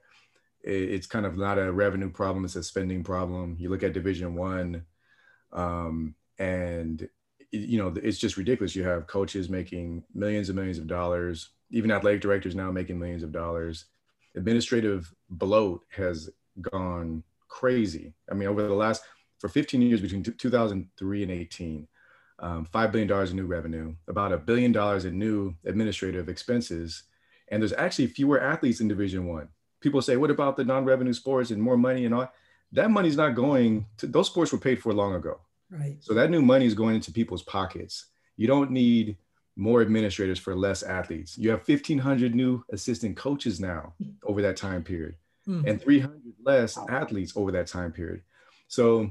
it's 0.62 1.06
kind 1.06 1.26
of 1.26 1.36
not 1.36 1.58
a 1.58 1.72
revenue 1.72 2.10
problem; 2.10 2.44
it's 2.44 2.56
a 2.56 2.62
spending 2.62 3.04
problem. 3.04 3.56
You 3.58 3.70
look 3.70 3.82
at 3.82 3.92
Division 3.92 4.34
One, 4.34 4.84
um, 5.52 6.14
and 6.38 7.08
you 7.50 7.78
know 7.78 7.94
it's 8.02 8.18
just 8.18 8.36
ridiculous. 8.36 8.76
You 8.76 8.84
have 8.84 9.06
coaches 9.06 9.48
making 9.48 10.04
millions 10.14 10.48
and 10.48 10.56
millions 10.56 10.78
of 10.78 10.86
dollars, 10.86 11.50
even 11.70 11.90
athletic 11.90 12.20
directors 12.20 12.54
now 12.54 12.70
making 12.70 12.98
millions 12.98 13.22
of 13.22 13.32
dollars. 13.32 13.86
Administrative 14.34 15.12
bloat 15.30 15.84
has 15.90 16.30
gone 16.60 17.22
crazy. 17.48 18.14
I 18.30 18.34
mean, 18.34 18.48
over 18.48 18.62
the 18.62 18.74
last 18.74 19.02
for 19.38 19.48
15 19.48 19.82
years 19.82 20.00
between 20.00 20.22
2003 20.22 21.22
and 21.22 21.32
18, 21.32 21.88
um, 22.40 22.66
$5 22.72 22.92
billion 22.92 23.28
in 23.28 23.36
new 23.36 23.46
revenue, 23.46 23.94
about 24.08 24.32
a 24.32 24.38
billion 24.38 24.72
dollars 24.72 25.04
in 25.04 25.18
new 25.18 25.54
administrative 25.64 26.28
expenses. 26.28 27.04
And 27.48 27.62
there's 27.62 27.72
actually 27.72 28.08
fewer 28.08 28.40
athletes 28.40 28.80
in 28.80 28.88
Division 28.88 29.26
One. 29.26 29.48
People 29.80 30.02
say, 30.02 30.16
what 30.16 30.30
about 30.30 30.56
the 30.56 30.64
non-revenue 30.64 31.12
sports 31.12 31.50
and 31.50 31.62
more 31.62 31.76
money 31.76 32.04
and 32.04 32.14
all? 32.14 32.32
That 32.72 32.90
money's 32.90 33.16
not 33.16 33.34
going 33.34 33.86
to 33.98 34.06
those 34.06 34.26
sports 34.26 34.52
were 34.52 34.58
paid 34.58 34.80
for 34.82 34.92
long 34.92 35.14
ago. 35.14 35.40
Right. 35.70 35.96
So 36.00 36.14
that 36.14 36.30
new 36.30 36.42
money 36.42 36.66
is 36.66 36.74
going 36.74 36.96
into 36.96 37.12
people's 37.12 37.42
pockets. 37.42 38.06
You 38.36 38.46
don't 38.46 38.70
need 38.70 39.16
more 39.56 39.82
administrators 39.82 40.38
for 40.38 40.54
less 40.54 40.82
athletes. 40.82 41.36
You 41.36 41.50
have 41.50 41.66
1,500 41.66 42.34
new 42.34 42.64
assistant 42.72 43.16
coaches 43.16 43.58
now 43.60 43.94
over 44.22 44.40
that 44.42 44.56
time 44.56 44.84
period 44.84 45.16
mm. 45.46 45.66
and 45.66 45.82
300 45.82 46.20
less 46.44 46.78
athletes 46.88 47.32
over 47.36 47.50
that 47.52 47.66
time 47.66 47.92
period. 47.92 48.22
So 48.68 49.10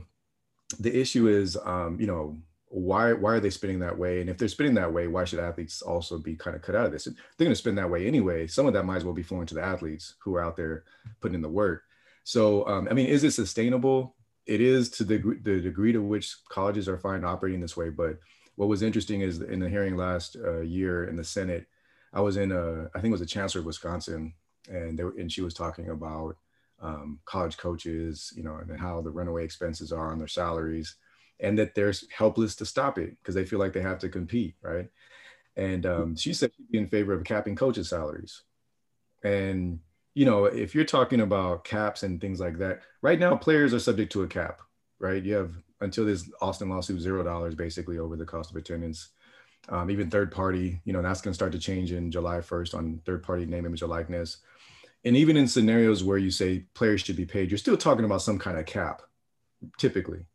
the 0.80 0.98
issue 0.98 1.28
is, 1.28 1.58
um, 1.66 1.98
you 2.00 2.08
know, 2.08 2.38
why 2.70 3.14
why 3.14 3.34
are 3.34 3.40
they 3.40 3.50
spinning 3.50 3.80
that 3.80 3.98
way? 3.98 4.22
And 4.22 4.30
if 4.30 4.38
they're 4.38 4.48
spinning 4.48 4.76
that 4.76 4.92
way, 4.94 5.08
why 5.08 5.24
should 5.24 5.40
athletes 5.40 5.82
also 5.82 6.18
be 6.18 6.36
kind 6.36 6.56
of 6.56 6.62
cut 6.62 6.76
out 6.76 6.86
of 6.86 6.92
this? 6.92 7.06
They're 7.06 7.46
going 7.46 7.52
to 7.52 7.56
spin 7.56 7.76
that 7.76 7.90
way 7.90 8.06
anyway. 8.06 8.48
Some 8.48 8.66
of 8.66 8.74
that 8.74 8.84
might 8.84 8.98
as 8.98 9.06
well 9.06 9.14
be 9.14 9.24
flowing 9.24 9.48
to 9.48 9.56
the 9.56 9.64
athletes 9.64 10.16
who 10.20 10.36
are 10.36 10.44
out 10.44 10.58
there 10.58 10.84
putting 11.22 11.36
in 11.36 11.42
the 11.42 11.50
work. 11.50 11.84
So, 12.24 12.68
um, 12.68 12.88
I 12.92 12.94
mean, 12.94 13.08
is 13.08 13.24
it 13.24 13.32
sustainable? 13.32 14.16
It 14.46 14.60
is 14.60 14.90
to 14.92 15.04
the, 15.04 15.18
the 15.44 15.62
degree 15.62 15.94
to 15.94 16.02
which 16.02 16.36
colleges 16.50 16.90
are 16.90 16.98
fine 16.98 17.24
operating 17.24 17.62
this 17.62 17.78
way. 17.78 17.90
But 17.90 18.20
what 18.56 18.68
was 18.68 18.82
interesting 18.82 19.22
is 19.22 19.42
in 19.42 19.60
the 19.60 19.70
hearing 19.70 19.96
last 19.96 20.36
uh, 20.36 20.60
year 20.60 21.06
in 21.06 21.16
the 21.16 21.24
Senate, 21.24 21.68
I 22.14 22.22
was 22.22 22.38
in 22.38 22.52
a, 22.52 22.90
I 22.96 23.00
think 23.00 23.06
it 23.06 23.12
was 23.12 23.20
the 23.22 23.26
chancellor 23.26 23.60
of 23.60 23.66
Wisconsin, 23.66 24.34
and 24.70 24.98
they 24.98 25.04
were, 25.04 25.16
and 25.18 25.32
she 25.32 25.42
was 25.42 25.54
talking 25.54 25.90
about 25.90 26.36
um, 26.82 27.20
college 27.26 27.58
coaches, 27.58 28.34
you 28.36 28.44
know, 28.44 28.58
and 28.58 28.80
how 28.80 29.02
the 29.02 29.12
runaway 29.12 29.44
expenses 29.44 29.92
are 29.92 30.12
on 30.12 30.20
their 30.20 30.28
salaries, 30.28 30.96
and 31.40 31.58
that 31.58 31.76
they're 31.76 31.94
helpless 32.16 32.56
to 32.58 32.66
stop 32.66 32.98
it 32.98 33.18
because 33.22 33.36
they 33.36 33.46
feel 33.46 33.60
like 33.60 33.74
they 33.74 33.82
have 33.82 34.00
to 34.00 34.10
compete, 34.10 34.56
right? 34.62 34.90
And 35.56 35.86
um, 35.86 36.16
she 36.16 36.34
said 36.34 36.52
she'd 36.56 36.72
be 36.72 36.78
in 36.78 36.88
favor 36.88 37.14
of 37.14 37.24
capping 37.24 37.56
coaches' 37.56 37.90
salaries. 37.90 38.44
And 39.24 39.80
you 40.14 40.26
know, 40.26 40.46
if 40.46 40.74
you're 40.74 40.86
talking 40.86 41.22
about 41.22 41.64
caps 41.64 42.04
and 42.04 42.20
things 42.20 42.40
like 42.40 42.58
that, 42.58 42.82
right 43.02 43.20
now 43.20 43.36
players 43.36 43.74
are 43.74 43.80
subject 43.80 44.12
to 44.14 44.24
a 44.24 44.28
cap, 44.28 44.62
right? 45.00 45.24
You 45.24 45.36
have 45.36 45.56
until 45.82 46.06
this 46.06 46.30
Alston 46.42 46.70
lawsuit 46.70 47.00
zero 47.00 47.24
dollars 47.24 47.54
basically 47.54 48.00
over 48.00 48.16
the 48.16 48.26
cost 48.26 48.50
of 48.50 48.56
attendance. 48.56 49.10
Um, 49.70 49.92
even 49.92 50.10
third 50.10 50.32
party, 50.32 50.82
you 50.86 50.94
know, 50.94 51.02
that's 51.02 51.22
going 51.22 51.32
to 51.32 51.36
start 51.36 51.52
to 51.52 51.60
change 51.60 51.92
in 51.92 52.10
July 52.10 52.38
1st 52.38 52.74
on 52.74 53.02
third 53.06 53.22
party 53.22 53.46
name, 53.46 53.66
image, 53.66 53.82
or 53.82 53.88
likeness 53.88 54.38
and 55.08 55.16
even 55.16 55.38
in 55.38 55.48
scenarios 55.48 56.04
where 56.04 56.18
you 56.18 56.32
say 56.32 56.66
players 56.74 57.02
should 57.02 57.16
be 57.16 57.26
paid, 57.26 57.50
you're 57.50 57.58
still 57.58 57.78
talking 57.78 58.06
about 58.06 58.22
some 58.22 58.38
kind 58.38 58.58
of 58.58 58.66
cap, 58.66 59.02
typically, 59.78 60.26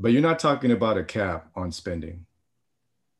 but 0.00 0.12
you're 0.12 0.22
not 0.22 0.38
talking 0.38 0.72
about 0.72 0.96
a 0.98 1.04
cap 1.04 1.50
on 1.54 1.70
spending. 1.70 2.26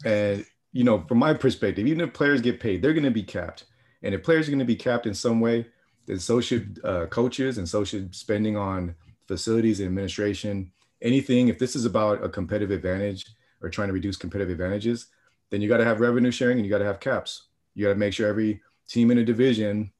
And 0.04 0.44
you 0.72 0.84
know, 0.84 1.04
from 1.06 1.18
my 1.18 1.34
perspective, 1.34 1.86
even 1.86 2.00
if 2.00 2.12
players 2.12 2.40
get 2.40 2.60
paid, 2.60 2.80
they're 2.80 2.94
going 2.94 3.04
to 3.04 3.10
be 3.10 3.22
capped. 3.22 3.64
And 4.02 4.14
if 4.14 4.22
players 4.22 4.46
are 4.46 4.50
going 4.50 4.60
to 4.60 4.64
be 4.64 4.76
capped 4.76 5.06
in 5.06 5.14
some 5.14 5.40
way, 5.40 5.66
then 6.06 6.18
so 6.18 6.40
should 6.40 6.80
uh, 6.84 7.06
coaches, 7.06 7.58
and 7.58 7.68
so 7.68 7.84
should 7.84 8.14
spending 8.14 8.56
on 8.56 8.94
facilities 9.28 9.80
and 9.80 9.88
administration. 9.88 10.72
Anything, 11.02 11.48
if 11.48 11.58
this 11.58 11.76
is 11.76 11.84
about 11.84 12.24
a 12.24 12.28
competitive 12.28 12.70
advantage 12.70 13.26
or 13.60 13.68
trying 13.68 13.88
to 13.88 13.94
reduce 13.94 14.16
competitive 14.16 14.52
advantages, 14.52 15.06
then 15.50 15.60
you 15.60 15.68
got 15.68 15.78
to 15.78 15.84
have 15.84 16.00
revenue 16.00 16.30
sharing 16.30 16.58
and 16.58 16.64
you 16.64 16.70
got 16.70 16.78
to 16.78 16.84
have 16.84 17.00
caps. 17.00 17.48
You 17.74 17.84
got 17.84 17.92
to 17.92 17.98
make 17.98 18.14
sure 18.14 18.28
every 18.28 18.62
team 18.88 19.10
in 19.10 19.18
a 19.18 19.24
division 19.24 19.92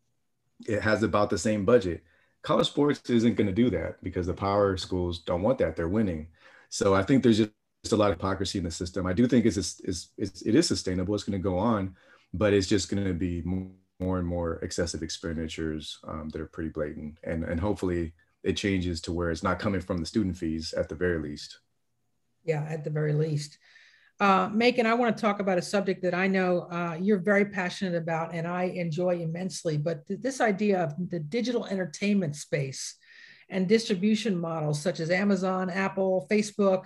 it 0.67 0.83
has 0.83 1.03
about 1.03 1.31
the 1.31 1.39
same 1.39 1.65
budget. 1.65 2.03
College 2.43 2.67
sports 2.67 3.11
isn't 3.11 3.35
going 3.35 3.47
to 3.47 3.53
do 3.53 3.71
that 3.71 4.03
because 4.03 4.27
the 4.27 4.35
power 4.35 4.77
schools 4.77 5.19
don't 5.21 5.43
want 5.43 5.59
that. 5.59 5.77
They're 5.77 5.89
winning. 5.89 6.29
So 6.71 6.95
I 6.95 7.03
think 7.03 7.23
there's 7.23 7.39
just 7.39 7.93
a 7.93 7.97
lot 7.97 8.11
of 8.11 8.17
hypocrisy 8.17 8.59
in 8.59 8.65
the 8.65 8.71
system. 8.71 9.07
I 9.07 9.13
do 9.13 9.27
think 9.27 9.45
it's, 9.45 9.57
it's, 9.57 10.11
it's 10.17 10.43
it 10.43 10.55
is 10.55 10.67
sustainable. 10.67 11.15
It's 11.15 11.25
going 11.25 11.39
to 11.39 11.43
go 11.43 11.59
on, 11.59 11.95
but 12.33 12.53
it's 12.53 12.67
just 12.67 12.91
going 12.91 13.05
to 13.05 13.13
be 13.13 13.43
more 13.45 14.19
and 14.19 14.27
more 14.27 14.55
excessive 14.63 15.03
expenditures 15.03 15.99
um, 16.07 16.29
that 16.31 16.41
are 16.41 16.47
pretty 16.47 16.71
blatant. 16.71 17.19
And, 17.25 17.45
and 17.45 17.61
hopefully 17.61 18.15
it 18.43 18.55
changes 18.55 19.01
to 19.03 19.13
where 19.13 19.31
it's 19.31 19.43
not 19.43 19.59
coming 19.59 19.81
from 19.81 19.99
the 19.99 20.07
student 20.07 20.37
fees 20.37 20.73
at 20.73 20.89
the 20.89 20.95
very 20.95 21.19
least. 21.19 21.59
Yeah, 22.45 22.65
at 22.69 22.85
the 22.85 22.91
very 22.91 23.13
least. 23.13 23.59
Uh, 24.21 24.51
Makan, 24.53 24.87
I 24.87 24.95
want 24.95 25.17
to 25.17 25.21
talk 25.21 25.41
about 25.41 25.59
a 25.59 25.63
subject 25.63 26.03
that 26.03 26.15
I 26.15 26.27
know 26.27 26.69
uh, 26.71 26.97
you're 27.01 27.19
very 27.19 27.47
passionate 27.47 27.95
about 27.95 28.35
and 28.35 28.47
I 28.47 28.65
enjoy 28.65 29.21
immensely, 29.21 29.79
but 29.79 30.07
th- 30.07 30.21
this 30.21 30.41
idea 30.41 30.85
of 30.85 30.95
the 31.09 31.19
digital 31.19 31.65
entertainment 31.67 32.37
space 32.37 32.97
and 33.51 33.69
distribution 33.69 34.39
models 34.39 34.81
such 34.81 35.01
as 35.01 35.11
Amazon, 35.11 35.69
Apple, 35.71 36.27
Facebook, 36.31 36.85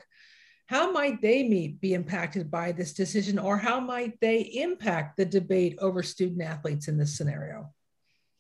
how 0.67 0.91
might 0.93 1.21
they 1.21 1.43
be 1.81 1.93
impacted 1.93 2.51
by 2.51 2.73
this 2.73 2.95
decision 2.95 3.39
or 3.39 3.59
how 3.59 3.81
might 3.81 4.19
they 4.21 4.41
impact 4.41 5.17
the 5.17 5.25
debate 5.25 5.77
over 5.81 6.03
student 6.03 6.43
athletes 6.43 6.89
in 6.89 6.97
this 6.97 7.17
scenario? 7.17 7.71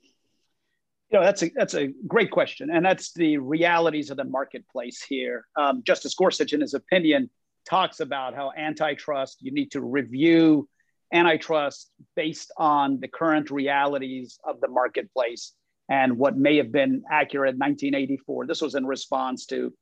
You 0.02 1.20
know, 1.20 1.24
that's 1.24 1.42
a, 1.42 1.50
that's 1.54 1.74
a 1.74 1.92
great 2.08 2.30
question. 2.30 2.70
And 2.70 2.84
that's 2.84 3.12
the 3.12 3.36
realities 3.36 4.10
of 4.10 4.16
the 4.16 4.24
marketplace 4.24 5.02
here. 5.02 5.46
Um, 5.56 5.82
Justice 5.84 6.14
Gorsuch, 6.14 6.54
in 6.54 6.62
his 6.62 6.74
opinion, 6.74 7.28
talks 7.68 8.00
about 8.00 8.34
how 8.34 8.52
antitrust, 8.56 9.38
you 9.40 9.52
need 9.52 9.70
to 9.72 9.82
review 9.82 10.68
antitrust 11.12 11.90
based 12.16 12.50
on 12.56 13.00
the 13.00 13.08
current 13.08 13.50
realities 13.50 14.38
of 14.44 14.60
the 14.60 14.68
marketplace 14.68 15.52
and 15.88 16.16
what 16.16 16.36
may 16.36 16.56
have 16.56 16.72
been 16.72 17.02
accurate 17.10 17.54
in 17.54 17.58
1984. 17.58 18.46
This 18.46 18.62
was 18.62 18.74
in 18.74 18.86
response 18.86 19.46
to 19.46 19.72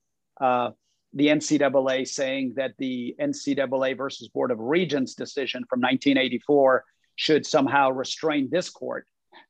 uh, 0.40 0.70
the 1.14 1.28
NCAA 1.28 2.08
saying 2.08 2.54
that 2.56 2.72
the 2.78 3.14
NCAA 3.20 3.96
versus 3.96 4.28
Board 4.28 4.50
of 4.50 4.58
Regents 4.58 5.14
decision 5.14 5.64
from 5.68 5.80
1984 5.80 6.84
should 7.16 7.46
somehow 7.46 7.90
restrain 7.90 8.48
this 8.50 8.70
court. 8.70 9.06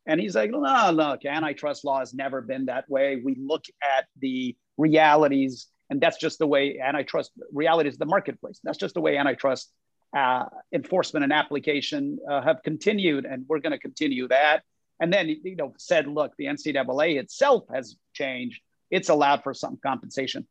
And 0.07 0.21
he's 0.21 0.35
like, 0.35 0.51
no, 0.51 0.91
look, 0.93 1.25
antitrust 1.25 1.85
law 1.85 2.01
has 2.01 2.13
never 2.13 2.41
been 2.41 2.67
that 2.67 2.89
way. 2.89 3.21
We 3.25 3.37
look 3.41 3.65
at 3.83 4.07
the 4.21 4.57
realities 4.77 5.69
and 5.93 6.01
that's 6.01 6.17
just 6.17 6.39
the 6.39 6.47
way 6.47 6.79
antitrust 6.83 7.33
reality 7.53 7.87
is 7.91 7.99
the 7.99 8.07
marketplace. 8.07 8.59
That's 8.65 8.79
just 8.79 8.95
the 8.95 9.03
way 9.03 9.19
antitrust 9.19 9.71
uh, 10.17 10.45
enforcement 10.73 11.23
and 11.23 11.35
application 11.35 12.19
uh, 12.31 12.41
have 12.41 12.63
continued, 12.65 13.27
and 13.27 13.45
we're 13.47 13.59
going 13.59 13.73
to 13.73 13.79
continue 13.79 14.27
that. 14.29 14.63
And 15.03 15.13
then 15.13 15.29
you 15.29 15.57
know 15.57 15.75
said, 15.79 16.07
look, 16.07 16.33
the 16.39 16.45
NCAA 16.47 17.19
itself 17.19 17.65
has 17.75 17.97
changed. 18.15 18.61
It's 18.89 19.09
allowed 19.09 19.43
for 19.43 19.53
some 19.53 19.77
compensation. 19.85 20.47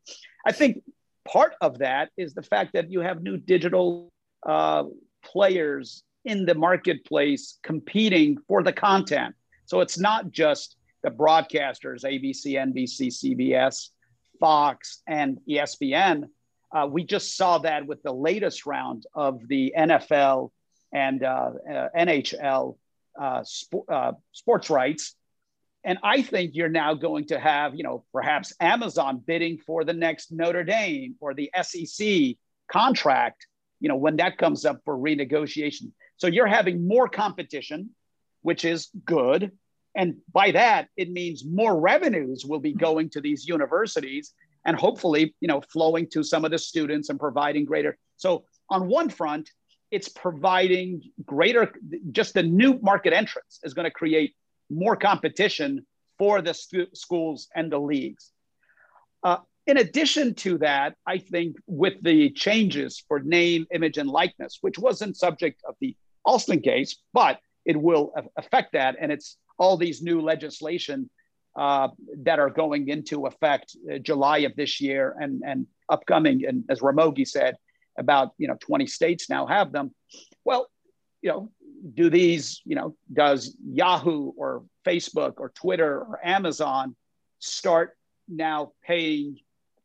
I 0.45 0.51
think 0.51 0.83
part 1.23 1.53
of 1.61 1.77
that 1.77 2.09
is 2.17 2.33
the 2.33 2.43
fact 2.43 2.73
that 2.73 2.91
you 2.91 2.99
have 2.99 3.23
new 3.23 3.37
digital 3.37 4.09
uh, 4.45 4.83
players 5.23 6.03
in 6.25 6.45
the 6.45 6.53
marketplace 6.53 7.59
competing 7.63 8.39
for 8.45 8.61
the 8.61 8.73
content. 8.73 9.35
So 9.67 9.79
it's 9.79 9.97
not 9.97 10.31
just 10.31 10.75
the 11.01 11.11
broadcasters, 11.11 12.03
ABC, 12.03 12.55
NBC, 12.59 13.07
CBS, 13.07 13.87
Fox, 14.37 15.01
and 15.07 15.39
ESPN. 15.49 16.25
Uh, 16.75 16.87
we 16.91 17.05
just 17.05 17.37
saw 17.37 17.59
that 17.59 17.87
with 17.87 18.03
the 18.03 18.11
latest 18.11 18.65
round 18.65 19.05
of 19.13 19.47
the 19.47 19.73
NFL 19.77 20.51
and 20.91 21.23
uh, 21.23 21.51
uh, 21.71 21.87
NHL 21.97 22.75
uh, 23.19 23.43
sp- 23.43 23.87
uh, 23.89 24.13
sports 24.31 24.69
rights. 24.69 25.15
and 25.83 25.97
I 26.03 26.21
think 26.21 26.51
you're 26.53 26.69
now 26.69 26.93
going 26.93 27.25
to 27.27 27.39
have, 27.39 27.73
you 27.75 27.83
know, 27.83 28.05
perhaps 28.13 28.53
Amazon 28.59 29.23
bidding 29.25 29.57
for 29.57 29.83
the 29.83 29.93
next 29.93 30.31
Notre 30.31 30.63
Dame 30.63 31.15
or 31.19 31.33
the 31.33 31.49
SEC 31.63 32.35
contract, 32.71 33.47
you 33.79 33.89
know, 33.89 33.95
when 33.95 34.17
that 34.17 34.37
comes 34.37 34.63
up 34.65 34.81
for 34.85 34.95
renegotiation. 34.95 35.91
So 36.17 36.27
you're 36.27 36.45
having 36.45 36.87
more 36.87 37.09
competition, 37.09 37.89
which 38.43 38.63
is 38.63 38.89
good. 39.05 39.51
And 39.95 40.17
by 40.31 40.51
that, 40.51 40.87
it 40.95 41.09
means 41.09 41.43
more 41.43 41.79
revenues 41.79 42.45
will 42.45 42.59
be 42.59 42.73
going 42.73 43.09
to 43.11 43.21
these 43.21 43.47
universities 43.47 44.33
and 44.65 44.77
hopefully, 44.77 45.35
you 45.39 45.47
know, 45.47 45.61
flowing 45.61 46.07
to 46.11 46.23
some 46.23 46.45
of 46.45 46.51
the 46.51 46.59
students 46.59 47.09
and 47.09 47.19
providing 47.19 47.65
greater. 47.65 47.97
So 48.17 48.45
on 48.69 48.87
one 48.87 49.09
front, 49.09 49.49
it's 49.91 50.07
providing 50.07 51.01
greater, 51.25 51.73
just 52.11 52.33
the 52.33 52.43
new 52.43 52.79
market 52.81 53.13
entrance 53.13 53.59
is 53.63 53.73
going 53.73 53.85
to 53.85 53.91
create 53.91 54.35
more 54.69 54.95
competition 54.95 55.85
for 56.17 56.41
the 56.41 56.53
schools 56.93 57.49
and 57.55 57.71
the 57.71 57.77
leagues. 57.79 58.31
Uh, 59.23 59.37
in 59.67 59.77
addition 59.77 60.33
to 60.35 60.57
that, 60.59 60.95
I 61.05 61.17
think 61.17 61.57
with 61.67 62.01
the 62.01 62.31
changes 62.31 63.03
for 63.07 63.19
name, 63.19 63.67
image, 63.73 63.97
and 63.97 64.09
likeness, 64.09 64.59
which 64.61 64.79
wasn't 64.79 65.17
subject 65.17 65.61
of 65.67 65.75
the 65.81 65.95
Alston 66.25 66.61
case, 66.61 66.97
but 67.13 67.39
it 67.65 67.79
will 67.79 68.13
affect 68.37 68.73
that. 68.73 68.95
And 68.99 69.11
it's 69.11 69.37
all 69.59 69.77
these 69.77 70.01
new 70.01 70.21
legislation 70.21 71.09
uh, 71.55 71.89
that 72.23 72.39
are 72.39 72.49
going 72.49 72.87
into 72.87 73.25
effect 73.25 73.75
uh, 73.91 73.97
July 73.99 74.39
of 74.39 74.55
this 74.55 74.79
year 74.79 75.15
and, 75.19 75.43
and 75.45 75.67
upcoming. 75.89 76.45
And 76.47 76.63
as 76.69 76.79
Ramogi 76.79 77.27
said, 77.27 77.55
about 77.97 78.33
you 78.37 78.47
know 78.47 78.57
20 78.59 78.87
states 78.87 79.29
now 79.29 79.45
have 79.45 79.71
them. 79.71 79.93
Well, 80.43 80.67
you 81.21 81.29
know, 81.29 81.51
do 81.93 82.09
these, 82.09 82.61
you 82.65 82.75
know, 82.75 82.95
does 83.11 83.55
Yahoo 83.63 84.31
or 84.37 84.63
Facebook 84.85 85.35
or 85.37 85.49
Twitter 85.49 85.99
or 85.99 86.19
Amazon 86.23 86.95
start 87.39 87.97
now 88.27 88.73
paying 88.83 89.37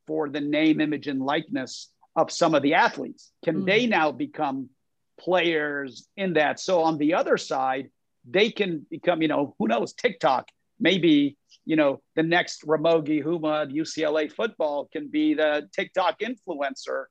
for 0.06 0.28
the 0.28 0.40
name, 0.40 0.80
image, 0.80 1.06
and 1.06 1.20
likeness 1.20 1.90
of 2.14 2.30
some 2.30 2.54
of 2.54 2.62
the 2.62 2.74
athletes? 2.74 3.32
Can 3.44 3.62
mm. 3.62 3.66
they 3.66 3.86
now 3.86 4.12
become 4.12 4.70
players 5.18 6.08
in 6.16 6.34
that? 6.34 6.60
So 6.60 6.82
on 6.82 6.98
the 6.98 7.14
other 7.14 7.36
side, 7.36 7.90
they 8.28 8.50
can 8.50 8.86
become, 8.90 9.22
you 9.22 9.28
know, 9.28 9.54
who 9.58 9.68
knows, 9.68 9.92
TikTok, 9.92 10.48
maybe, 10.80 11.36
you 11.64 11.76
know, 11.76 12.00
the 12.14 12.22
next 12.22 12.66
Ramogi 12.66 13.22
Huma 13.22 13.72
UCLA 13.72 14.30
football 14.30 14.88
can 14.92 15.08
be 15.08 15.34
the 15.34 15.68
TikTok 15.72 16.20
influencer 16.20 17.04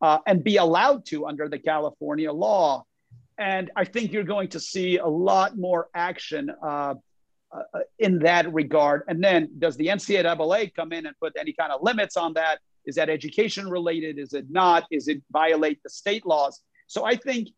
uh, 0.00 0.18
and 0.26 0.44
be 0.44 0.56
allowed 0.56 1.04
to 1.06 1.26
under 1.26 1.48
the 1.48 1.58
California 1.58 2.32
law. 2.32 2.84
And 3.38 3.70
I 3.76 3.84
think 3.84 4.12
you're 4.12 4.24
going 4.24 4.48
to 4.48 4.60
see 4.60 4.98
a 4.98 5.06
lot 5.06 5.58
more 5.58 5.88
action 5.94 6.50
uh, 6.62 6.94
uh, 7.52 7.60
in 7.98 8.18
that 8.20 8.52
regard. 8.52 9.02
And 9.08 9.22
then 9.22 9.50
does 9.58 9.76
the 9.76 9.86
NCAA 9.86 10.74
come 10.74 10.92
in 10.92 11.06
and 11.06 11.14
put 11.20 11.34
any 11.38 11.52
kind 11.52 11.72
of 11.72 11.82
limits 11.82 12.16
on 12.16 12.32
that? 12.34 12.60
Is 12.86 12.94
that 12.96 13.10
education 13.10 13.68
related? 13.68 14.18
Is 14.18 14.32
it 14.32 14.46
not? 14.50 14.84
Is 14.90 15.08
it 15.08 15.22
violate 15.30 15.82
the 15.82 15.90
state 15.90 16.24
laws? 16.24 16.62
So 16.86 17.04
I 17.04 17.16
think 17.16 17.48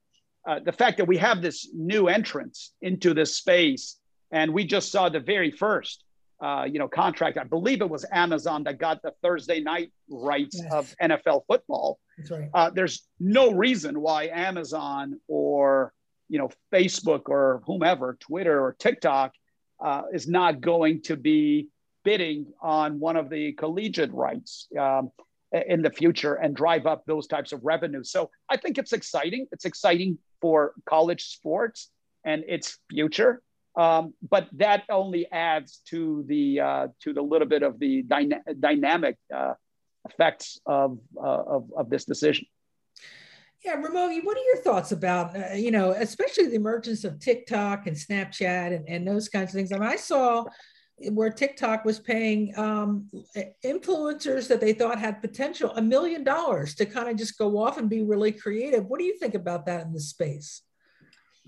uh, 0.47 0.61
the 0.65 0.73
fact 0.73 0.97
that 0.99 1.07
we 1.07 1.19
have 1.19 1.43
this 1.43 1.69
new 1.75 2.09
entrance 2.09 2.73
into 2.81 3.13
this 3.15 3.37
space, 3.37 3.97
and 4.31 4.53
we 4.53 4.65
just 4.65 4.91
saw 4.91 5.09
the 5.09 5.21
very 5.21 5.51
first, 5.51 6.05
uh, 6.41 6.67
you 6.71 6.79
know, 6.79 6.89
contract. 6.89 7.37
I 7.39 7.45
believe 7.45 7.81
it 7.81 7.91
was 7.91 8.05
Amazon 8.13 8.65
that 8.65 8.79
got 8.79 9.03
the 9.03 9.13
Thursday 9.23 9.61
night 9.61 9.93
rights 10.09 10.61
yes. 10.63 10.73
of 10.73 10.95
NFL 11.03 11.43
football. 11.47 11.99
That's 12.17 12.31
right. 12.31 12.49
Uh, 12.55 12.71
there's 12.71 13.07
no 13.19 13.53
reason 13.53 14.01
why 14.01 14.29
Amazon 14.29 15.21
or 15.27 15.93
you 16.29 16.39
know 16.39 16.51
Facebook 16.73 17.23
or 17.27 17.63
whomever, 17.67 18.17
Twitter 18.21 18.61
or 18.61 18.77
TikTok, 18.79 19.33
uh, 19.81 20.03
is 20.13 20.29
not 20.29 20.61
going 20.61 21.03
to 21.03 21.17
be 21.17 21.69
bidding 22.05 22.47
on 22.63 23.01
one 23.01 23.17
of 23.17 23.29
the 23.29 23.53
collegiate 23.53 24.13
rights 24.13 24.69
um, 24.79 25.11
in 25.53 25.83
the 25.83 25.91
future 25.91 26.35
and 26.35 26.55
drive 26.55 26.87
up 26.87 27.05
those 27.07 27.27
types 27.27 27.53
of 27.53 27.65
revenues. 27.65 28.11
So 28.11 28.31
I 28.49 28.57
think 28.57 28.79
it's 28.79 28.93
exciting. 28.93 29.47
It's 29.53 29.65
exciting 29.65 30.19
for 30.41 30.73
college 30.89 31.25
sports 31.25 31.91
and 32.25 32.45
its 32.47 32.79
future. 32.91 33.43
Um, 33.79 34.13
but 34.29 34.49
that 34.55 34.83
only 34.91 35.31
adds 35.31 35.81
to 35.91 36.25
the 36.27 36.61
uh, 36.61 36.87
to 37.03 37.13
the 37.13 37.23
little 37.23 37.47
bit 37.47 37.63
of 37.63 37.79
the 37.79 38.03
dyna- 38.03 38.43
dynamic 38.59 39.17
uh, 39.33 39.55
effects 40.09 40.59
of, 40.67 40.99
uh, 41.17 41.43
of, 41.55 41.71
of 41.77 41.91
this 41.91 42.05
decision. 42.05 42.47
Yeah, 43.65 43.77
Ramogi, 43.77 44.25
what 44.25 44.37
are 44.37 44.47
your 44.53 44.63
thoughts 44.63 44.93
about, 44.93 45.37
uh, 45.37 45.55
you 45.55 45.71
know, 45.71 45.91
especially 45.91 46.47
the 46.47 46.55
emergence 46.55 47.05
of 47.05 47.19
TikTok 47.19 47.87
and 47.87 47.97
Snapchat 47.97 48.75
and, 48.75 48.89
and 48.89 49.07
those 49.07 49.29
kinds 49.29 49.51
of 49.51 49.55
things? 49.55 49.73
I 49.73 49.79
mean, 49.79 49.89
I 49.89 49.97
saw 49.97 50.45
where 51.11 51.31
TikTok 51.31 51.85
was 51.85 51.99
paying 51.99 52.57
um, 52.59 53.09
influencers 53.65 54.49
that 54.49 54.61
they 54.61 54.73
thought 54.73 54.99
had 54.99 55.21
potential 55.21 55.73
a 55.77 55.83
million 55.83 56.25
dollars 56.25 56.75
to 56.77 56.87
kind 56.87 57.09
of 57.09 57.17
just 57.17 57.39
go 57.39 57.59
off 57.59 57.79
and 57.79 57.89
be 57.89 58.03
really 58.03 58.33
creative. 58.33 58.87
What 58.87 58.99
do 58.99 59.07
you 59.07 59.17
think 59.19 59.35
about 59.35 59.67
that 59.67 59.87
in 59.87 59.93
this 59.93 60.09
space? 60.09 60.63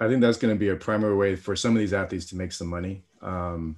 I 0.00 0.08
think 0.08 0.22
that's 0.22 0.38
going 0.38 0.54
to 0.54 0.58
be 0.58 0.70
a 0.70 0.76
primary 0.76 1.14
way 1.14 1.36
for 1.36 1.54
some 1.54 1.72
of 1.72 1.78
these 1.78 1.92
athletes 1.92 2.26
to 2.26 2.36
make 2.36 2.52
some 2.52 2.68
money. 2.68 3.04
Um, 3.20 3.76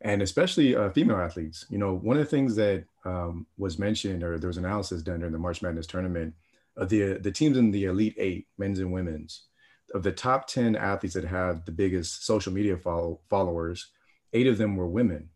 and 0.00 0.22
especially 0.22 0.76
uh, 0.76 0.90
female 0.90 1.16
athletes. 1.16 1.66
You 1.68 1.78
know, 1.78 1.94
one 1.94 2.16
of 2.16 2.22
the 2.22 2.30
things 2.30 2.54
that 2.56 2.84
um, 3.04 3.46
was 3.58 3.78
mentioned, 3.78 4.22
or 4.22 4.38
there 4.38 4.48
was 4.48 4.58
analysis 4.58 5.02
done 5.02 5.20
during 5.20 5.32
the 5.32 5.38
March 5.38 5.62
Madness 5.62 5.86
tournament, 5.86 6.34
of 6.76 6.88
the 6.88 7.14
the 7.14 7.32
teams 7.32 7.56
in 7.56 7.70
the 7.70 7.84
Elite 7.84 8.14
Eight, 8.18 8.46
men's 8.58 8.78
and 8.78 8.92
women's, 8.92 9.44
of 9.94 10.02
the 10.02 10.12
top 10.12 10.46
ten 10.46 10.76
athletes 10.76 11.14
that 11.14 11.24
have 11.24 11.64
the 11.64 11.72
biggest 11.72 12.24
social 12.24 12.52
media 12.52 12.76
follow, 12.76 13.20
followers, 13.30 13.90
eight 14.32 14.46
of 14.46 14.58
them 14.58 14.76
were 14.76 14.86
women, 14.86 15.30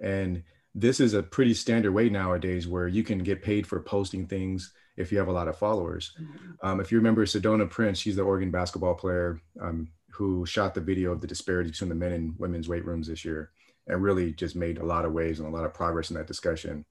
and 0.00 0.42
this 0.74 1.00
is 1.00 1.14
a 1.14 1.22
pretty 1.22 1.54
standard 1.54 1.92
way 1.92 2.08
nowadays 2.08 2.68
where 2.68 2.86
you 2.86 3.02
can 3.02 3.18
get 3.18 3.42
paid 3.42 3.66
for 3.66 3.80
posting 3.80 4.26
things 4.26 4.72
if 4.96 5.12
you 5.12 5.18
have 5.18 5.28
a 5.28 5.32
lot 5.32 5.48
of 5.48 5.58
followers. 5.58 6.12
Mm-hmm. 6.20 6.66
Um, 6.66 6.80
if 6.80 6.90
you 6.90 6.98
remember 6.98 7.24
Sedona 7.26 7.68
Prince, 7.68 7.98
she's 7.98 8.16
the 8.16 8.22
Oregon 8.22 8.50
basketball 8.50 8.94
player 8.94 9.40
um, 9.60 9.88
who 10.10 10.46
shot 10.46 10.74
the 10.74 10.80
video 10.80 11.12
of 11.12 11.20
the 11.20 11.26
disparity 11.26 11.70
between 11.70 11.90
the 11.90 11.94
men 11.94 12.12
and 12.12 12.34
women's 12.38 12.68
weight 12.68 12.84
rooms 12.84 13.08
this 13.08 13.24
year 13.24 13.50
and 13.86 14.02
really 14.02 14.32
just 14.32 14.56
made 14.56 14.78
a 14.78 14.84
lot 14.84 15.04
of 15.04 15.12
waves 15.12 15.38
and 15.38 15.48
a 15.48 15.56
lot 15.56 15.64
of 15.64 15.74
progress 15.74 16.10
in 16.10 16.16
that 16.16 16.26
discussion. 16.26 16.84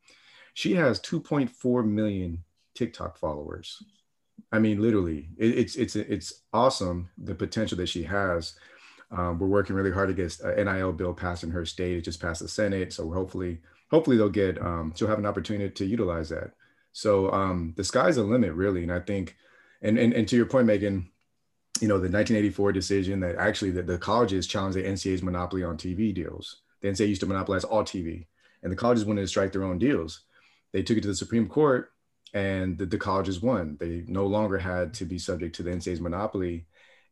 She 0.54 0.74
has 0.76 1.00
2.4 1.02 1.86
million 1.86 2.44
TikTok 2.76 3.18
followers. 3.18 3.84
I 4.52 4.60
mean, 4.60 4.82
literally, 4.82 5.30
it, 5.38 5.58
it's 5.58 5.76
it's 5.76 5.96
it's 5.96 6.44
awesome 6.54 7.10
the 7.18 7.36
potential 7.36 7.78
that 7.78 7.90
she 7.90 8.04
has. 8.04 8.56
Um, 9.12 9.40
we're 9.40 9.48
working 9.48 9.76
really 9.76 9.92
hard 9.92 10.10
to 10.10 10.14
get 10.14 10.40
an 10.42 10.66
NIL 10.66 10.94
bill 10.94 11.14
passed 11.14 11.44
in 11.44 11.52
her 11.52 11.66
state. 11.66 11.98
It 11.98 12.02
just 12.02 12.22
passed 12.22 12.42
the 12.42 12.48
Senate, 12.48 12.94
so 12.94 13.10
hopefully, 13.12 13.60
hopefully 13.90 14.18
they'll 14.18 14.30
get 14.30 14.62
um, 14.62 14.94
she'll 14.96 15.08
have 15.08 15.20
an 15.20 15.26
opportunity 15.26 15.74
to 15.74 15.86
utilize 15.86 16.30
that. 16.30 16.52
So 16.96 17.30
um, 17.34 17.74
the 17.76 17.84
sky's 17.84 18.16
the 18.16 18.24
limit, 18.24 18.54
really. 18.54 18.82
And 18.82 18.92
I 18.92 19.02
think, 19.02 19.36
and 19.82 20.00
and, 20.00 20.14
and 20.14 20.26
to 20.30 20.38
your 20.38 20.46
point, 20.46 20.66
Makan, 20.66 21.10
you 21.82 21.90
know, 21.90 21.96
the 21.96 22.08
1984 22.08 22.72
decision 22.72 23.20
that 23.20 23.36
actually 23.36 23.72
the, 23.72 23.84
the 23.84 23.98
colleges 23.98 24.48
challenged 24.48 24.78
the 24.78 24.84
NCAA's 24.84 25.22
monopoly 25.22 25.62
on 25.62 25.76
TV 25.76 26.14
deals. 26.14 26.62
The 26.80 26.88
NCAA 26.88 27.10
used 27.10 27.20
to 27.20 27.28
monopolize 27.28 27.66
all 27.66 27.84
TV, 27.84 28.28
and 28.64 28.72
the 28.72 28.78
colleges 28.78 29.04
wanted 29.04 29.22
to 29.22 29.28
strike 29.28 29.52
their 29.52 29.66
own 29.66 29.78
deals. 29.78 30.22
They 30.72 30.84
took 30.84 30.98
it 30.98 31.02
to 31.02 31.10
the 31.10 31.16
Supreme 31.16 31.50
Court, 31.50 31.92
and 32.34 32.78
the, 32.78 32.86
the 32.86 32.98
colleges 32.98 33.42
won. 33.42 33.76
They 33.78 34.06
no 34.08 34.26
longer 34.26 34.58
had 34.58 34.94
to 34.94 35.06
be 35.06 35.20
subject 35.20 35.54
to 35.56 35.64
the 35.64 35.72
NCAA's 35.72 36.00
monopoly, 36.00 36.66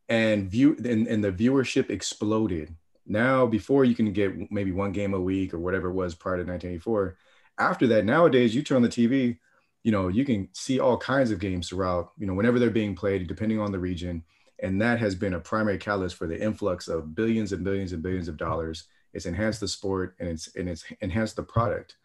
and 0.08 0.50
view 0.50 0.76
and, 0.78 1.06
and 1.06 1.22
the 1.22 1.30
viewership 1.30 1.90
exploded. 1.90 2.74
Now, 3.06 3.44
before 3.44 3.84
you 3.84 3.94
can 3.94 4.14
get 4.14 4.50
maybe 4.50 4.72
one 4.72 4.92
game 4.92 5.12
a 5.12 5.20
week 5.20 5.52
or 5.52 5.58
whatever 5.58 5.90
it 5.90 5.94
was 5.94 6.14
prior 6.14 6.36
to 6.36 6.50
1984. 6.50 7.18
After 7.58 7.86
that, 7.88 8.06
nowadays 8.06 8.54
you 8.54 8.62
turn 8.62 8.76
on 8.76 8.82
the 8.82 8.88
TV, 8.88 9.36
you 9.84 9.92
know, 9.92 10.08
you 10.08 10.24
can 10.24 10.48
see 10.52 10.80
all 10.80 10.96
kinds 10.96 11.30
of 11.30 11.38
games 11.38 11.68
throughout, 11.68 12.10
you 12.18 12.26
know, 12.26 12.34
whenever 12.34 12.58
they're 12.58 12.70
being 12.70 12.96
played, 12.96 13.28
depending 13.28 13.60
on 13.60 13.70
the 13.70 13.78
region. 13.78 14.24
And 14.60 14.80
that 14.82 14.98
has 14.98 15.14
been 15.14 15.34
a 15.34 15.40
primary 15.40 15.78
catalyst 15.78 16.16
for 16.16 16.26
the 16.26 16.40
influx 16.40 16.88
of 16.88 17.14
billions 17.14 17.52
and 17.52 17.62
billions 17.62 17.92
and 17.92 18.02
billions 18.02 18.28
of 18.28 18.36
dollars 18.36 18.88
it's 19.14 19.26
enhanced 19.26 19.60
the 19.60 19.68
sport 19.68 20.16
and 20.18 20.28
it's 20.28 20.54
and 20.56 20.68
it's 20.68 20.84
enhanced 21.00 21.36
the 21.36 21.42
product. 21.42 21.96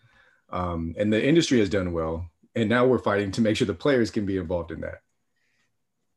Um, 0.52 0.96
and 0.98 1.12
the 1.12 1.24
industry 1.24 1.60
has 1.60 1.70
done 1.70 1.92
well. 1.92 2.30
And 2.56 2.70
now 2.70 2.86
we're 2.86 3.00
fighting 3.00 3.32
to 3.32 3.42
make 3.42 3.58
sure 3.58 3.68
the 3.68 3.74
players 3.74 4.12
can 4.12 4.26
be 4.26 4.38
involved 4.38 4.72
in 4.72 4.82
that. 4.82 5.02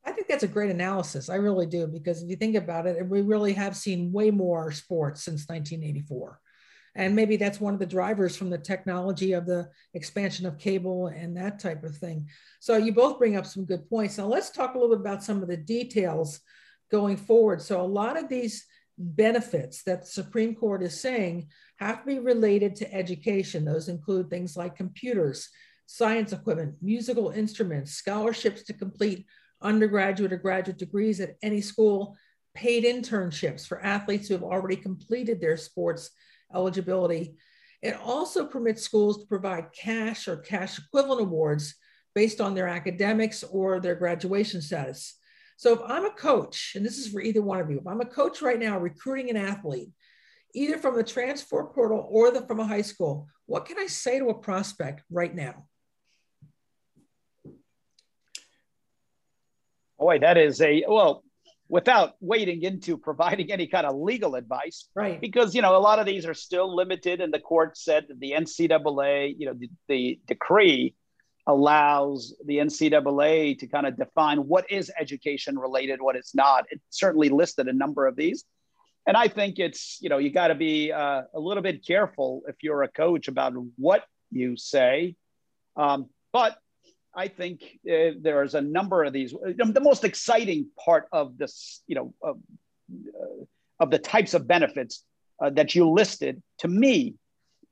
I 0.05 0.13
think 0.13 0.29
that's 0.29 0.43
a 0.43 0.49
great 0.49 0.71
analysis. 0.71 1.29
I 1.29 1.37
really 1.37 1.67
do, 1.67 1.87
because 1.87 2.23
if 2.23 2.31
you 2.31 2.37
think 2.37 2.57
about 2.57 2.87
it, 2.87 3.07
we 3.07 3.21
really 3.21 3.53
have 3.53 3.77
seen 3.77 4.13
way 4.13 4.31
more 4.31 4.73
sports 4.73 5.23
since 5.25 5.49
1984. 5.49 6.41
And 6.95 7.17
maybe 7.17 7.37
that's 7.37 7.61
one 7.61 7.73
of 7.73 7.81
the 7.81 7.87
drivers 7.87 8.37
from 8.37 8.51
the 8.51 8.59
technology 8.59 9.33
of 9.33 9.47
the 9.47 9.71
expansion 9.95 10.45
of 10.45 10.59
cable 10.59 11.07
and 11.07 11.37
that 11.37 11.59
type 11.59 11.85
of 11.85 11.97
thing. 11.97 12.29
So 12.61 12.77
you 12.77 12.93
both 12.93 13.19
bring 13.19 13.37
up 13.37 13.47
some 13.47 13.65
good 13.65 13.89
points. 13.89 14.19
Now 14.19 14.27
let's 14.27 14.51
talk 14.51 14.75
a 14.75 14.79
little 14.79 14.97
bit 14.97 15.01
about 15.01 15.25
some 15.25 15.43
of 15.43 15.49
the 15.49 15.57
details 15.57 16.41
going 16.91 17.17
forward. 17.17 17.63
So 17.63 17.81
a 17.81 17.83
lot 17.83 18.19
of 18.19 18.29
these 18.29 18.67
benefits 18.99 19.83
that 19.85 20.03
the 20.03 20.07
Supreme 20.07 20.55
Court 20.55 20.83
is 20.83 21.01
saying 21.01 21.49
have 21.77 22.01
to 22.01 22.07
be 22.07 22.19
related 22.19 22.77
to 22.77 22.95
education. 22.95 23.65
Those 23.65 23.89
include 23.89 24.29
things 24.29 24.57
like 24.57 24.77
computers, 24.77 25.49
science 25.87 26.33
equipment, 26.33 26.75
musical 26.83 27.31
instruments, 27.31 27.93
scholarships 27.93 28.65
to 28.65 28.75
complete 28.75 29.27
undergraduate 29.63 30.33
or 30.33 30.37
graduate 30.37 30.79
degrees 30.79 31.21
at 31.21 31.37
any 31.43 31.63
school, 31.63 32.17
paid 32.55 32.85
internships 32.85 33.67
for 33.67 33.83
athletes 33.83 34.29
who 34.29 34.35
have 34.35 34.43
already 34.43 34.77
completed 34.77 35.41
their 35.41 35.57
sports 35.57 36.11
eligibility. 36.55 37.37
It 37.83 37.97
also 38.03 38.47
permits 38.47 38.83
schools 38.83 39.19
to 39.19 39.27
provide 39.27 39.73
cash 39.73 40.29
or 40.29 40.37
cash 40.37 40.79
equivalent 40.79 41.23
awards 41.23 41.75
based 42.15 42.41
on 42.41 42.55
their 42.55 42.69
academics 42.69 43.43
or 43.43 43.81
their 43.81 43.95
graduation 43.95 44.63
status. 44.63 45.19
So 45.57 45.73
if 45.73 45.81
I'm 45.87 46.05
a 46.05 46.11
coach, 46.11 46.73
and 46.75 46.85
this 46.85 46.99
is 46.99 47.09
for 47.09 47.21
either 47.21 47.43
one 47.43 47.61
of 47.61 47.71
you, 47.71 47.79
if 47.79 47.87
I'm 47.87 48.01
a 48.01 48.07
coach 48.07 48.43
right 48.43 48.59
now 48.59 48.79
recruiting 48.79 49.31
an 49.31 49.37
athlete, 49.37 49.91
either 50.55 50.79
from 50.79 50.97
the 50.97 51.05
transfer 51.05 51.65
portal 51.65 52.07
or 52.11 52.31
the, 52.31 52.47
from 52.47 52.61
a 52.61 52.67
high 52.67 52.83
school, 52.83 53.29
what 53.47 53.67
can 53.67 53.79
I 53.79 53.87
say 53.87 54.19
to 54.19 54.29
a 54.29 54.35
prospect 54.35 55.03
right 55.11 55.35
now? 55.35 55.67
Boy, 59.99 60.19
that 60.19 60.37
is 60.37 60.61
a 60.61 60.85
well, 60.89 61.23
without 61.73 62.17
wading 62.21 62.63
into 62.63 62.99
providing 62.99 63.51
any 63.51 63.67
kind 63.67 63.87
of 63.87 63.97
legal 63.97 64.35
advice, 64.35 64.91
right? 64.95 65.19
Because 65.19 65.55
you 65.55 65.63
know 65.63 65.75
a 65.75 65.81
lot 65.81 65.99
of 65.99 66.05
these 66.05 66.27
are 66.27 66.35
still 66.35 66.77
limited, 66.77 67.23
and 67.23 67.33
the 67.33 67.41
court 67.41 67.79
said 67.79 68.05
that 68.09 68.21
the 68.21 68.33
NCAA, 68.33 69.35
you 69.39 69.47
know, 69.47 69.55
the, 69.55 69.71
the 69.89 70.21
decree 70.27 70.95
allows 71.47 72.37
the 72.45 72.59
NCAA 72.59 73.59
to 73.59 73.67
kind 73.67 73.87
of 73.87 73.97
define 73.97 74.41
what 74.41 74.71
is 74.71 74.93
education 75.01 75.59
related, 75.59 76.03
what 76.03 76.15
is 76.15 76.33
not. 76.35 76.67
It 76.71 76.81
certainly 76.91 77.31
listed 77.31 77.67
a 77.67 77.73
number 77.73 78.07
of 78.07 78.17
these, 78.17 78.45
and 79.07 79.17
I 79.17 79.29
think 79.29 79.59
it's 79.59 79.99
you 80.03 80.11
know 80.11 80.19
you 80.19 80.31
got 80.31 80.49
to 80.49 80.55
be 80.55 80.93
uh, 80.93 81.23
a 81.35 81.41
little 81.41 81.63
bit 81.63 81.87
careful 81.87 82.43
if 82.49 82.57
you're 82.63 82.83
a 82.83 82.89
coach 82.89 83.29
about 83.29 83.55
what 83.77 84.05
you 84.31 84.59
say, 84.59 85.17
um, 85.77 86.11
but 86.35 86.59
I 87.15 87.29
think 87.29 87.63
uh, 87.91 88.17
there's 88.21 88.55
a 88.55 88.61
number 88.61 89.05
of 89.05 89.13
these. 89.13 89.33
The 89.33 89.81
most 89.81 90.05
exciting 90.05 90.69
part 90.83 91.07
of 91.13 91.37
this, 91.39 91.83
you 91.87 91.95
know, 91.95 92.15
of, 92.23 92.39
uh, 92.93 93.45
of 93.81 93.91
the 93.91 93.99
types 93.99 94.35
of 94.35 94.47
benefits 94.47 95.05
uh, 95.43 95.51
that 95.51 95.75
you 95.75 95.89
listed 95.91 96.43
to 96.59 96.69
me 96.69 97.17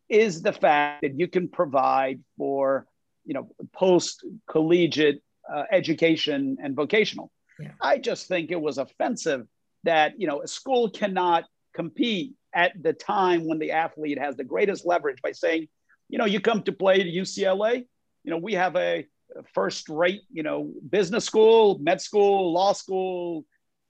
is 0.08 0.42
the 0.42 0.52
fact 0.52 1.02
that 1.02 1.18
you 1.18 1.28
can 1.28 1.48
provide 1.48 2.20
for, 2.36 2.86
you 3.24 3.34
know, 3.34 3.48
post 3.72 4.24
collegiate 4.48 5.22
uh, 5.52 5.64
education 5.70 6.58
and 6.62 6.74
vocational. 6.74 7.30
Yeah. 7.58 7.70
I 7.80 7.98
just 7.98 8.26
think 8.26 8.50
it 8.50 8.60
was 8.60 8.78
offensive 8.78 9.46
that 9.84 10.18
you 10.18 10.26
know 10.26 10.42
a 10.42 10.48
school 10.48 10.90
cannot 10.90 11.44
compete 11.74 12.34
at 12.54 12.72
the 12.82 12.92
time 12.92 13.46
when 13.46 13.58
the 13.58 13.72
athlete 13.72 14.18
has 14.18 14.36
the 14.36 14.44
greatest 14.44 14.84
leverage 14.84 15.22
by 15.22 15.32
saying, 15.32 15.68
you 16.08 16.18
know, 16.18 16.24
you 16.24 16.40
come 16.40 16.62
to 16.64 16.72
play 16.72 17.00
at 17.00 17.06
UCLA. 17.06 17.86
You 18.24 18.30
know, 18.30 18.38
we 18.38 18.54
have 18.54 18.76
a 18.76 19.06
first 19.54 19.88
rate, 19.88 20.22
you 20.32 20.42
know, 20.42 20.72
business 20.88 21.24
school, 21.24 21.78
med 21.80 22.00
school, 22.00 22.52
law 22.52 22.72
school, 22.72 23.44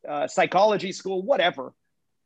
uh, 0.08 0.26
psychology 0.26 0.92
school, 0.92 1.22
whatever, 1.22 1.72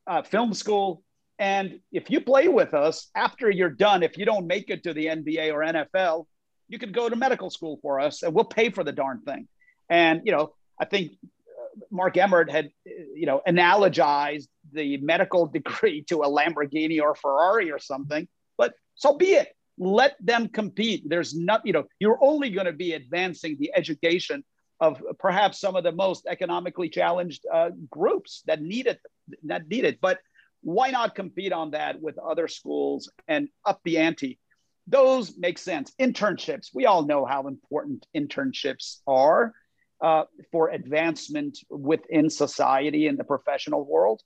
uh, 0.06 0.22
film 0.22 0.54
school. 0.54 1.02
And 1.38 1.80
if 1.90 2.10
you 2.10 2.20
play 2.20 2.48
with 2.48 2.74
us 2.74 3.10
after 3.16 3.50
you're 3.50 3.70
done, 3.70 4.02
if 4.02 4.16
you 4.16 4.24
don't 4.24 4.46
make 4.46 4.70
it 4.70 4.84
to 4.84 4.94
the 4.94 5.06
NBA 5.06 5.52
or 5.52 5.60
NFL, 5.60 6.26
you 6.68 6.78
could 6.78 6.94
go 6.94 7.08
to 7.08 7.16
medical 7.16 7.50
school 7.50 7.78
for 7.82 8.00
us 8.00 8.22
and 8.22 8.32
we'll 8.34 8.44
pay 8.44 8.70
for 8.70 8.84
the 8.84 8.92
darn 8.92 9.20
thing. 9.22 9.48
And, 9.88 10.22
you 10.24 10.32
know, 10.32 10.54
I 10.80 10.84
think 10.84 11.12
uh, 11.24 11.80
Mark 11.90 12.16
Emmert 12.16 12.50
had, 12.50 12.70
you 12.84 13.26
know, 13.26 13.42
analogized 13.46 14.46
the 14.72 14.96
medical 14.98 15.46
degree 15.58 16.02
to 16.04 16.22
a 16.22 16.28
Lamborghini 16.28 17.00
or 17.00 17.14
Ferrari 17.14 17.70
or 17.70 17.78
something, 17.78 18.28
but 18.56 18.74
so 18.94 19.16
be 19.16 19.34
it 19.34 19.48
let 19.78 20.16
them 20.20 20.48
compete. 20.48 21.08
There's 21.08 21.34
not 21.34 21.62
you 21.64 21.72
know 21.72 21.84
you're 21.98 22.18
only 22.22 22.50
going 22.50 22.66
to 22.66 22.72
be 22.72 22.92
advancing 22.92 23.56
the 23.58 23.72
education 23.74 24.44
of 24.80 25.02
perhaps 25.18 25.60
some 25.60 25.76
of 25.76 25.84
the 25.84 25.92
most 25.92 26.26
economically 26.26 26.88
challenged 26.88 27.46
uh, 27.52 27.70
groups 27.90 28.42
that 28.46 28.60
need 28.60 28.86
it 28.86 29.00
that 29.44 29.68
need 29.68 29.84
it. 29.84 30.00
But 30.00 30.18
why 30.62 30.90
not 30.90 31.14
compete 31.14 31.52
on 31.52 31.72
that 31.72 32.00
with 32.00 32.18
other 32.18 32.48
schools 32.48 33.10
and 33.28 33.48
up 33.64 33.80
the 33.84 33.98
ante? 33.98 34.38
Those 34.86 35.36
make 35.36 35.58
sense. 35.58 35.92
Internships. 36.00 36.68
We 36.74 36.86
all 36.86 37.04
know 37.04 37.24
how 37.24 37.46
important 37.46 38.06
internships 38.14 38.98
are 39.06 39.52
uh, 40.00 40.24
for 40.52 40.70
advancement 40.70 41.58
within 41.70 42.28
society 42.28 43.06
and 43.06 43.18
the 43.18 43.24
professional 43.24 43.84
world. 43.84 44.22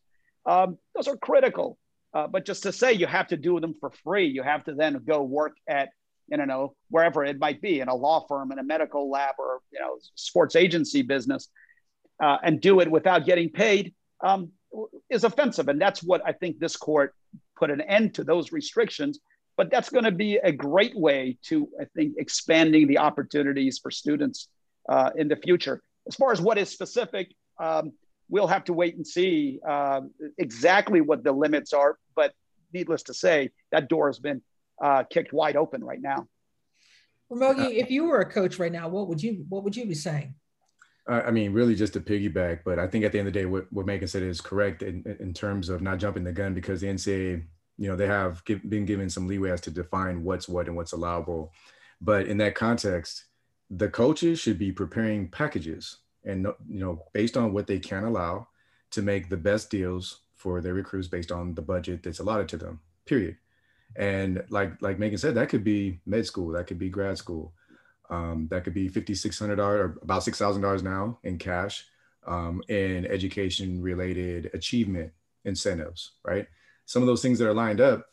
Um, 0.47 0.79
those 0.95 1.09
are 1.09 1.17
critical 1.17 1.79
uh, 2.19 2.27
but 2.27 2.45
just 2.45 2.63
to 2.65 2.73
say 2.73 2.93
you 2.93 3.07
have 3.07 3.29
to 3.29 3.37
do 3.37 3.61
them 3.61 3.75
for 3.81 3.91
free, 4.05 4.27
you 4.27 4.43
have 4.43 4.65
to 4.65 4.75
then 4.75 4.93
go 5.07 5.23
work 5.23 5.55
at, 5.69 5.91
you 6.31 6.47
know, 6.47 6.75
wherever 6.91 7.25
it 7.25 7.39
might 7.39 7.61
be 7.69 7.75
in 7.83 7.89
a 7.89 7.95
law 7.95 8.19
firm, 8.29 8.51
in 8.53 8.59
a 8.59 8.67
medical 8.75 9.09
lab, 9.17 9.35
or, 9.39 9.61
you 9.75 9.81
know, 9.83 9.93
sports 10.15 10.57
agency 10.57 11.03
business, 11.03 11.43
uh, 12.25 12.39
and 12.43 12.61
do 12.61 12.81
it 12.81 12.91
without 12.91 13.25
getting 13.31 13.51
paid 13.51 13.95
um, 14.29 14.51
is 15.09 15.23
offensive. 15.31 15.69
And 15.69 15.81
that's 15.81 16.03
what 16.03 16.21
I 16.31 16.33
think 16.33 16.59
this 16.59 16.77
court 16.77 17.15
put 17.61 17.71
an 17.71 17.81
end 17.81 18.15
to 18.17 18.25
those 18.25 18.47
restrictions. 18.61 19.21
But 19.57 19.71
that's 19.73 19.91
going 19.91 20.05
to 20.05 20.17
be 20.27 20.33
a 20.37 20.53
great 20.69 20.97
way 20.97 21.39
to, 21.49 21.69
I 21.83 21.87
think, 21.95 22.15
expanding 22.25 22.85
the 22.89 22.99
opportunities 22.99 23.79
for 23.83 23.91
students 23.91 24.49
uh, 24.89 25.11
in 25.21 25.29
the 25.29 25.37
future. 25.37 25.77
As 26.11 26.15
far 26.15 26.31
as 26.33 26.41
what 26.41 26.59
is 26.59 26.69
specific, 26.69 27.27
um, 27.67 27.93
we'll 28.29 28.47
have 28.47 28.65
to 28.65 28.73
wait 28.73 28.95
and 28.97 29.07
see 29.07 29.59
uh, 29.67 30.03
exactly 30.37 31.01
what 31.01 31.25
the 31.25 31.33
limits 31.33 31.73
are. 31.73 31.93
But 32.71 32.79
needless 32.79 33.05
to 33.05 33.15
say, 33.15 33.51
that 33.73 33.89
door 33.89 34.09
has 34.09 34.19
been 34.19 34.43
uh, 34.83 35.05
kicked 35.05 35.33
wide 35.33 35.57
open 35.57 35.83
right 35.83 36.01
now. 36.01 36.29
Ramogi, 37.31 37.67
uh, 37.67 37.71
if 37.71 37.91
you 37.91 38.05
were 38.05 38.21
a 38.21 38.31
coach 38.31 38.59
right 38.59 38.73
now, 38.73 38.89
what 38.89 39.09
would 39.09 39.23
you 39.23 39.45
what 39.49 39.65
would 39.65 39.77
you 39.77 39.87
be 39.87 39.95
saying? 39.95 40.35
I 41.07 41.31
mean, 41.31 41.55
really 41.55 41.75
just 41.75 41.95
to 41.95 42.01
piggyback, 42.01 42.61
but 42.67 42.79
I 42.79 42.87
think 42.87 43.03
at 43.03 43.13
the 43.13 43.19
end 43.19 43.29
of 43.29 43.33
the 43.33 43.41
day, 43.41 43.47
what, 43.47 43.73
what 43.73 43.87
Makan 43.87 44.07
said 44.07 44.23
is 44.23 44.43
correct 44.43 44.83
in, 44.83 45.03
in 45.21 45.33
terms 45.33 45.71
of 45.71 45.81
not 45.81 45.97
jumping 45.97 46.23
the 46.23 46.33
gun 46.33 46.53
because 46.53 46.83
the 46.83 46.87
NCAA, 46.89 47.45
you 47.79 47.89
know, 47.89 47.97
they 47.97 48.07
have 48.07 48.45
give, 48.45 48.69
been 48.69 48.85
given 48.85 49.09
some 49.09 49.27
leeway 49.27 49.51
as 49.51 49.63
to 49.63 49.71
define 49.71 50.23
what's 50.23 50.51
what 50.51 50.67
and 50.67 50.77
what's 50.77 50.93
allowable. 50.93 51.51
But 52.03 52.27
in 52.27 52.37
that 52.39 52.55
context, 52.55 53.25
the 53.71 53.89
coaches 53.89 54.39
should 54.39 54.59
be 54.59 54.71
preparing 54.71 55.29
packages 55.29 55.97
and 56.25 56.47
you 56.69 56.81
know 56.81 57.05
based 57.13 57.37
on 57.37 57.53
what 57.53 57.67
they 57.67 57.79
can 57.79 58.05
allow 58.05 58.47
to 58.91 59.03
make 59.03 59.29
the 59.29 59.37
best 59.37 59.71
deals 59.71 60.21
for 60.39 60.61
their 60.61 60.75
recruits 60.75 61.09
based 61.09 61.31
on 61.31 61.55
the 61.55 61.63
budget 61.63 62.03
that's 62.03 62.21
allotted 62.21 62.49
to 62.49 62.57
them 62.57 62.81
period. 63.05 63.37
And 63.97 64.45
like 64.51 64.81
like 64.81 64.99
Makan 64.99 65.19
said 65.19 65.35
that 65.35 65.49
could 65.49 65.65
be 65.65 66.01
med 66.07 66.27
school 66.27 66.53
that 66.53 66.67
could 66.67 66.79
be 66.79 66.89
grad 66.89 67.19
school. 67.19 67.53
Um, 68.11 68.49
that 68.51 68.65
could 68.65 68.73
be 68.73 68.89
$5600 68.89 69.59
or 69.59 69.99
about 70.01 70.23
$6000 70.23 70.83
now 70.83 71.19
in 71.25 71.37
cash 71.37 71.85
um, 72.27 72.63
in 72.69 73.05
education 73.05 73.83
related 73.83 74.51
achievement 74.55 75.13
incentives 75.45 76.13
right? 76.25 76.47
Some 76.87 77.03
of 77.03 77.07
those 77.07 77.21
things 77.21 77.39
that 77.39 77.49
are 77.49 77.55
lined 77.55 77.81
up 77.83 78.07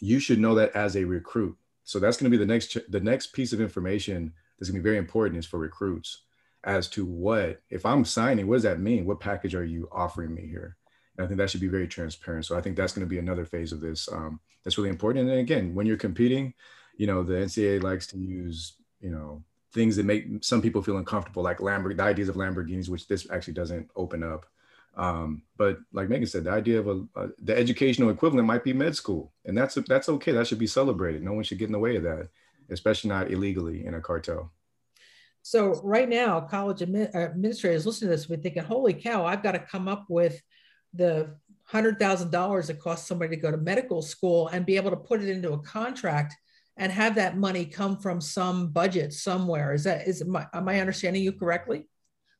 you 0.00 0.20
should 0.20 0.38
know 0.38 0.54
that 0.54 0.74
as 0.76 0.96
a 0.96 1.04
recruit. 1.04 1.56
So 1.84 1.98
that's 1.98 2.16
going 2.16 2.30
to 2.30 2.36
be 2.36 2.42
the 2.42 2.50
next 2.50 2.78
the 2.88 3.00
next 3.00 3.28
piece 3.32 3.52
of 3.52 3.60
information 3.60 4.32
that's 4.58 4.70
going 4.70 4.78
to 4.78 4.82
be 4.82 4.88
very 4.88 4.98
important 4.98 5.38
is 5.38 5.46
for 5.46 5.58
recruits 5.58 6.22
as 6.64 6.88
to 6.88 7.06
what 7.06 7.62
if 7.70 7.86
i'm 7.86 8.04
signing 8.04 8.46
what 8.46 8.56
does 8.56 8.62
that 8.64 8.80
mean? 8.80 9.06
What 9.06 9.18
package 9.18 9.54
are 9.54 9.64
you 9.64 9.88
offering 9.90 10.34
me 10.34 10.46
here 10.46 10.76
and 11.20 11.26
i 11.26 11.28
think 11.28 11.38
that 11.38 11.50
should 11.50 11.60
be 11.60 11.68
very 11.68 11.86
transparent. 11.86 12.46
So 12.46 12.56
i 12.56 12.60
think 12.60 12.76
that's 12.76 12.92
going 12.92 13.06
to 13.06 13.10
be 13.10 13.18
another 13.18 13.44
phase 13.44 13.72
of 13.72 13.80
this 13.80 14.08
um, 14.10 14.40
that's 14.64 14.78
really 14.78 14.90
important. 14.90 15.28
And 15.28 15.38
again 15.38 15.74
when 15.74 15.86
you're 15.86 15.96
competing 15.96 16.54
you 16.96 17.06
know 17.06 17.22
the 17.22 17.34
ncaa 17.34 17.82
likes 17.82 18.06
to 18.08 18.18
use 18.18 18.74
you 19.00 19.10
know 19.10 19.42
things 19.72 19.96
that 19.96 20.06
make 20.06 20.26
some 20.40 20.60
people 20.60 20.82
feel 20.82 20.96
uncomfortable 20.96 21.42
like 21.42 21.58
Lamborghini, 21.58 21.96
the 21.96 22.02
ideas 22.02 22.28
of 22.28 22.36
lamborghinis 22.36 22.88
which 22.88 23.06
this 23.06 23.30
actually 23.30 23.54
doesn't 23.54 23.88
open 23.94 24.22
up. 24.22 24.46
Um, 24.96 25.42
but 25.56 25.78
like 25.92 26.08
Makan 26.08 26.26
said 26.26 26.44
the 26.44 26.50
idea 26.50 26.80
of 26.80 26.88
a, 26.88 27.20
a, 27.20 27.28
the 27.38 27.56
educational 27.56 28.10
equivalent 28.10 28.48
might 28.48 28.64
be 28.64 28.72
med 28.72 28.96
school 28.96 29.32
and 29.44 29.56
that's 29.56 29.76
that's 29.86 30.08
okay. 30.08 30.32
That 30.32 30.46
should 30.46 30.58
be 30.58 30.66
celebrated. 30.66 31.22
No 31.22 31.32
one 31.32 31.44
should 31.44 31.58
get 31.58 31.66
in 31.66 31.72
the 31.72 31.78
way 31.78 31.96
of 31.96 32.02
that 32.02 32.28
especially 32.70 33.10
not 33.10 33.30
illegally 33.30 33.84
in 33.86 33.94
a 33.94 34.00
cartel. 34.00 34.52
So 35.42 35.80
right 35.82 36.08
now, 36.08 36.40
college 36.40 36.82
uh, 36.82 37.08
administrators 37.14 37.86
listening 37.86 38.10
to 38.10 38.16
this, 38.16 38.28
we're 38.28 38.36
thinking, 38.36 38.62
holy 38.62 38.94
cow, 38.94 39.24
I've 39.24 39.42
got 39.42 39.52
to 39.52 39.58
come 39.58 39.88
up 39.88 40.04
with 40.08 40.40
the 40.94 41.36
hundred 41.64 41.98
thousand 41.98 42.30
dollars 42.30 42.68
it 42.68 42.80
costs 42.80 43.06
somebody 43.06 43.36
to 43.36 43.40
go 43.40 43.50
to 43.50 43.56
medical 43.56 44.02
school 44.02 44.48
and 44.48 44.66
be 44.66 44.76
able 44.76 44.90
to 44.90 44.96
put 44.96 45.22
it 45.22 45.28
into 45.28 45.52
a 45.52 45.58
contract 45.58 46.34
and 46.76 46.90
have 46.90 47.14
that 47.14 47.36
money 47.36 47.64
come 47.64 47.96
from 47.96 48.20
some 48.20 48.68
budget 48.68 49.12
somewhere. 49.12 49.74
Is 49.74 49.84
that 49.84 50.06
is 50.08 50.24
my, 50.24 50.46
am 50.52 50.68
I 50.68 50.80
understanding 50.80 51.22
you 51.22 51.32
correctly? 51.32 51.88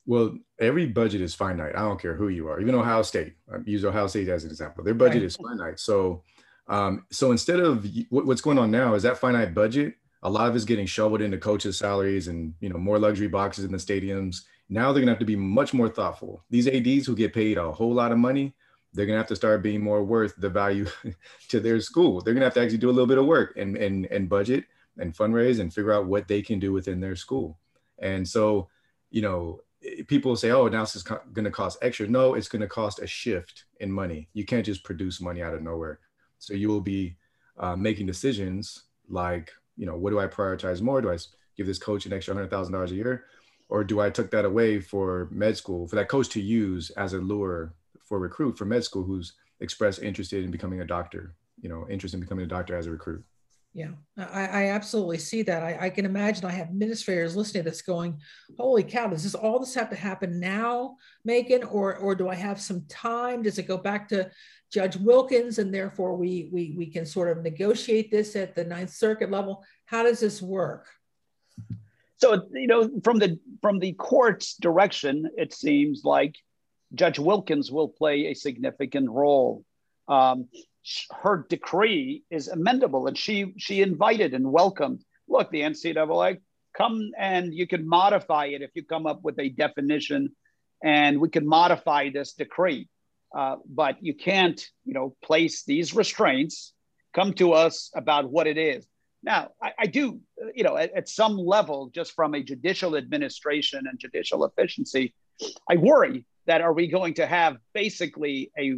Well, 0.06 0.38
every 0.58 0.86
budget 0.86 1.20
is 1.20 1.34
finite. 1.34 1.76
I 1.76 1.80
don't 1.80 2.00
care 2.00 2.14
who 2.14 2.28
you 2.28 2.48
are. 2.48 2.60
Even 2.60 2.74
Ohio 2.74 3.02
State, 3.02 3.34
I 3.52 3.58
use 3.64 3.84
Ohio 3.84 4.06
State 4.06 4.28
as 4.28 4.44
an 4.44 4.50
example. 4.50 4.82
Their 4.82 4.94
budget 4.94 5.16
right. 5.16 5.26
is 5.26 5.36
finite. 5.36 5.78
So, 5.78 6.24
um, 6.66 7.04
so 7.10 7.30
instead 7.30 7.60
of 7.60 7.86
what's 8.08 8.40
going 8.40 8.58
on 8.58 8.70
now 8.70 8.94
is 8.94 9.02
that 9.04 9.18
finite 9.18 9.54
budget 9.54 9.94
a 10.22 10.30
lot 10.30 10.48
of 10.48 10.56
it's 10.56 10.64
getting 10.64 10.86
shoveled 10.86 11.22
into 11.22 11.38
coaches' 11.38 11.78
salaries 11.78 12.28
and 12.28 12.54
you 12.60 12.68
know 12.68 12.78
more 12.78 12.98
luxury 12.98 13.28
boxes 13.28 13.64
in 13.64 13.72
the 13.72 13.78
stadiums. 13.78 14.42
Now 14.70 14.92
they're 14.92 15.02
gonna 15.02 15.12
have 15.12 15.18
to 15.18 15.24
be 15.24 15.36
much 15.36 15.74
more 15.74 15.88
thoughtful. 15.88 16.44
These 16.48 16.68
ads 16.68 17.06
who 17.06 17.16
get 17.16 17.34
paid 17.34 17.58
a 17.58 17.70
whole 17.70 17.92
lot 17.92 18.12
of 18.12 18.18
money, 18.18 18.54
they're 18.94 19.06
gonna 19.06 19.18
have 19.18 19.26
to 19.26 19.36
start 19.36 19.62
being 19.62 19.82
more 19.82 20.02
worth 20.02 20.34
the 20.36 20.48
value 20.48 20.86
to 21.48 21.60
their 21.60 21.80
school. 21.80 22.20
They're 22.20 22.34
gonna 22.34 22.46
have 22.46 22.54
to 22.54 22.62
actually 22.62 22.78
do 22.78 22.88
a 22.88 22.92
little 22.92 23.06
bit 23.06 23.18
of 23.18 23.26
work 23.26 23.54
and 23.56 23.76
and 23.76 24.06
and 24.06 24.28
budget 24.28 24.64
and 24.98 25.14
fundraise 25.14 25.60
and 25.60 25.74
figure 25.74 25.92
out 25.92 26.06
what 26.06 26.28
they 26.28 26.40
can 26.40 26.58
do 26.58 26.72
within 26.72 27.00
their 27.00 27.16
school. 27.16 27.58
And 27.98 28.26
so, 28.26 28.68
you 29.10 29.22
know, 29.22 29.60
people 30.08 30.36
say, 30.36 30.50
oh, 30.50 30.68
now 30.68 30.82
it's 30.82 31.02
going 31.02 31.44
to 31.44 31.50
cost 31.50 31.78
extra. 31.82 32.06
No, 32.06 32.34
it's 32.34 32.48
going 32.48 32.60
to 32.60 32.68
cost 32.68 33.00
a 33.00 33.06
shift 33.06 33.64
in 33.80 33.90
money. 33.90 34.28
You 34.34 34.44
can't 34.44 34.64
just 34.64 34.84
produce 34.84 35.20
money 35.20 35.42
out 35.42 35.54
of 35.54 35.62
nowhere. 35.62 36.00
So 36.38 36.54
you 36.54 36.68
will 36.68 36.80
be 36.80 37.16
uh, 37.58 37.76
making 37.76 38.06
decisions 38.06 38.84
like, 39.08 39.52
you 39.76 39.86
know, 39.86 39.96
what 39.96 40.10
do 40.10 40.20
I 40.20 40.26
prioritize 40.26 40.80
more? 40.80 41.00
Do 41.00 41.10
I 41.10 41.18
give 41.56 41.66
this 41.66 41.78
coach 41.78 42.06
an 42.06 42.12
extra 42.12 42.34
hundred 42.34 42.50
thousand 42.50 42.72
dollars 42.72 42.92
a 42.92 42.94
year, 42.94 43.24
or 43.70 43.84
do 43.84 44.00
I 44.00 44.10
took 44.10 44.30
that 44.32 44.44
away 44.44 44.80
for 44.80 45.28
med 45.30 45.56
school 45.56 45.86
for 45.86 45.96
that 45.96 46.08
coach 46.08 46.28
to 46.30 46.40
use 46.40 46.90
as 46.90 47.14
a 47.14 47.18
lure 47.18 47.72
for 48.04 48.18
a 48.18 48.20
recruit 48.20 48.58
for 48.58 48.64
med 48.64 48.84
school 48.84 49.04
who's 49.04 49.34
expressed 49.60 50.02
interested 50.02 50.44
in 50.44 50.50
becoming 50.50 50.80
a 50.80 50.84
doctor, 50.84 51.34
you 51.60 51.68
know, 51.68 51.86
interested 51.88 52.16
in 52.16 52.22
becoming 52.22 52.44
a 52.44 52.48
doctor 52.48 52.76
as 52.76 52.86
a 52.86 52.90
recruit. 52.90 53.24
Yeah, 53.72 53.90
I, 54.16 54.46
I 54.46 54.64
absolutely 54.70 55.18
see 55.18 55.42
that. 55.42 55.62
I, 55.62 55.78
I, 55.82 55.90
can 55.90 56.04
imagine 56.04 56.44
I 56.44 56.50
have 56.50 56.70
administrators 56.70 57.36
listening 57.36 57.62
to 57.62 57.70
this 57.70 57.82
going, 57.82 58.20
holy 58.58 58.82
cow, 58.82 59.06
does 59.06 59.22
this 59.22 59.36
all 59.36 59.60
this 59.60 59.74
have 59.74 59.88
to 59.90 59.96
happen 59.96 60.40
now, 60.40 60.96
Makan? 61.24 61.62
Or 61.70 61.96
or 61.96 62.16
do 62.16 62.28
I 62.28 62.34
have 62.34 62.60
some 62.60 62.84
time? 62.88 63.42
Does 63.42 63.58
it 63.58 63.68
go 63.68 63.76
back 63.76 64.08
to 64.08 64.28
Judge 64.72 64.96
Wilkins 64.96 65.60
and 65.60 65.72
therefore 65.72 66.16
we 66.16 66.48
we 66.52 66.74
we 66.76 66.86
can 66.86 67.06
sort 67.06 67.30
of 67.30 67.44
negotiate 67.44 68.10
this 68.10 68.34
at 68.34 68.56
the 68.56 68.64
Ninth 68.64 68.90
Circuit 68.90 69.30
level? 69.30 69.64
How 69.84 70.02
does 70.02 70.18
this 70.18 70.42
work? 70.42 70.88
So 72.20 72.42
you 72.52 72.66
know, 72.66 72.90
from 73.02 73.18
the 73.18 73.38
from 73.62 73.78
the 73.78 73.92
court's 73.94 74.54
direction, 74.56 75.30
it 75.36 75.54
seems 75.54 76.02
like 76.04 76.36
Judge 76.94 77.18
Wilkins 77.18 77.70
will 77.72 77.88
play 77.88 78.26
a 78.26 78.34
significant 78.34 79.10
role. 79.10 79.64
Um, 80.08 80.48
her 81.22 81.46
decree 81.48 82.24
is 82.30 82.48
amendable, 82.48 83.08
and 83.08 83.16
she 83.16 83.54
she 83.56 83.80
invited 83.80 84.34
and 84.34 84.52
welcomed. 84.52 85.02
Look, 85.28 85.50
the 85.50 85.62
NCAA, 85.62 86.38
come 86.76 87.10
and 87.18 87.54
you 87.54 87.66
can 87.66 87.88
modify 87.88 88.46
it 88.46 88.62
if 88.62 88.70
you 88.74 88.84
come 88.84 89.06
up 89.06 89.20
with 89.22 89.38
a 89.38 89.48
definition, 89.48 90.30
and 90.82 91.20
we 91.20 91.30
can 91.30 91.46
modify 91.46 92.10
this 92.10 92.34
decree. 92.34 92.88
Uh, 93.34 93.56
but 93.64 93.96
you 94.00 94.12
can't, 94.14 94.60
you 94.84 94.92
know, 94.92 95.14
place 95.22 95.64
these 95.64 95.94
restraints. 95.94 96.72
Come 97.14 97.32
to 97.34 97.52
us 97.52 97.90
about 97.94 98.28
what 98.30 98.46
it 98.46 98.58
is. 98.58 98.86
Now, 99.22 99.50
I, 99.62 99.72
I 99.80 99.86
do, 99.86 100.20
uh, 100.42 100.46
you 100.54 100.64
know, 100.64 100.76
at, 100.76 100.92
at 100.94 101.08
some 101.08 101.36
level, 101.36 101.90
just 101.94 102.12
from 102.12 102.34
a 102.34 102.42
judicial 102.42 102.96
administration 102.96 103.86
and 103.86 103.98
judicial 103.98 104.44
efficiency, 104.44 105.14
I 105.68 105.76
worry 105.76 106.24
that 106.46 106.60
are 106.60 106.72
we 106.72 106.88
going 106.88 107.14
to 107.14 107.26
have 107.26 107.58
basically 107.74 108.50
a 108.58 108.74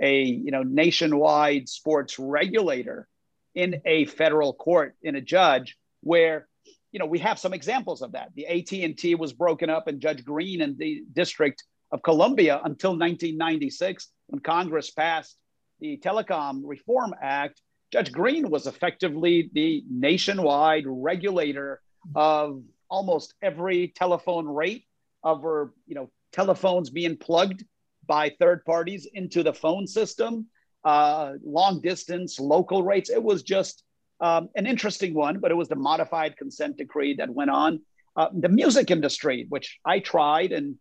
a 0.00 0.22
you 0.22 0.50
know 0.50 0.62
nationwide 0.62 1.68
sports 1.68 2.18
regulator 2.18 3.06
in 3.54 3.80
a 3.84 4.06
federal 4.06 4.52
court 4.52 4.96
in 5.02 5.14
a 5.14 5.20
judge 5.20 5.76
where 6.00 6.48
you 6.90 6.98
know 6.98 7.06
we 7.06 7.18
have 7.20 7.38
some 7.38 7.54
examples 7.54 8.02
of 8.02 8.12
that. 8.12 8.30
The 8.34 8.46
AT&T 8.46 9.14
was 9.14 9.32
broken 9.32 9.70
up 9.70 9.86
and 9.86 10.00
Judge 10.00 10.24
Greene 10.24 10.60
in 10.60 10.76
the 10.76 11.04
District 11.12 11.62
of 11.92 12.02
Columbia 12.02 12.60
until 12.64 12.90
1996 12.90 14.08
when 14.26 14.40
Congress 14.40 14.90
passed 14.90 15.36
the 15.80 15.98
Telecom 15.98 16.62
Reform 16.64 17.14
Act 17.22 17.60
Judge 17.94 18.10
Greene 18.10 18.50
was 18.50 18.66
effectively 18.66 19.50
the 19.52 19.84
nationwide 19.88 20.82
regulator 20.84 21.80
of 22.16 22.60
almost 22.90 23.34
every 23.40 23.92
telephone 23.94 24.48
rate 24.48 24.84
over 25.22 25.72
you 25.86 25.94
know 25.94 26.10
telephones 26.32 26.90
being 26.90 27.16
plugged 27.16 27.62
by 28.04 28.32
third 28.40 28.64
parties 28.64 29.06
into 29.14 29.44
the 29.44 29.54
phone 29.54 29.86
system, 29.86 30.48
uh, 30.82 31.34
long 31.44 31.80
distance, 31.82 32.40
local 32.40 32.82
rates. 32.82 33.10
It 33.10 33.22
was 33.22 33.44
just 33.44 33.84
um, 34.20 34.48
an 34.56 34.66
interesting 34.66 35.14
one, 35.14 35.38
but 35.38 35.52
it 35.52 35.54
was 35.54 35.68
the 35.68 35.76
modified 35.76 36.36
consent 36.36 36.76
decree 36.76 37.14
that 37.18 37.30
went 37.30 37.50
on. 37.50 37.80
Uh, 38.16 38.26
the 38.36 38.48
music 38.48 38.90
industry, 38.90 39.46
which 39.50 39.78
I 39.84 40.00
tried, 40.00 40.50
and 40.50 40.74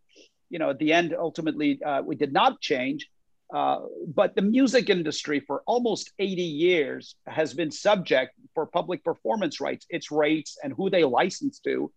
you 0.49 0.57
know, 0.57 0.71
at 0.71 0.79
the 0.79 0.91
end, 0.91 1.13
ultimately, 1.15 1.79
uh, 1.85 2.01
we 2.01 2.15
did 2.15 2.33
not 2.33 2.59
change. 2.59 3.07
Uh, 3.53 3.81
but 4.07 4.35
the 4.35 4.41
music 4.41 4.89
industry 4.89 5.39
for 5.39 5.61
almost 5.67 6.11
80 6.17 6.41
years 6.41 7.15
has 7.27 7.53
been 7.53 7.69
subject 7.69 8.33
for 8.55 8.65
public 8.65 9.03
performance 9.03 9.61
rights, 9.61 9.85
its 9.89 10.11
rates 10.11 10.57
and 10.63 10.73
who 10.73 10.89
they 10.89 11.03
license 11.03 11.59
to 11.59 11.91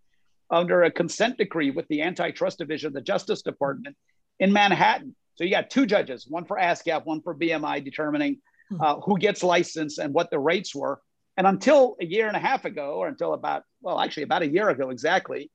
under 0.50 0.82
a 0.82 0.90
consent 0.90 1.38
decree 1.38 1.70
with 1.70 1.88
the 1.88 2.02
antitrust 2.02 2.58
division 2.58 2.88
of 2.88 2.92
the 2.92 3.00
Justice 3.00 3.40
Department 3.40 3.96
in 4.38 4.52
Manhattan. 4.52 5.16
So 5.36 5.44
you 5.44 5.50
got 5.50 5.70
two 5.70 5.86
judges, 5.86 6.26
one 6.28 6.44
for 6.44 6.58
ASCAP, 6.58 7.06
one 7.06 7.22
for 7.22 7.34
BMI, 7.34 7.82
determining 7.82 8.40
hmm. 8.68 8.80
uh, 8.80 9.00
who 9.00 9.18
gets 9.18 9.42
licensed 9.42 9.98
and 9.98 10.12
what 10.12 10.30
the 10.30 10.38
rates 10.38 10.74
were. 10.74 11.00
And 11.38 11.46
until 11.46 11.96
a 12.00 12.04
year 12.04 12.28
and 12.28 12.36
a 12.36 12.40
half 12.40 12.66
ago, 12.66 12.94
or 12.96 13.08
until 13.08 13.32
about, 13.32 13.62
well, 13.80 13.98
actually 13.98 14.22
about 14.24 14.42
a 14.42 14.48
year 14.48 14.68
ago 14.68 14.90
exactly, 14.90 15.50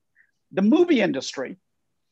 the 0.51 0.61
movie 0.63 1.01
industry, 1.01 1.57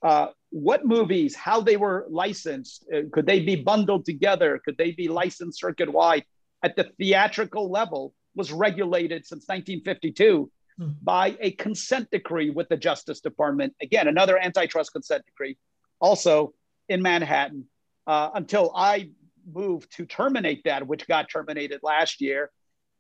uh, 0.04 0.28
what 0.52 0.86
movies, 0.86 1.36
how 1.36 1.62
they 1.62 1.78
were 1.78 2.08
licensed, 2.10 2.86
uh, 2.94 3.02
could 3.12 3.26
they 3.26 3.40
be 3.40 3.56
bundled 3.56 4.06
together? 4.06 4.60
Could 4.64 4.78
they 4.78 4.92
be 4.92 5.08
licensed 5.08 5.60
circuit 5.60 5.92
wide 5.92 6.24
at 6.64 6.76
the 6.76 6.86
theatrical 6.98 7.70
level 7.70 8.14
was 8.36 8.52
regulated 8.52 9.26
since 9.26 9.48
1952 9.48 10.52
hmm. 10.78 10.90
by 11.02 11.38
a 11.40 11.52
consent 11.52 12.10
decree 12.12 12.50
with 12.50 12.70
the 12.70 12.78
Justice 12.78 13.22
Department. 13.22 13.74
Again, 13.82 14.08
another 14.08 14.38
antitrust 14.38 14.92
consent 14.94 15.26
decree 15.26 15.58
also 16.00 16.54
in 16.88 17.02
Manhattan 17.02 17.66
uh, 18.08 18.30
until 18.34 18.72
I 18.76 19.12
moved 19.52 19.96
to 19.98 20.06
terminate 20.06 20.64
that, 20.66 20.86
which 20.86 21.08
got 21.08 21.30
terminated 21.30 21.82
last 21.84 22.22
year. 22.22 22.52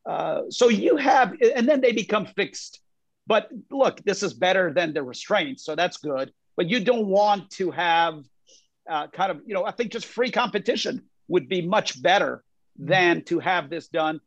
Uh, 0.05 0.43
so 0.49 0.69
you 0.69 0.97
have, 0.97 1.33
and 1.55 1.67
then 1.67 1.81
they 1.81 1.91
become 1.91 2.25
fixed. 2.25 2.81
But 3.27 3.49
look, 3.69 4.03
this 4.03 4.23
is 4.23 4.33
better 4.33 4.73
than 4.73 4.93
the 4.93 5.03
restraints, 5.03 5.63
so 5.63 5.75
that's 5.75 5.97
good. 5.97 6.31
But 6.59 6.69
you 6.69 6.81
don't 6.81 7.07
want 7.07 7.51
to 7.51 7.71
have 7.71 8.25
uh, 8.85 9.07
kind 9.07 9.31
of, 9.31 9.39
you 9.45 9.53
know, 9.53 9.63
I 9.63 9.71
think 9.71 9.93
just 9.93 10.05
free 10.05 10.29
competition 10.29 11.03
would 11.29 11.47
be 11.47 11.61
much 11.61 12.01
better 12.01 12.43
than 12.77 13.21
to 13.31 13.39
have 13.39 13.69
this 13.69 13.87
done. 13.87 14.19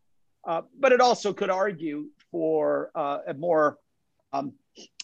Uh, 0.42 0.62
but 0.80 0.92
it 0.92 1.02
also 1.02 1.34
could 1.34 1.50
argue 1.50 2.06
for 2.30 2.90
uh, 2.94 3.18
a 3.28 3.34
more 3.34 3.76
um, 4.32 4.54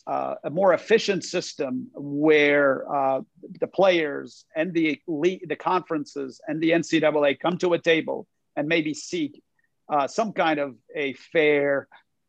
uh, 0.07 0.37
a 0.43 0.49
more 0.49 0.72
efficient 0.72 1.22
system 1.22 1.91
where 1.93 2.91
uh, 2.91 3.20
the 3.61 3.66
players 3.66 4.47
and 4.57 4.72
the 4.72 4.99
the 5.07 5.57
conferences 5.57 6.41
and 6.49 6.62
the 6.62 6.70
NCAA 6.70 7.39
come 7.39 7.59
to 7.59 7.74
a 7.74 7.79
table 7.79 8.26
and 8.57 8.66
maybe 8.66 8.95
seek 8.95 9.43
uh, 9.93 10.07
some 10.07 10.33
kind 10.33 10.59
of 10.59 10.76
a 10.97 11.12
fair 11.12 11.89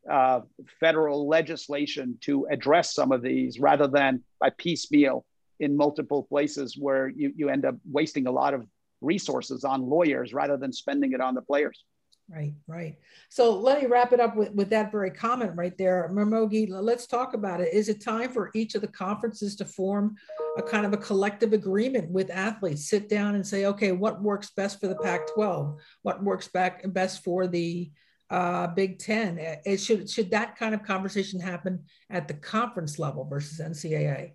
uh, 0.09 0.41
federal 0.79 1.27
legislation 1.27 2.17
to 2.21 2.47
address 2.51 2.93
some 2.93 3.11
of 3.11 3.21
these 3.21 3.59
rather 3.59 3.87
than 3.87 4.23
by 4.39 4.49
piecemeal 4.57 5.25
in 5.59 5.75
multiple 5.75 6.23
places 6.23 6.77
where 6.77 7.09
you, 7.09 7.33
you 7.35 7.49
end 7.49 7.65
up 7.65 7.75
wasting 7.91 8.27
a 8.27 8.31
lot 8.31 8.53
of 8.53 8.65
resources 9.01 9.63
on 9.63 9.81
lawyers 9.81 10.33
rather 10.33 10.57
than 10.57 10.71
spending 10.71 11.13
it 11.13 11.21
on 11.21 11.35
the 11.35 11.41
players. 11.41 11.83
Right, 12.31 12.53
right. 12.67 12.95
So 13.29 13.57
let 13.57 13.81
me 13.81 13.87
wrap 13.87 14.13
it 14.13 14.19
up 14.19 14.35
with, 14.35 14.51
with 14.51 14.69
that 14.69 14.91
very 14.91 15.09
comment 15.09 15.53
right 15.55 15.75
there. 15.79 16.07
Ramogi, 16.13 16.67
let's 16.69 17.07
talk 17.07 17.33
about 17.33 17.59
it. 17.59 17.73
Is 17.73 17.89
it 17.89 18.01
time 18.01 18.29
for 18.29 18.51
each 18.53 18.75
of 18.75 18.81
the 18.81 18.87
conferences 18.87 19.55
to 19.55 19.65
form 19.65 20.15
a 20.55 20.61
kind 20.61 20.85
of 20.85 20.93
a 20.93 20.97
collective 20.97 21.53
agreement 21.53 22.11
with 22.11 22.29
athletes, 22.29 22.87
sit 22.87 23.09
down 23.09 23.33
and 23.33 23.45
say, 23.45 23.65
okay, 23.65 23.93
what 23.93 24.21
works 24.21 24.51
best 24.55 24.79
for 24.79 24.87
the 24.87 24.95
Pac 24.97 25.33
12? 25.33 25.79
What 26.03 26.23
works 26.23 26.47
back 26.47 26.83
best 26.93 27.23
for 27.23 27.47
the 27.47 27.89
uh, 28.29 28.67
Big 28.67 28.99
Ten? 28.99 29.37
It 29.39 29.77
should, 29.77 30.09
should 30.09 30.31
that 30.31 30.57
kind 30.57 30.73
of 30.73 30.83
conversation 30.83 31.39
happen 31.39 31.83
at 32.09 32.27
the 32.27 32.33
conference 32.33 32.99
level 32.99 33.25
versus 33.25 33.59
NCAA? 33.59 34.33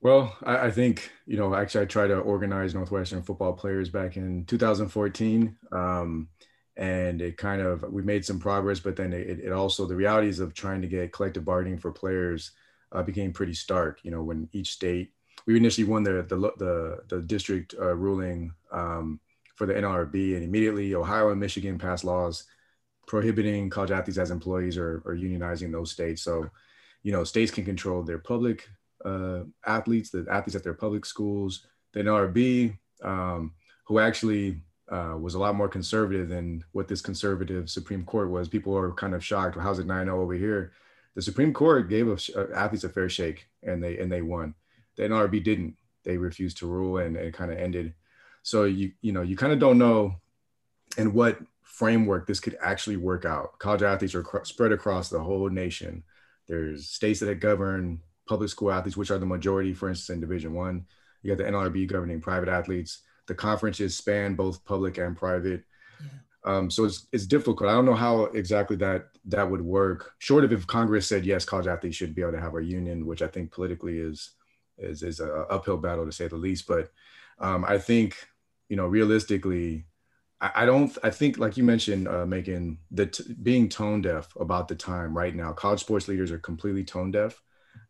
Well, 0.00 0.36
I, 0.44 0.66
I, 0.66 0.70
think, 0.70 1.10
you 1.26 1.36
know, 1.36 1.54
actually, 1.54 1.82
I 1.82 1.86
tried 1.86 2.08
to 2.08 2.18
organize 2.18 2.74
Northwestern 2.74 3.22
football 3.22 3.54
players 3.54 3.90
back 3.90 4.16
in 4.16 4.44
2014. 4.44 5.56
Um, 5.72 6.28
and 6.76 7.22
it 7.22 7.38
kind 7.38 7.62
of, 7.62 7.82
we 7.90 8.02
made 8.02 8.24
some 8.24 8.38
progress, 8.38 8.80
but 8.80 8.96
then 8.96 9.12
it, 9.12 9.40
it 9.40 9.52
also, 9.52 9.86
the 9.86 9.96
realities 9.96 10.40
of 10.40 10.52
trying 10.54 10.82
to 10.82 10.88
get 10.88 11.12
collective 11.12 11.44
bargaining 11.44 11.78
for 11.78 11.90
players 11.90 12.52
uh, 12.92 13.02
became 13.02 13.32
pretty 13.32 13.54
stark. 13.54 14.00
You 14.02 14.10
know, 14.10 14.22
when 14.22 14.48
each 14.52 14.72
state, 14.72 15.12
we 15.46 15.56
initially 15.56 15.86
won 15.86 16.02
the, 16.02 16.24
the, 16.28 16.36
the, 16.58 16.98
the 17.08 17.22
district 17.22 17.74
uh, 17.80 17.94
ruling 17.96 18.52
um, 18.72 19.20
for 19.56 19.66
the 19.66 19.74
NLRB, 19.74 20.34
and 20.34 20.44
immediately 20.44 20.94
Ohio 20.94 21.30
and 21.30 21.40
Michigan 21.40 21.78
passed 21.78 22.04
laws 22.04 22.44
prohibiting 23.06 23.70
college 23.70 23.90
athletes 23.90 24.18
as 24.18 24.30
employees 24.30 24.76
or, 24.76 25.02
or 25.04 25.14
unionizing 25.14 25.72
those 25.72 25.90
states. 25.90 26.22
So, 26.22 26.48
you 27.02 27.12
know, 27.12 27.24
states 27.24 27.52
can 27.52 27.64
control 27.64 28.02
their 28.02 28.18
public 28.18 28.68
uh, 29.04 29.40
athletes, 29.64 30.10
the 30.10 30.26
athletes 30.30 30.56
at 30.56 30.64
their 30.64 30.74
public 30.74 31.06
schools, 31.06 31.66
the 31.92 32.00
NRB, 32.00 32.76
um, 33.02 33.52
who 33.84 33.98
actually 33.98 34.60
uh, 34.90 35.16
was 35.18 35.34
a 35.34 35.38
lot 35.38 35.54
more 35.54 35.68
conservative 35.68 36.28
than 36.28 36.64
what 36.72 36.88
this 36.88 37.00
conservative 37.00 37.70
Supreme 37.70 38.04
Court 38.04 38.30
was. 38.30 38.48
People 38.48 38.76
are 38.76 38.92
kind 38.92 39.14
of 39.14 39.24
shocked. 39.24 39.56
Well, 39.56 39.64
how's 39.64 39.78
it 39.78 39.86
9-0 39.86 40.08
over 40.08 40.34
here? 40.34 40.72
The 41.14 41.22
Supreme 41.22 41.52
Court 41.52 41.88
gave 41.88 42.08
uh, 42.08 42.44
athletes 42.54 42.84
a 42.84 42.88
fair 42.88 43.08
shake, 43.08 43.48
and 43.62 43.82
they 43.82 43.98
and 43.98 44.12
they 44.12 44.22
won. 44.22 44.54
The 44.96 45.04
NRB 45.04 45.42
didn't. 45.42 45.76
They 46.04 46.18
refused 46.18 46.58
to 46.58 46.66
rule, 46.66 46.98
and 46.98 47.16
it 47.16 47.34
kind 47.34 47.50
of 47.50 47.58
ended. 47.58 47.94
So 48.46 48.62
you 48.62 48.92
you 49.02 49.10
know 49.10 49.22
you 49.22 49.36
kind 49.36 49.52
of 49.52 49.58
don't 49.58 49.76
know 49.76 50.14
in 50.96 51.12
what 51.12 51.40
framework 51.64 52.28
this 52.28 52.38
could 52.38 52.56
actually 52.62 52.96
work 52.96 53.24
out. 53.24 53.58
College 53.58 53.82
athletes 53.82 54.14
are 54.14 54.22
cr- 54.22 54.44
spread 54.44 54.70
across 54.70 55.08
the 55.08 55.18
whole 55.18 55.48
nation. 55.48 56.04
There's 56.46 56.88
states 56.88 57.18
that 57.20 57.40
govern 57.40 58.00
public 58.28 58.48
school 58.48 58.70
athletes, 58.70 58.96
which 58.96 59.10
are 59.10 59.18
the 59.18 59.26
majority, 59.26 59.74
for 59.74 59.88
instance, 59.88 60.14
in 60.14 60.20
Division 60.20 60.54
One. 60.54 60.86
You 61.22 61.34
got 61.34 61.44
the 61.44 61.50
NLRB 61.50 61.88
governing 61.88 62.20
private 62.20 62.48
athletes. 62.48 63.02
The 63.26 63.34
conferences 63.34 63.96
span 63.96 64.36
both 64.36 64.64
public 64.64 64.98
and 64.98 65.16
private. 65.16 65.64
Yeah. 66.00 66.08
Um, 66.44 66.70
so 66.70 66.84
it's 66.84 67.08
it's 67.10 67.26
difficult. 67.26 67.68
I 67.68 67.72
don't 67.72 67.84
know 67.84 67.94
how 67.94 68.26
exactly 68.26 68.76
that 68.76 69.08
that 69.24 69.50
would 69.50 69.60
work. 69.60 70.12
Short 70.18 70.44
of 70.44 70.52
if 70.52 70.68
Congress 70.68 71.08
said 71.08 71.26
yes, 71.26 71.44
college 71.44 71.66
athletes 71.66 71.96
should 71.96 72.14
be 72.14 72.22
able 72.22 72.30
to 72.30 72.40
have 72.40 72.54
a 72.54 72.62
union, 72.62 73.06
which 73.06 73.22
I 73.22 73.26
think 73.26 73.50
politically 73.50 73.98
is 73.98 74.30
is 74.78 75.02
is 75.02 75.18
a 75.18 75.32
uphill 75.50 75.78
battle 75.78 76.06
to 76.06 76.12
say 76.12 76.28
the 76.28 76.36
least. 76.36 76.68
But 76.68 76.92
um, 77.40 77.64
I 77.64 77.78
think 77.78 78.16
you 78.68 78.76
know 78.76 78.86
realistically, 78.86 79.86
I, 80.40 80.50
I, 80.56 80.66
don't. 80.66 80.96
I 81.02 81.10
think 81.10 81.38
like 81.38 81.56
you 81.56 81.64
mentioned, 81.64 82.08
uh, 82.08 82.26
t- 82.26 83.34
being 83.42 83.68
tone 83.68 84.02
deaf 84.02 84.34
about 84.38 84.68
the 84.68 84.74
time 84.74 85.16
right 85.16 85.34
now. 85.34 85.52
College 85.52 85.80
sports 85.80 86.08
leaders 86.08 86.30
are 86.30 86.38
completely 86.38 86.84
tone 86.84 87.10
deaf. 87.10 87.40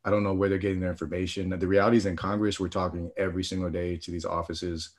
I 0.04 0.10
don't 0.10 0.22
know 0.22 0.34
where 0.34 0.48
they're 0.48 0.58
getting 0.58 0.80
their 0.80 0.90
information. 0.90 1.50
The 1.50 1.66
reality 1.66 1.96
is 1.96 2.06
in 2.06 2.16
Congress, 2.16 2.60
we're 2.60 2.68
talking 2.68 3.10
every 3.16 3.44
single 3.44 3.70
day 3.70 3.96
to 3.96 4.10
these 4.10 4.24
offices. 4.24 4.90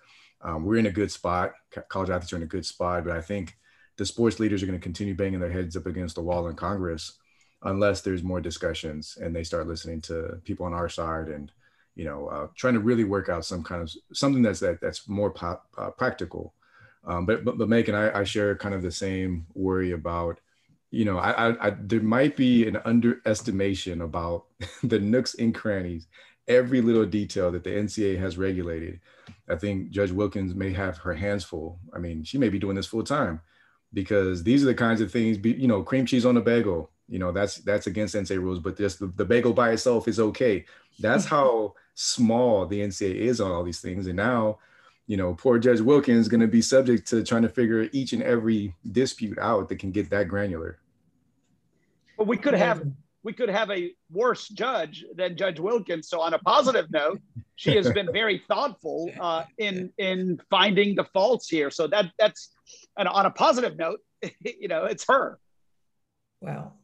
Um, 0.42 0.66
we're 0.66 0.78
in 0.78 0.86
a 0.86 0.92
good 0.92 1.12
spot. 1.12 1.54
College 1.90 2.10
athletes 2.10 2.34
are 2.34 2.38
in 2.38 2.44
a 2.44 2.48
good 2.48 2.66
spot, 2.66 3.06
but 3.06 3.16
I 3.16 3.22
think 3.22 3.58
the 3.98 4.06
sports 4.06 4.40
leaders 4.40 4.62
are 4.62 4.66
going 4.68 4.78
to 4.78 4.84
continue 4.84 5.16
banging 5.16 5.40
their 5.40 5.52
heads 5.52 5.76
up 5.76 5.88
against 5.88 6.16
the 6.16 6.22
wall 6.22 6.48
in 6.48 6.56
Congress 6.56 7.18
unless 7.64 8.02
there's 8.02 8.22
more 8.22 8.40
discussions 8.40 9.18
and 9.20 9.36
they 9.36 9.44
start 9.44 9.68
listening 9.68 10.00
to 10.02 10.40
people 10.44 10.66
on 10.66 10.74
our 10.74 10.90
side 10.90 11.28
and 11.28 11.52
you 11.98 12.06
know, 12.06 12.28
uh, 12.28 12.48
trying 12.56 12.76
to 12.76 12.80
really 12.80 13.04
work 13.04 13.28
out 13.28 13.44
some 13.44 13.64
kind 13.64 13.82
of 13.82 13.92
something 14.14 14.44
that's 14.44 14.60
that 14.60 14.80
that's 14.80 15.10
more 15.10 15.32
pop, 15.32 15.68
uh, 15.80 15.90
practical. 15.90 16.54
Um, 17.04 17.26
but, 17.26 17.44
but 17.44 17.58
but 17.58 17.70
Makan, 17.70 17.96
I, 17.96 18.20
I 18.20 18.24
share 18.24 18.56
kind 18.56 18.76
of 18.76 18.84
the 18.84 18.92
same 18.92 19.48
worry 19.56 19.94
about, 19.94 20.40
you 20.92 21.06
know, 21.06 21.18
I, 21.18 21.32
I, 21.32 21.68
I 21.68 21.70
there 21.72 22.02
might 22.02 22.38
be 22.38 22.68
an 22.68 22.78
underestimation 22.86 24.02
about 24.02 24.46
the 24.84 25.00
nooks 25.00 25.34
and 25.36 25.56
crannies, 25.56 26.06
every 26.48 26.82
little 26.82 27.06
detail 27.06 27.52
that 27.52 27.64
the 27.64 27.72
NCAA 27.72 28.20
has 28.20 28.38
regulated. 28.38 29.00
I 29.50 29.56
think 29.56 29.90
Judge 29.90 30.12
Wilkins 30.12 30.54
may 30.54 30.72
have 30.74 31.00
her 31.00 31.16
hands 31.16 31.46
full. 31.46 31.80
I 31.96 31.98
mean, 31.98 32.24
she 32.24 32.38
may 32.38 32.50
be 32.50 32.60
doing 32.60 32.76
this 32.76 32.86
full 32.86 33.04
time 33.04 33.42
because 33.92 34.44
these 34.44 34.62
are 34.62 34.68
the 34.68 34.76
kinds 34.76 35.02
of 35.02 35.12
things, 35.12 35.40
you 35.44 35.68
know, 35.68 35.82
cream 35.82 36.06
cheese 36.06 36.28
on 36.28 36.38
a 36.38 36.42
bagel, 36.42 36.92
you 37.10 37.18
know, 37.18 37.32
that's 37.32 37.56
that's 37.58 37.88
against 37.88 38.14
NCAA 38.14 38.40
rules, 38.40 38.60
but 38.60 38.78
just 38.78 39.00
the, 39.00 39.08
the 39.16 39.26
bagel 39.26 39.54
by 39.54 39.72
itself 39.72 40.08
is 40.08 40.20
okay. 40.20 40.66
That's 41.00 41.26
how 41.36 41.74
small 42.00 42.68
the 42.68 42.80
NCAA 42.80 43.16
is 43.16 43.42
on 43.42 43.52
all 43.52 43.64
these 43.64 43.82
things. 43.82 44.06
And 44.06 44.16
now, 44.16 44.60
you 45.08 45.18
know, 45.18 45.34
poor 45.34 45.58
Judge 45.58 45.82
Wilkins 45.82 46.20
is 46.20 46.28
going 46.28 46.42
to 46.42 46.48
be 46.48 46.62
subject 46.62 47.08
to 47.08 47.24
trying 47.24 47.42
to 47.42 47.50
figure 47.50 47.90
each 47.92 48.14
and 48.14 48.22
every 48.22 48.76
dispute 48.92 49.40
out 49.40 49.68
that 49.70 49.80
can 49.80 49.92
get 49.92 50.10
that 50.12 50.28
granular. 50.28 50.80
But 52.18 52.28
we 52.28 52.38
could 52.38 52.54
have 52.54 52.84
we 53.24 53.34
could 53.34 53.50
have 53.50 53.72
a 53.72 53.92
worse 54.12 54.48
judge 54.48 55.06
than 55.16 55.36
Judge 55.36 55.60
Wilkins. 55.60 56.08
So 56.08 56.22
on 56.22 56.34
a 56.34 56.40
positive 56.40 56.90
note, 56.92 57.20
she 57.56 57.76
has 57.76 57.92
been 57.92 58.10
very 58.14 58.44
thoughtful 58.48 59.12
uh, 59.20 59.44
in 59.58 59.92
in 59.98 60.40
finding 60.52 60.96
the 60.96 61.04
faults 61.04 61.50
here. 61.50 61.72
So 61.72 61.88
that 61.88 62.12
that's 62.20 62.54
and 62.96 63.08
on 63.08 63.26
a 63.26 63.32
positive 63.32 63.76
note, 63.76 64.00
you 64.42 64.68
know, 64.68 64.86
it's 64.86 65.06
her. 65.10 65.40
Well, 66.42 66.78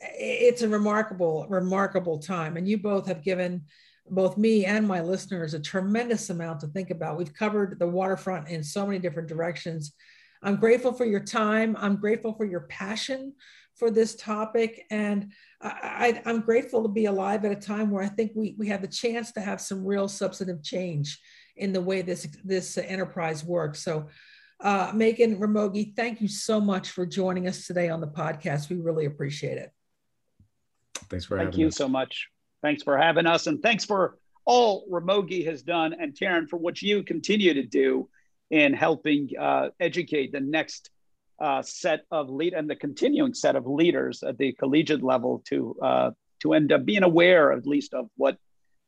it's 0.00 0.62
a 0.62 0.68
remarkable, 0.68 1.46
remarkable 1.50 2.18
time, 2.18 2.56
and 2.56 2.66
you 2.66 2.78
both 2.78 3.06
have 3.06 3.22
given 3.22 3.64
both 4.10 4.36
me 4.36 4.64
and 4.64 4.86
my 4.86 5.00
listeners 5.00 5.54
a 5.54 5.60
tremendous 5.60 6.30
amount 6.30 6.60
to 6.60 6.66
think 6.68 6.90
about. 6.90 7.16
We've 7.16 7.32
covered 7.32 7.78
the 7.78 7.88
waterfront 7.88 8.48
in 8.48 8.62
so 8.62 8.86
many 8.86 8.98
different 8.98 9.28
directions. 9.28 9.94
I'm 10.42 10.56
grateful 10.56 10.92
for 10.92 11.06
your 11.06 11.20
time. 11.20 11.76
I'm 11.78 11.96
grateful 11.96 12.34
for 12.34 12.44
your 12.44 12.60
passion 12.62 13.32
for 13.76 13.90
this 13.90 14.14
topic. 14.14 14.84
And 14.90 15.32
I, 15.60 16.22
am 16.26 16.40
grateful 16.40 16.82
to 16.82 16.88
be 16.88 17.06
alive 17.06 17.44
at 17.44 17.52
a 17.52 17.56
time 17.56 17.90
where 17.90 18.02
I 18.02 18.08
think 18.08 18.32
we, 18.34 18.54
we 18.58 18.68
have 18.68 18.82
the 18.82 18.88
chance 18.88 19.32
to 19.32 19.40
have 19.40 19.60
some 19.60 19.84
real 19.84 20.06
substantive 20.06 20.62
change 20.62 21.18
in 21.56 21.72
the 21.72 21.80
way 21.80 22.02
this, 22.02 22.28
this 22.44 22.76
enterprise 22.78 23.44
works. 23.44 23.82
So, 23.82 24.08
uh, 24.60 24.92
Makan 24.92 25.38
Ramogi, 25.38 25.94
thank 25.96 26.20
you 26.20 26.28
so 26.28 26.60
much 26.60 26.90
for 26.90 27.04
joining 27.04 27.48
us 27.48 27.66
today 27.66 27.88
on 27.88 28.00
the 28.00 28.06
podcast. 28.06 28.70
We 28.70 28.76
really 28.76 29.06
appreciate 29.06 29.58
it. 29.58 29.70
Thanks 31.10 31.24
for 31.24 31.36
thank 31.36 31.46
having 31.46 31.48
us. 31.48 31.54
Thank 31.54 31.58
you 31.58 31.70
so 31.70 31.88
much. 31.88 32.28
Thanks 32.64 32.82
for 32.82 32.96
having 32.96 33.26
us. 33.26 33.46
And 33.46 33.62
thanks 33.62 33.84
for 33.84 34.16
all 34.46 34.86
Ramogi 34.90 35.44
has 35.44 35.62
done 35.62 35.94
and 36.00 36.14
Taryn 36.14 36.48
for 36.48 36.56
what 36.56 36.80
you 36.80 37.02
continue 37.02 37.52
to 37.52 37.62
do 37.62 38.08
in 38.50 38.72
helping 38.72 39.28
uh, 39.38 39.68
educate 39.80 40.32
the 40.32 40.40
next 40.40 40.88
uh, 41.38 41.60
set 41.60 42.06
of 42.10 42.30
lead 42.30 42.54
and 42.54 42.70
the 42.70 42.74
continuing 42.74 43.34
set 43.34 43.54
of 43.54 43.66
leaders 43.66 44.22
at 44.22 44.38
the 44.38 44.52
collegiate 44.52 45.02
level 45.02 45.42
to 45.50 45.76
uh, 45.82 46.10
to 46.40 46.54
end 46.54 46.72
up 46.72 46.86
being 46.86 47.02
aware 47.02 47.52
at 47.52 47.66
least 47.66 47.92
of 47.92 48.08
what 48.16 48.38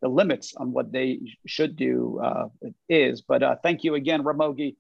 the 0.01 0.09
limits 0.09 0.55
on 0.57 0.73
what 0.73 0.91
they 0.91 1.21
should 1.47 1.77
do 1.77 2.19
uh, 2.25 2.49
is. 2.89 3.21
But 3.21 3.43
uh, 3.43 3.57
thank 3.63 3.85
you 3.85 3.95
again, 3.95 4.23
Ramogi. 4.23 4.77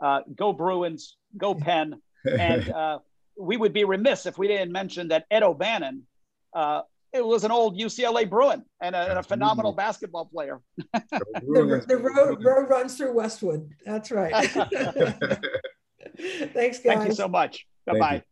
Uh, 0.00 0.20
go 0.34 0.54
Bruins, 0.54 1.18
go 1.36 1.54
Penn, 1.54 2.00
and 2.24 2.72
we 3.38 3.58
would 3.58 3.74
be 3.74 3.84
remiss 3.84 4.24
if 4.24 4.38
we 4.38 4.48
didn't 4.48 4.72
mention 4.72 5.08
that 5.08 5.26
Ed 5.30 5.42
O'Bannon 5.42 6.06
it 7.12 7.24
was 7.24 7.44
an 7.44 7.50
old 7.50 7.78
UCLA 7.78 8.28
Bruin 8.28 8.62
and 8.80 8.94
a, 8.94 9.10
and 9.10 9.18
a 9.18 9.22
phenomenal 9.22 9.72
basketball 9.72 10.26
player. 10.26 10.60
the, 10.76 11.84
the 11.88 11.96
road, 11.96 12.44
road 12.44 12.68
runs 12.68 12.96
through 12.96 13.14
Westwood. 13.14 13.70
That's 13.84 14.10
right. 14.10 14.32
Thanks, 16.52 16.78
guys. 16.78 16.82
Thank 16.82 17.08
you 17.08 17.14
so 17.14 17.28
much. 17.28 17.66
Bye 17.86 17.98
bye. 17.98 18.22